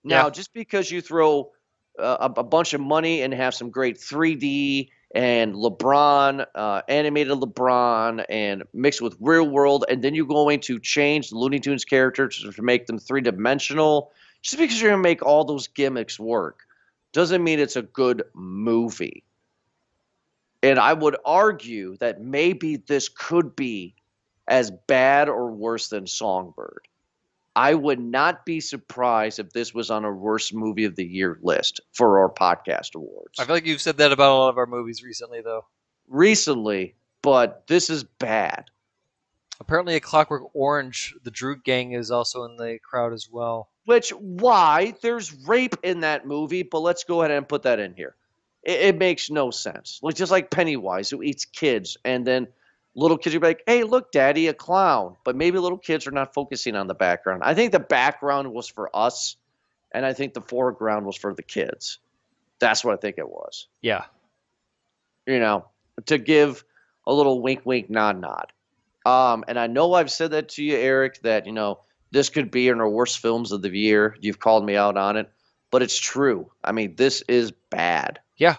Now, 0.05 0.27
Yeah. 0.27 0.31
just 0.31 0.53
because 0.53 0.91
you 0.91 1.01
throw 1.01 1.53
uh, 1.99 2.29
a, 2.37 2.41
a 2.41 2.45
bunch 2.45 2.75
of 2.75 2.81
money 2.81 3.23
and 3.23 3.33
have 3.35 3.55
some 3.55 3.71
great 3.71 3.99
3D 3.99 4.89
and 5.15 5.55
LeBron, 5.55 6.47
uh, 6.55 6.83
animated 6.89 7.35
LeBron, 7.35 8.25
and 8.29 8.63
mixed 8.73 9.03
with 9.03 9.17
real 9.21 9.49
world, 9.49 9.85
and 9.89 10.03
then 10.03 10.15
you're 10.15 10.27
going 10.27 10.61
to 10.61 10.79
change 10.79 11.29
the 11.29 11.37
Looney 11.37 11.61
Tunes 11.61 11.85
characters 11.85 12.45
to 12.55 12.63
make 12.63 12.87
them 12.87 12.99
three 12.99 13.21
dimensional, 13.21 14.11
just 14.41 14.59
because 14.59 14.81
you're 14.81 14.91
going 14.91 15.03
to 15.03 15.09
make 15.09 15.23
all 15.23 15.45
those 15.45 15.69
gimmicks 15.69 16.19
work, 16.19 16.61
doesn't 17.13 17.45
mean 17.45 17.61
it's 17.61 17.77
a 17.77 17.83
good 17.83 18.25
movie. 18.33 19.23
And 20.63 20.79
I 20.79 20.95
would 20.95 21.17
argue 21.25 21.97
that 21.99 22.23
maybe 22.23 22.77
this 22.77 23.09
could 23.09 23.55
be 23.55 23.95
as 24.49 24.71
bad 24.87 25.29
or 25.29 25.51
worse 25.51 25.89
than 25.89 26.07
Songbird. 26.07 26.89
I 27.55 27.75
would 27.75 28.01
not 28.01 28.47
be 28.47 28.61
surprised 28.61 29.39
if 29.39 29.51
this 29.51 29.75
was 29.75 29.91
on 29.91 30.05
a 30.05 30.13
worst 30.13 30.55
movie 30.55 30.85
of 30.85 30.97
the 30.97 31.05
year 31.05 31.39
list 31.43 31.81
for 31.93 32.21
our 32.21 32.31
podcast 32.31 32.95
awards 32.95 33.39
I 33.39 33.45
feel 33.45 33.57
like 33.57 33.67
you've 33.67 33.83
said 33.83 33.99
that 33.99 34.13
about 34.13 34.33
a 34.33 34.39
lot 34.39 34.49
of 34.49 34.59
our 34.59 34.67
movies 34.67 35.03
recently, 35.03 35.43
though. 35.43 35.67
recently, 36.09 36.95
but 37.23 37.67
this 37.67 37.91
is 37.91 38.05
bad. 38.05 38.71
Apparently, 39.61 39.95
a 39.95 40.01
Clockwork 40.01 40.51
Orange, 40.55 41.15
the 41.23 41.31
Droog 41.31 41.63
Gang, 41.63 41.93
is 41.93 42.11
also 42.11 42.45
in 42.45 42.57
the 42.57 42.79
crowd 42.83 43.13
as 43.13 43.29
well. 43.31 43.69
Which 43.85 44.11
why 44.11 44.95
there's 45.03 45.33
rape 45.33 45.77
in 45.83 46.01
that 46.01 46.27
movie, 46.27 46.63
but 46.63 46.81
let's 46.81 47.05
go 47.05 47.23
ahead 47.23 47.31
and 47.31 47.49
put 47.49 47.63
that 47.63 47.79
in 47.79 47.95
here. 47.95 48.17
It, 48.63 48.81
it 48.81 48.99
makes 48.99 49.31
no 49.31 49.51
sense. 49.51 50.01
Like 50.03 50.17
just 50.17 50.33
like 50.33 50.51
Pennywise 50.51 51.11
who 51.11 51.23
eats 51.23 51.45
kids, 51.45 51.97
and 52.05 52.27
then 52.27 52.49
little 52.95 53.19
kids 53.19 53.35
are 53.35 53.41
like, 53.41 53.63
"Hey, 53.67 53.85
look, 53.85 54.13
Daddy, 54.13 54.49
a 54.49 54.55
clown." 54.55 55.17
But 55.25 55.37
maybe 55.37 55.59
little 55.59 55.79
kids 55.79 56.07
are 56.07 56.13
not 56.13 56.35
focusing 56.35 56.77
on 56.77 56.87
the 56.87 56.95
background. 56.95 57.43
I 57.45 57.55
think 57.55 57.73
the 57.73 57.81
background 57.81 58.53
was 58.53 58.69
for 58.69 58.95
us, 58.95 59.37
and 59.93 60.05
I 60.07 60.13
think 60.13 60.35
the 60.35 60.41
foreground 60.43 61.07
was 61.07 61.17
for 61.17 61.35
the 61.35 61.43
kids. 61.43 61.99
That's 62.59 62.85
what 62.85 62.95
I 62.95 62.97
think 62.97 63.19
it 63.19 63.29
was. 63.29 63.67
Yeah. 63.81 64.05
you 65.27 65.39
know, 65.39 65.67
to 66.07 66.19
give 66.19 66.65
a 67.07 67.13
little 67.13 67.41
wink, 67.43 67.63
wink, 67.65 67.91
nod, 67.91 68.21
nod. 68.21 68.53
Um, 69.05 69.45
and 69.49 69.59
I 69.59 69.67
know 69.67 69.95
I've 69.95 70.11
said 70.11 70.31
that 70.33 70.51
to 70.51 70.63
you, 70.65 70.77
Eric, 70.77 71.21
that 71.23 71.47
you 71.47 71.53
know 71.53 71.81
this 72.13 72.29
could 72.29 72.51
be 72.51 72.69
in 72.69 72.81
our 72.81 72.89
worst 72.89 73.19
films 73.19 73.53
of 73.53 73.63
the 73.63 73.71
year. 73.77 74.17
You've 74.21 74.39
called 74.39 74.65
me 74.65 74.77
out 74.77 74.97
on 74.97 75.17
it, 75.17 75.31
but 75.71 75.83
it's 75.83 75.99
true. 75.99 76.51
I 76.63 76.73
mean, 76.73 76.95
this 76.97 77.23
is 77.29 77.53
bad. 77.71 78.21
Yeah. 78.37 78.57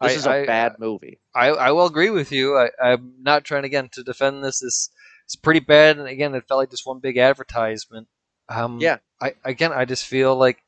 This 0.00 0.12
I- 0.12 0.16
is 0.16 0.26
a 0.26 0.30
I- 0.30 0.46
bad 0.46 0.78
movie. 0.78 1.18
I, 1.34 1.48
I 1.48 1.70
will 1.72 1.86
agree 1.86 2.10
with 2.10 2.32
you. 2.32 2.56
I, 2.56 2.70
I'm 2.82 3.14
not 3.20 3.44
trying 3.44 3.64
again 3.64 3.88
to 3.92 4.02
defend 4.02 4.42
this. 4.44 4.62
It's, 4.62 4.90
it's 5.24 5.36
pretty 5.36 5.60
bad, 5.60 5.98
and 5.98 6.06
again, 6.08 6.34
it 6.34 6.46
felt 6.46 6.58
like 6.58 6.70
just 6.70 6.86
one 6.86 7.00
big 7.00 7.16
advertisement. 7.18 8.08
Um, 8.48 8.78
Yeah. 8.80 8.98
I 9.20 9.34
again, 9.44 9.72
I 9.72 9.84
just 9.86 10.04
feel 10.04 10.36
like 10.36 10.62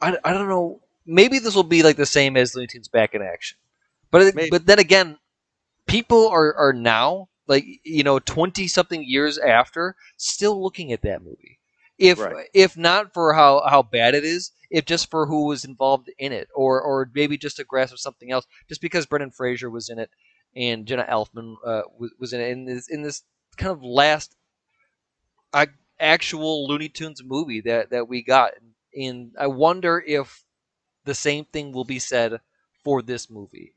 I, 0.00 0.16
I 0.24 0.32
don't 0.32 0.48
know. 0.48 0.80
Maybe 1.06 1.38
this 1.38 1.54
will 1.54 1.62
be 1.62 1.82
like 1.82 1.96
the 1.96 2.06
same 2.06 2.36
as 2.36 2.54
Looney 2.54 2.66
Tunes 2.68 2.88
Back 2.88 3.14
in 3.14 3.20
Action, 3.22 3.58
but 4.10 4.22
it, 4.22 4.50
but 4.50 4.64
then 4.66 4.78
again, 4.78 5.18
people 5.86 6.28
are 6.28 6.54
are 6.54 6.72
now 6.72 7.28
like 7.46 7.64
you 7.84 8.02
know 8.02 8.18
twenty 8.18 8.66
something 8.66 9.04
years 9.04 9.36
after 9.38 9.94
still 10.16 10.62
looking 10.62 10.90
at 10.92 11.02
that 11.02 11.22
movie. 11.22 11.58
If 11.98 12.26
Right. 12.26 12.48
if 12.54 12.76
not 12.76 13.12
for 13.14 13.34
how 13.34 13.62
how 13.68 13.82
bad 13.82 14.14
it 14.14 14.24
is, 14.24 14.52
if 14.70 14.84
just 14.84 15.10
for 15.10 15.26
who 15.26 15.46
was 15.46 15.64
involved 15.64 16.10
in 16.18 16.32
it, 16.32 16.48
or 16.54 16.80
or 16.80 17.10
maybe 17.14 17.36
just 17.38 17.58
a 17.60 17.64
grasp 17.64 17.92
of 17.92 18.00
something 18.00 18.30
else, 18.32 18.46
just 18.68 18.80
because 18.80 19.06
Brendan 19.06 19.30
Fraser 19.30 19.70
was 19.70 19.88
in 19.88 19.98
it 19.98 20.10
and 20.56 20.86
Jenna 20.86 21.04
Elfman 21.04 21.56
uh, 21.64 21.82
was, 21.98 22.12
was 22.18 22.32
in 22.32 22.40
it 22.40 22.50
in 22.50 22.64
this 22.66 22.88
in 22.88 23.02
this 23.02 23.22
kind 23.56 23.72
of 23.72 23.82
last 23.82 24.36
uh, 25.52 25.66
actual 26.00 26.66
Looney 26.66 26.88
Tunes 26.88 27.22
movie 27.24 27.60
that 27.62 27.90
that 27.90 28.08
we 28.08 28.22
got, 28.22 28.52
and 28.94 29.32
I 29.38 29.46
wonder 29.46 30.02
if 30.06 30.44
the 31.04 31.14
same 31.14 31.44
thing 31.46 31.72
will 31.72 31.84
be 31.84 31.98
said 31.98 32.40
for 32.84 33.02
this 33.02 33.30
movie. 33.30 33.74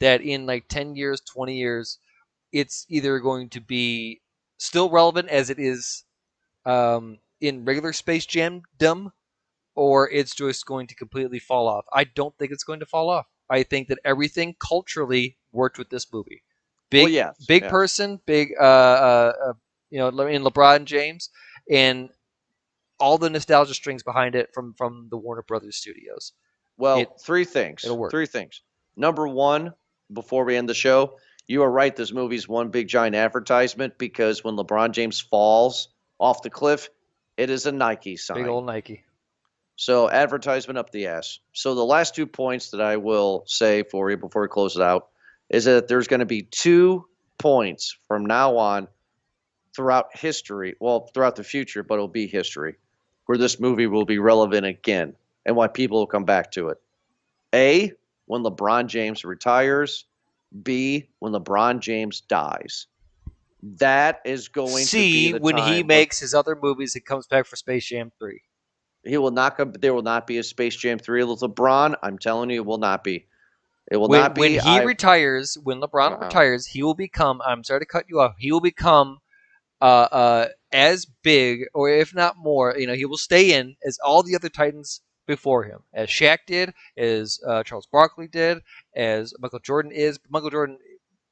That 0.00 0.20
in 0.22 0.46
like 0.46 0.68
ten 0.68 0.96
years, 0.96 1.20
twenty 1.20 1.56
years, 1.58 1.98
it's 2.52 2.86
either 2.88 3.20
going 3.20 3.50
to 3.50 3.60
be 3.60 4.22
still 4.58 4.90
relevant 4.90 5.28
as 5.28 5.50
it 5.50 5.58
is 5.58 6.04
um, 6.66 7.18
in 7.40 7.64
regular 7.64 7.92
Space 7.92 8.26
Jam 8.26 8.62
dumb, 8.78 9.12
or 9.74 10.10
it's 10.10 10.34
just 10.34 10.66
going 10.66 10.86
to 10.88 10.94
completely 10.94 11.38
fall 11.38 11.68
off. 11.68 11.84
I 11.92 12.04
don't 12.04 12.36
think 12.38 12.52
it's 12.52 12.64
going 12.64 12.80
to 12.80 12.86
fall 12.86 13.10
off. 13.10 13.26
I 13.50 13.62
think 13.62 13.88
that 13.88 13.98
everything 14.04 14.56
culturally 14.60 15.36
worked 15.52 15.78
with 15.78 15.88
this 15.90 16.12
movie. 16.12 16.42
Big, 16.90 17.04
well, 17.04 17.12
yes, 17.12 17.44
big 17.46 17.62
yes. 17.62 17.70
person, 17.70 18.20
big, 18.26 18.52
uh, 18.60 18.64
uh, 18.64 19.32
uh, 19.48 19.52
you 19.90 19.98
know, 19.98 20.08
in 20.26 20.42
LeBron 20.42 20.84
James, 20.84 21.30
and 21.70 22.10
all 22.98 23.18
the 23.18 23.30
nostalgia 23.30 23.74
strings 23.74 24.02
behind 24.02 24.34
it 24.34 24.50
from 24.52 24.74
from 24.76 25.08
the 25.10 25.16
Warner 25.16 25.42
Brothers 25.42 25.76
studios. 25.76 26.32
Well, 26.76 26.98
It- 26.98 27.10
three 27.20 27.44
things. 27.44 27.84
it'll 27.84 27.98
work. 27.98 28.10
Three 28.10 28.26
things. 28.26 28.62
Number 28.96 29.28
one, 29.28 29.74
before 30.12 30.44
we 30.44 30.56
end 30.56 30.68
the 30.68 30.74
show, 30.74 31.18
You 31.50 31.62
are 31.62 31.70
right. 31.70 31.96
This 31.96 32.12
movie's 32.12 32.46
one 32.46 32.68
big 32.68 32.88
giant 32.88 33.16
advertisement 33.16 33.96
because 33.96 34.44
when 34.44 34.54
LeBron 34.56 34.90
James 34.92 35.18
falls 35.18 35.88
off 36.18 36.42
the 36.42 36.50
cliff, 36.50 36.90
it 37.38 37.48
is 37.48 37.64
a 37.64 37.72
Nike 37.72 38.16
sign. 38.16 38.36
Big 38.36 38.46
old 38.46 38.66
Nike. 38.66 39.04
So 39.76 40.10
advertisement 40.10 40.76
up 40.76 40.90
the 40.90 41.06
ass. 41.06 41.38
So 41.52 41.74
the 41.74 41.84
last 41.84 42.14
two 42.14 42.26
points 42.26 42.70
that 42.70 42.80
I 42.80 42.96
will 42.96 43.44
say 43.46 43.84
for 43.84 44.10
you 44.10 44.16
before 44.16 44.42
we 44.42 44.48
close 44.48 44.76
it 44.76 44.82
out 44.82 45.08
is 45.48 45.64
that 45.64 45.88
there's 45.88 46.08
going 46.08 46.20
to 46.20 46.26
be 46.26 46.42
two 46.42 47.06
points 47.38 47.96
from 48.08 48.26
now 48.26 48.56
on 48.56 48.88
throughout 49.74 50.16
history, 50.16 50.74
well, 50.80 51.08
throughout 51.14 51.36
the 51.36 51.44
future, 51.44 51.84
but 51.84 51.94
it'll 51.94 52.08
be 52.08 52.26
history, 52.26 52.74
where 53.26 53.38
this 53.38 53.60
movie 53.60 53.86
will 53.86 54.04
be 54.04 54.18
relevant 54.18 54.66
again 54.66 55.14
and 55.46 55.54
why 55.54 55.68
people 55.68 55.98
will 55.98 56.06
come 56.06 56.24
back 56.24 56.50
to 56.50 56.68
it. 56.68 56.78
A, 57.54 57.92
when 58.26 58.42
LeBron 58.42 58.88
James 58.88 59.24
retires. 59.24 60.04
B, 60.62 61.08
when 61.18 61.32
LeBron 61.32 61.80
James 61.80 62.22
dies. 62.22 62.86
That 63.62 64.20
is 64.24 64.48
going 64.48 64.84
to 64.84 64.86
C, 64.86 65.26
be 65.26 65.32
the 65.32 65.38
when 65.40 65.56
he 65.58 65.82
makes 65.82 66.20
his 66.20 66.34
other 66.34 66.56
movies 66.60 66.94
and 66.94 67.04
comes 67.04 67.26
back 67.26 67.46
for 67.46 67.56
Space 67.56 67.86
Jam 67.86 68.12
3. 68.18 68.40
He 69.04 69.16
will 69.16 69.30
not 69.30 69.56
come. 69.56 69.72
There 69.72 69.94
will 69.94 70.02
not 70.02 70.26
be 70.26 70.38
a 70.38 70.42
Space 70.42 70.76
Jam 70.76 70.98
three 70.98 71.24
with 71.24 71.40
LeBron. 71.40 71.96
I'm 72.02 72.18
telling 72.18 72.50
you, 72.50 72.60
it 72.62 72.66
will 72.66 72.78
not 72.78 73.02
be. 73.04 73.26
It 73.90 73.96
will 73.96 74.08
when, 74.08 74.20
not 74.20 74.34
be. 74.34 74.40
when 74.40 74.52
he 74.52 74.58
I- 74.78 74.82
retires, 74.82 75.56
when 75.62 75.80
LeBron 75.80 76.12
Uh-uh. 76.12 76.24
retires, 76.26 76.66
he 76.66 76.82
will 76.82 76.94
become. 76.94 77.40
I'm 77.44 77.64
sorry 77.64 77.80
to 77.80 77.86
cut 77.86 78.04
you 78.08 78.20
off. 78.20 78.34
He 78.38 78.52
will 78.52 78.60
become 78.60 79.18
uh, 79.80 80.08
uh, 80.12 80.48
as 80.72 81.06
big, 81.22 81.64
or 81.74 81.88
if 81.90 82.14
not 82.14 82.36
more. 82.36 82.74
You 82.76 82.86
know, 82.86 82.94
he 82.94 83.06
will 83.06 83.16
stay 83.16 83.52
in 83.52 83.76
as 83.84 83.98
all 84.04 84.22
the 84.22 84.34
other 84.34 84.48
Titans 84.48 85.00
before 85.26 85.64
him, 85.64 85.80
as 85.94 86.08
Shaq 86.08 86.38
did, 86.46 86.72
as 86.96 87.38
uh, 87.46 87.62
Charles 87.62 87.86
Barkley 87.90 88.28
did, 88.28 88.58
as 88.96 89.32
Michael 89.38 89.60
Jordan 89.60 89.92
is. 89.92 90.18
Michael 90.28 90.50
Jordan 90.50 90.78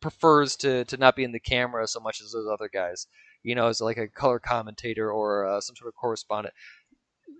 prefers 0.00 0.56
to 0.56 0.84
to 0.86 0.96
not 0.96 1.16
be 1.16 1.24
in 1.24 1.32
the 1.32 1.40
camera 1.40 1.86
so 1.86 2.00
much 2.00 2.20
as 2.20 2.32
those 2.32 2.48
other 2.48 2.68
guys. 2.72 3.06
You 3.42 3.54
know, 3.54 3.68
as 3.68 3.80
like 3.80 3.96
a 3.96 4.08
color 4.08 4.38
commentator 4.38 5.10
or 5.10 5.46
uh, 5.46 5.60
some 5.60 5.76
sort 5.76 5.88
of 5.88 5.94
correspondent. 5.94 6.54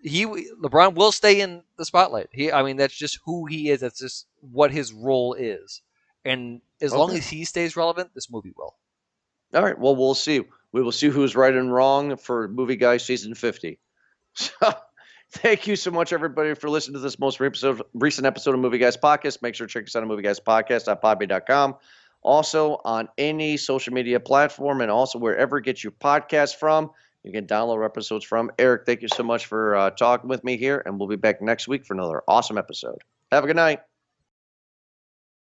He 0.03 0.25
LeBron 0.25 0.95
will 0.95 1.11
stay 1.13 1.41
in 1.41 1.63
the 1.77 1.85
spotlight. 1.85 2.29
He, 2.33 2.53
I 2.53 2.63
mean, 2.63 2.77
that's 2.77 2.95
just 2.95 3.19
who 3.25 3.47
he 3.47 3.71
is. 3.71 3.81
That's 3.81 3.99
just 3.99 4.27
what 4.41 4.71
his 4.71 4.93
role 4.93 5.35
is. 5.35 5.83
And 6.25 6.61
as 6.81 6.93
long 6.93 7.13
as 7.13 7.27
he 7.29 7.45
stays 7.45 7.77
relevant, 7.77 8.11
this 8.15 8.31
movie 8.31 8.53
will. 8.57 8.77
All 9.55 9.63
right. 9.63 9.79
Well, 9.79 9.97
we'll 9.97 10.15
see. 10.15 10.43
We 10.73 10.83
will 10.83 10.93
see 10.93 11.09
who's 11.09 11.37
right 11.37 11.55
and 11.55 11.73
wrong 11.73 12.17
for 12.17 12.49
Movie 12.49 12.77
Guy 12.77 12.99
season 12.99 13.35
50. 13.35 13.79
So, 14.39 14.75
thank 15.31 15.67
you 15.67 15.77
so 15.77 15.91
much, 15.91 16.13
everybody, 16.13 16.55
for 16.55 16.69
listening 16.69 16.95
to 16.95 17.01
this 17.01 17.19
most 17.19 17.41
recent 17.41 18.27
episode 18.27 18.55
of 18.55 18.61
Movie 18.61 18.77
Guys 18.77 18.99
Podcast. 18.99 19.41
Make 19.41 19.55
sure 19.55 19.67
to 19.67 19.73
check 19.73 19.85
us 19.85 19.97
out 19.97 20.03
on 20.03 20.09
Movie 20.09 20.23
Guys 20.23 20.41
Podcast.podbe.com. 20.41 21.77
Also 22.27 22.81
on 22.85 23.09
any 23.17 23.57
social 23.57 23.95
media 23.95 24.19
platform 24.21 24.81
and 24.81 24.91
also 24.91 25.19
wherever 25.19 25.61
get 25.61 25.83
your 25.85 25.93
podcast 25.93 26.57
from. 26.57 26.91
You 27.23 27.33
can 27.33 27.47
download 27.47 27.85
episodes 27.85 28.25
from. 28.25 28.51
Eric, 28.59 28.83
thank 28.87 29.03
you 29.03 29.09
so 29.09 29.23
much 29.23 29.47
for 29.47 29.75
uh, 29.75 29.91
talking 29.91 30.29
with 30.29 30.45
me 30.45 30.57
here, 30.57 30.83
and 30.87 30.99
we'll 30.99 31.09
be 31.09 31.17
back 31.17 31.41
next 31.41 31.67
week 31.67 31.85
for 31.85 31.95
another 31.95 32.23
awesome 32.29 32.59
episode. 32.59 32.99
Have 33.33 33.45
a 33.45 33.47
good 33.47 33.57
night. 33.57 33.81